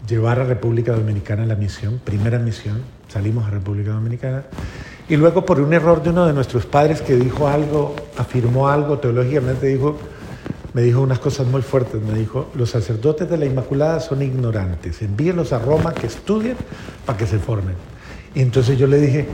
llevar 0.07 0.39
a 0.39 0.43
República 0.43 0.93
Dominicana 0.93 1.45
la 1.47 1.55
misión, 1.55 1.99
primera 2.03 2.37
misión, 2.37 2.83
salimos 3.07 3.47
a 3.47 3.49
República 3.49 3.91
Dominicana, 3.91 4.43
y 5.09 5.17
luego 5.17 5.43
por 5.43 5.59
un 5.59 5.73
error 5.73 6.03
de 6.03 6.11
uno 6.11 6.27
de 6.27 6.33
nuestros 6.33 6.67
padres 6.67 7.01
que 7.01 7.15
dijo 7.15 7.47
algo, 7.47 7.95
afirmó 8.17 8.69
algo 8.69 8.99
teológicamente, 8.99 9.65
dijo, 9.67 9.97
me 10.73 10.83
dijo 10.83 11.01
unas 11.01 11.17
cosas 11.17 11.47
muy 11.47 11.63
fuertes, 11.63 11.99
me 12.01 12.17
dijo, 12.17 12.49
los 12.53 12.69
sacerdotes 12.69 13.27
de 13.27 13.37
la 13.37 13.45
Inmaculada 13.45 13.99
son 13.99 14.21
ignorantes, 14.21 15.01
envíenlos 15.01 15.51
a 15.51 15.59
Roma 15.59 15.93
que 15.95 16.05
estudien 16.05 16.55
para 17.05 17.17
que 17.17 17.25
se 17.25 17.39
formen. 17.39 17.75
Y 18.35 18.41
entonces 18.41 18.77
yo 18.77 18.85
le 18.85 18.99
dije, 18.99 19.27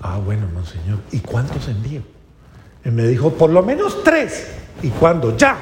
ah 0.00 0.20
bueno, 0.24 0.46
monseñor, 0.54 1.00
¿y 1.10 1.18
cuántos 1.18 1.66
envío? 1.66 2.02
Y 2.84 2.90
me 2.90 3.04
dijo, 3.08 3.32
por 3.32 3.50
lo 3.50 3.64
menos 3.64 4.04
tres. 4.04 4.46
¿Y 4.80 4.90
cuándo? 4.90 5.36
Ya. 5.36 5.56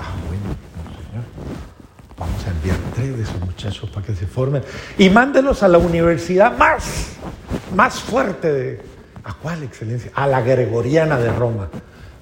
Ah, 0.00 0.14
bueno, 0.28 0.56
señor. 1.06 1.24
Vamos 2.18 2.46
a 2.46 2.50
enviar 2.50 2.76
tres 2.94 3.16
de 3.18 3.22
esos 3.22 3.40
muchachos 3.40 3.90
para 3.90 4.06
que 4.06 4.14
se 4.14 4.26
formen. 4.26 4.62
Y 4.96 5.10
mándelos 5.10 5.62
a 5.62 5.68
la 5.68 5.76
universidad 5.76 6.56
más, 6.56 7.10
más 7.76 8.00
fuerte 8.00 8.52
de... 8.52 8.89
¿A 9.24 9.34
cuál 9.34 9.62
excelencia? 9.62 10.10
A 10.14 10.26
la 10.26 10.40
Gregoriana 10.40 11.18
de 11.18 11.32
Roma. 11.32 11.68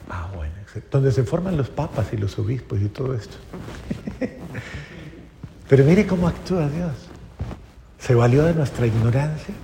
Ah, 0.08 0.28
bueno, 0.34 0.52
donde 0.90 1.12
se 1.12 1.22
forman 1.22 1.56
los 1.56 1.68
papas 1.68 2.12
y 2.12 2.16
los 2.16 2.38
obispos 2.38 2.80
y 2.80 2.88
todo 2.88 3.14
esto. 3.14 3.36
Pero 5.68 5.84
mire 5.84 6.06
cómo 6.06 6.26
actúa 6.26 6.68
Dios. 6.68 6.92
Se 7.98 8.14
valió 8.14 8.44
de 8.44 8.54
nuestra 8.54 8.86
ignorancia. 8.86 9.54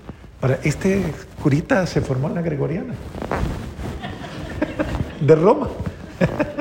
Para 0.41 0.59
este 0.62 1.03
curita 1.43 1.87
se 1.87 2.01
formó 2.03 2.28
en 2.28 2.35
la 2.35 2.43
Gregoriana 2.43 2.95
de 5.20 5.35
Roma. 5.35 5.68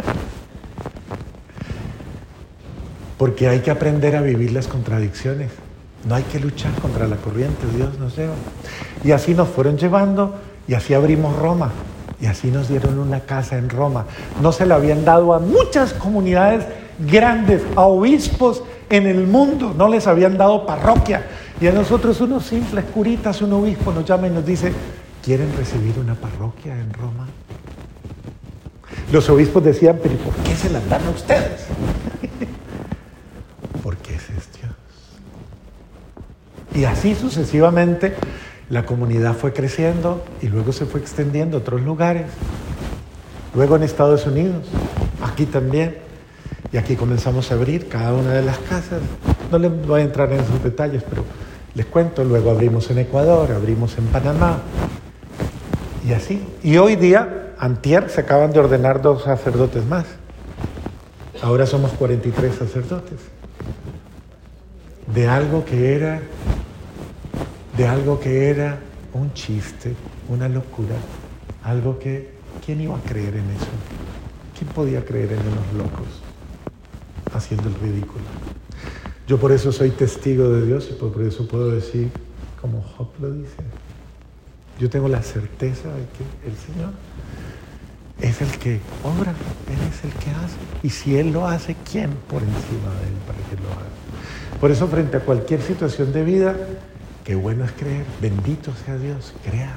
Porque 3.18 3.48
hay 3.48 3.60
que 3.60 3.72
aprender 3.72 4.16
a 4.16 4.22
vivir 4.22 4.52
las 4.52 4.68
contradicciones. 4.68 5.52
No 6.08 6.16
hay 6.16 6.24
que 6.24 6.40
luchar 6.40 6.74
contra 6.82 7.08
la 7.08 7.18
corriente, 7.18 7.66
Dios 7.76 7.98
nos 8.00 8.18
lleva. 8.18 8.34
Y 9.04 9.12
así 9.12 9.34
nos 9.34 9.50
fueron 9.50 9.78
llevando 9.78 10.36
y 10.68 10.74
así 10.74 10.94
abrimos 10.94 11.36
Roma. 11.38 11.72
Y 12.22 12.26
así 12.26 12.52
nos 12.52 12.70
dieron 12.70 13.00
una 13.00 13.20
casa 13.22 13.58
en 13.58 13.70
Roma. 13.70 14.06
No 14.42 14.54
se 14.54 14.66
la 14.66 14.76
habían 14.76 15.04
dado 15.04 15.34
a 15.34 15.40
muchas 15.40 15.94
comunidades 15.94 16.66
grandes, 17.00 17.62
a 17.76 17.82
obispos 17.82 18.64
en 18.90 19.08
el 19.08 19.28
mundo. 19.28 19.74
No 19.78 19.90
les 19.90 20.08
habían 20.08 20.38
dado 20.38 20.66
parroquia. 20.66 21.26
Y 21.60 21.68
a 21.68 21.72
nosotros 21.74 22.22
unos 22.22 22.46
simples 22.46 22.86
curitas, 22.94 23.42
un 23.42 23.54
obispo 23.54 23.92
nos 23.92 24.06
llama 24.06 24.28
y 24.28 24.30
nos 24.30 24.46
dice, 24.46 24.72
¿quieren 25.24 25.52
recibir 25.58 26.00
una 26.00 26.16
parroquia 26.16 26.74
en 26.80 26.94
Roma? 26.94 27.28
Los 29.12 29.30
obispos 29.30 29.64
decían, 29.64 30.00
pero 30.02 30.16
¿por 30.16 30.34
qué 30.36 30.56
se 30.56 30.70
las 30.70 30.88
dan 30.90 31.06
a 31.06 31.10
ustedes? 31.10 31.66
Porque 33.84 34.16
ese 34.16 34.34
es 34.38 34.50
Dios. 34.60 34.74
Y 36.74 36.86
así 36.86 37.16
sucesivamente 37.16 38.16
la 38.74 38.88
comunidad 38.88 39.36
fue 39.36 39.54
creciendo 39.54 40.24
y 40.42 40.48
luego 40.48 40.74
se 40.74 40.88
fue 40.88 41.00
extendiendo 41.00 41.58
a 41.58 41.60
otros 41.60 41.82
lugares. 41.82 42.26
Luego 43.54 43.76
en 43.76 43.84
Estados 43.84 44.26
Unidos, 44.26 44.66
aquí 45.24 45.46
también. 45.46 45.98
Y 46.72 46.78
aquí 46.78 46.96
comenzamos 46.96 47.52
a 47.52 47.54
abrir 47.54 47.88
cada 47.88 48.14
una 48.14 48.32
de 48.32 48.42
las 48.42 48.58
casas. 48.58 49.00
No 49.52 49.60
les 49.60 49.86
voy 49.86 50.02
a 50.02 50.04
entrar 50.04 50.34
en 50.34 50.40
esos 50.40 50.64
detalles, 50.64 51.04
pero 51.08 51.24
les 51.76 51.86
cuento. 51.86 52.24
Luego 52.24 52.50
abrimos 52.50 52.90
en 52.90 52.98
Ecuador, 52.98 53.52
abrimos 53.52 53.96
en 54.00 54.06
Panamá. 54.08 54.58
Y 56.08 56.14
así. 56.14 56.44
Y 56.64 56.78
hoy 56.78 56.96
día 56.96 57.54
Antier 57.60 58.10
se 58.10 58.22
acaban 58.22 58.54
de 58.54 58.60
ordenar 58.60 59.04
dos 59.04 59.22
sacerdotes 59.22 59.86
más. 59.86 60.06
Ahora 61.44 61.68
somos 61.68 61.92
43 61.92 62.56
sacerdotes. 62.56 63.20
De 65.14 65.28
algo 65.28 65.64
que 65.64 65.96
era, 65.96 66.22
de 67.78 67.88
algo 67.88 68.20
que 68.20 68.50
era 68.50 68.80
un 69.14 69.34
chiste, 69.34 69.94
una 70.30 70.48
locura, 70.48 70.96
algo 71.64 71.98
que, 71.98 72.32
¿quién 72.66 72.82
iba 72.82 72.98
a 72.98 73.02
creer 73.02 73.36
en 73.36 73.50
eso? 73.52 73.68
¿Quién 74.58 74.70
podía 74.72 75.04
creer 75.04 75.32
en 75.34 75.38
los 75.38 75.86
locos 75.86 76.08
haciendo 77.34 77.70
el 77.70 77.76
ridículo? 77.76 78.24
Yo 79.28 79.40
por 79.40 79.52
eso 79.52 79.72
soy 79.72 79.92
testigo 79.92 80.50
de 80.50 80.66
Dios 80.66 80.90
y 80.92 80.94
por 80.94 81.22
eso 81.24 81.48
puedo 81.48 81.72
decir, 81.72 82.12
como 82.62 82.82
Job 82.82 83.10
lo 83.22 83.32
dice, 83.32 83.58
yo 84.80 84.90
tengo 84.90 85.08
la 85.08 85.22
certeza 85.22 85.90
de 85.90 86.06
que 86.18 86.50
el 86.50 86.56
Señor 86.58 86.92
es 88.22 88.42
el 88.42 88.58
que 88.60 88.80
obra, 89.04 89.32
Él 89.32 89.80
es 89.92 90.04
el 90.04 90.12
que 90.12 90.30
hace. 90.32 90.58
Y 90.84 90.90
si 90.90 91.18
Él 91.18 91.32
lo 91.32 91.48
hace, 91.48 91.76
¿quién 91.90 92.12
por 92.30 92.42
encima 92.42 92.92
de 93.02 93.08
Él 93.08 93.18
para 93.26 93.40
que 93.50 93.56
lo 93.62 93.70
haga? 93.72 94.60
Por 94.60 94.72
eso 94.72 94.88
frente 94.88 95.18
a 95.18 95.20
cualquier 95.20 95.62
situación 95.62 96.14
de 96.14 96.24
vida, 96.24 96.56
qué 97.24 97.36
bueno 97.36 97.66
es 97.66 97.72
creer, 97.72 98.06
bendito 98.22 98.72
sea 98.86 98.98
Dios, 98.98 99.34
crea. 99.46 99.74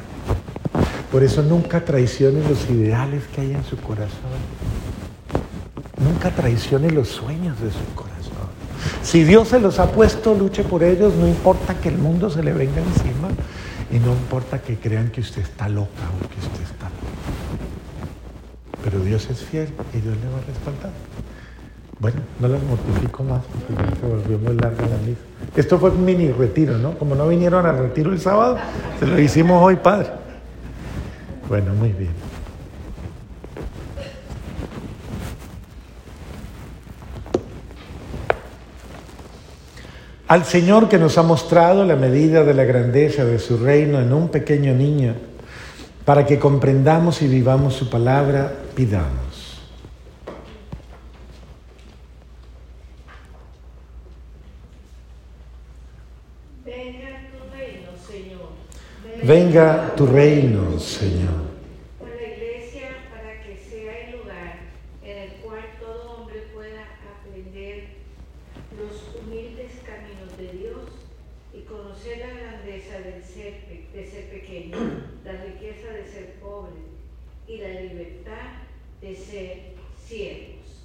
Por 1.11 1.23
eso 1.23 1.43
nunca 1.43 1.85
traicione 1.85 2.47
los 2.49 2.69
ideales 2.69 3.25
que 3.35 3.41
hay 3.43 3.55
en 3.55 3.65
su 3.65 3.77
corazón. 3.77 4.11
Nunca 5.99 6.31
traicione 6.31 6.91
los 6.91 7.09
sueños 7.09 7.61
de 7.61 7.71
su 7.71 7.95
corazón. 7.95 8.17
Si 9.03 9.25
Dios 9.25 9.49
se 9.49 9.61
los 9.61 9.79
ha 9.79 9.93
puesto, 9.93 10.35
luche 10.35 10.65
por 10.65 10.83
ellos, 10.83 11.15
no 11.15 11.27
importa 11.27 11.75
que 11.75 11.89
el 11.89 11.99
mundo 11.99 12.29
se 12.29 12.43
le 12.43 12.53
venga 12.53 12.83
encima 12.83 13.29
y 13.91 13.99
no 13.99 14.13
importa 14.13 14.61
que 14.61 14.77
crean 14.77 15.11
que 15.11 15.21
usted 15.21 15.43
está 15.43 15.69
loca 15.69 16.03
o 16.17 16.29
que 16.29 16.41
usted 16.41 16.63
está 16.63 16.87
loca. 16.87 17.07
Pero 18.85 19.01
Dios 19.01 19.29
es 19.31 19.43
fiel 19.43 19.69
y 19.95 20.01
Dios 20.01 20.17
le 20.17 20.29
va 20.29 20.39
a 20.39 20.47
respaldar. 20.47 20.93
Bueno, 21.99 22.21
no 22.41 22.49
las 22.49 22.63
mortifico 22.63 23.25
más 23.25 23.43
porque 23.45 23.97
se 23.99 24.07
volvió 24.07 24.39
muy 24.39 24.55
larga 24.55 24.87
la 24.87 24.99
misa. 24.99 25.21
Esto 25.57 25.79
fue 25.79 25.91
un 25.91 26.05
mini 26.05 26.31
retiro, 26.31 26.77
¿no? 26.77 26.99
Como 26.99 27.15
no 27.15 27.27
vinieron 27.29 27.65
al 27.65 27.79
retiro 27.79 28.13
el 28.13 28.21
sábado, 28.21 28.59
se 29.01 29.07
lo 29.07 29.19
hicimos 29.19 29.63
hoy, 29.63 29.77
Padre. 29.77 30.09
Bueno, 31.49 31.73
muy 31.75 31.93
bien. 31.93 32.27
Al 40.29 40.45
Señor 40.45 40.89
que 40.89 40.99
nos 40.99 41.19
ha 41.19 41.23
mostrado 41.23 41.85
la 41.85 41.95
medida 41.95 42.43
de 42.43 42.53
la 42.53 42.65
grandeza 42.65 43.25
de 43.25 43.39
su 43.39 43.59
reino 43.59 44.01
en 44.01 44.13
un 44.13 44.29
pequeño 44.29 44.75
niño, 44.75 45.15
Para 46.05 46.25
que 46.25 46.39
comprendamos 46.39 47.21
y 47.23 47.27
vivamos 47.27 47.75
su 47.75 47.91
palabra, 47.91 48.53
pidamos. 48.77 49.61
Venga 56.65 57.23
tu 57.33 57.57
reino, 57.57 57.91
Señor. 58.07 58.51
Venga 59.27 59.95
tu 59.97 60.07
reino, 60.07 60.79
Señor. 60.79 61.47
Con 61.99 62.09
la 62.11 62.23
iglesia 62.23 62.89
para 63.11 63.43
que 63.43 63.57
sea 63.57 64.07
el 64.09 64.19
lugar 64.19 64.59
en 65.03 65.19
el 65.19 65.31
cual 65.43 65.63
todo 65.81 66.17
hombre 66.19 66.43
pueda 66.55 66.83
aprender 67.19 67.85
los 68.79 69.17
humildes 69.23 69.73
caminos 69.85 70.37
de 70.39 70.59
Dios 70.59 70.81
y 71.55 71.61
conocer 71.63 72.19
la 72.19 72.41
grandeza 72.41 72.99
del 73.01 73.23
ser, 73.25 73.55
pe- 73.67 73.87
de 73.93 74.07
ser 74.11 74.31
pequeño, 74.31 74.77
la 75.25 75.33
riqueza 75.45 75.89
de 75.93 76.05
ser 76.07 76.35
pobre 76.35 76.75
y 77.49 77.59
la 77.59 77.81
libertad 77.81 78.63
de 79.01 79.17
ser 79.17 79.59
siervos. 80.07 80.85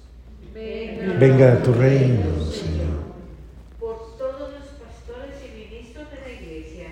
Venga 0.54 1.62
tu 1.62 1.72
reino, 1.74 2.44
Señor. 2.50 3.02
por 3.78 4.16
todos 4.18 4.52
los 4.52 4.66
pastores 4.82 5.36
y 5.46 5.58
ministros 5.58 6.06
de 6.10 6.20
la 6.20 6.32
Iglesia, 6.40 6.86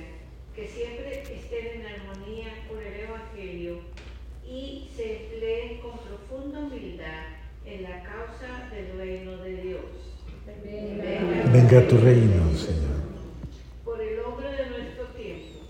que 0.55 0.67
siempre 0.67 1.23
estén 1.23 1.81
en 1.81 1.87
armonía 1.87 2.49
con 2.69 2.79
el 2.79 3.01
Evangelio 3.09 3.79
y 4.47 4.89
se 4.97 5.25
empleen 5.25 5.81
con 5.81 5.93
profunda 5.99 6.59
humildad 6.61 7.27
en 7.65 7.83
la 7.85 8.03
causa 8.03 8.69
del 8.75 8.99
reino 8.99 9.37
de 9.39 9.57
Dios. 9.63 9.85
Venga 11.71 11.87
tu 11.87 11.99
reino, 11.99 12.53
Señor. 12.57 12.99
Por 13.85 14.01
el 14.01 14.19
hombre 14.25 14.51
de 14.51 14.71
nuestro 14.71 15.05
tiempo, 15.15 15.61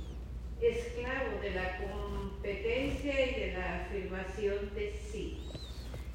esclavo 0.58 1.42
de 1.42 1.50
la 1.50 1.76
competencia 1.76 3.26
y 3.26 3.40
de 3.40 3.52
la 3.52 3.84
afirmación 3.84 4.70
de 4.74 4.94
sí, 4.96 5.40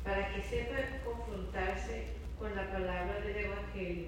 para 0.04 0.34
que 0.34 0.42
sepa 0.42 0.78
confrontarse 1.06 2.06
con 2.40 2.56
la 2.56 2.72
palabra 2.72 3.22
del 3.28 3.46
Evangelio, 3.46 4.08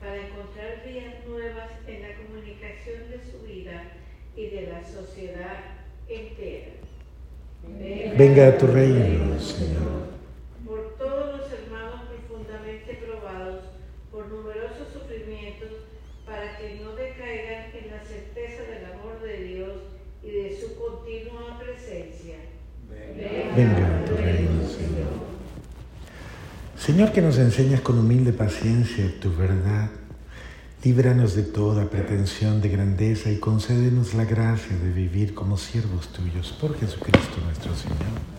para 0.00 0.16
encontrar 0.16 0.82
vías 0.84 1.14
nuevas 1.28 1.70
en 1.86 2.02
la 2.02 2.08
comunicación 2.16 3.08
de 3.08 3.20
su 3.30 3.46
vida 3.46 3.92
y 4.34 4.46
de 4.48 4.62
la 4.66 4.82
sociedad 4.82 5.60
entera. 6.08 6.72
Venga 8.18 8.58
tu 8.58 8.66
reino, 8.66 9.38
Señor. 9.38 10.08
por 10.66 10.96
todos 10.98 11.38
los 11.38 11.52
hermanos 11.52 12.00
profundamente 12.08 12.94
probados 12.94 13.74
por 14.14 14.28
numerosos 14.28 14.92
sufrimientos, 14.92 15.70
para 16.24 16.56
que 16.56 16.78
no 16.80 16.94
decaigan 16.94 17.64
en 17.74 17.90
la 17.90 18.04
certeza 18.04 18.62
del 18.62 18.84
amor 18.92 19.20
de 19.20 19.42
Dios 19.42 19.72
y 20.22 20.30
de 20.30 20.56
su 20.56 20.76
continua 20.76 21.58
presencia. 21.58 22.36
Venga 23.56 24.04
tu 24.06 24.14
reino, 24.14 24.62
Señor. 24.68 25.34
Señor, 26.78 27.12
que 27.12 27.22
nos 27.22 27.38
enseñas 27.38 27.73
con 27.84 27.98
humilde 27.98 28.32
paciencia 28.32 29.12
tu 29.20 29.30
verdad, 29.36 29.90
líbranos 30.82 31.34
de 31.34 31.42
toda 31.42 31.90
pretensión 31.90 32.62
de 32.62 32.70
grandeza 32.70 33.30
y 33.30 33.36
concédenos 33.36 34.14
la 34.14 34.24
gracia 34.24 34.74
de 34.78 34.90
vivir 34.90 35.34
como 35.34 35.58
siervos 35.58 36.08
tuyos 36.08 36.50
por 36.58 36.78
Jesucristo 36.78 37.36
nuestro 37.44 37.76
Señor. 37.76 38.33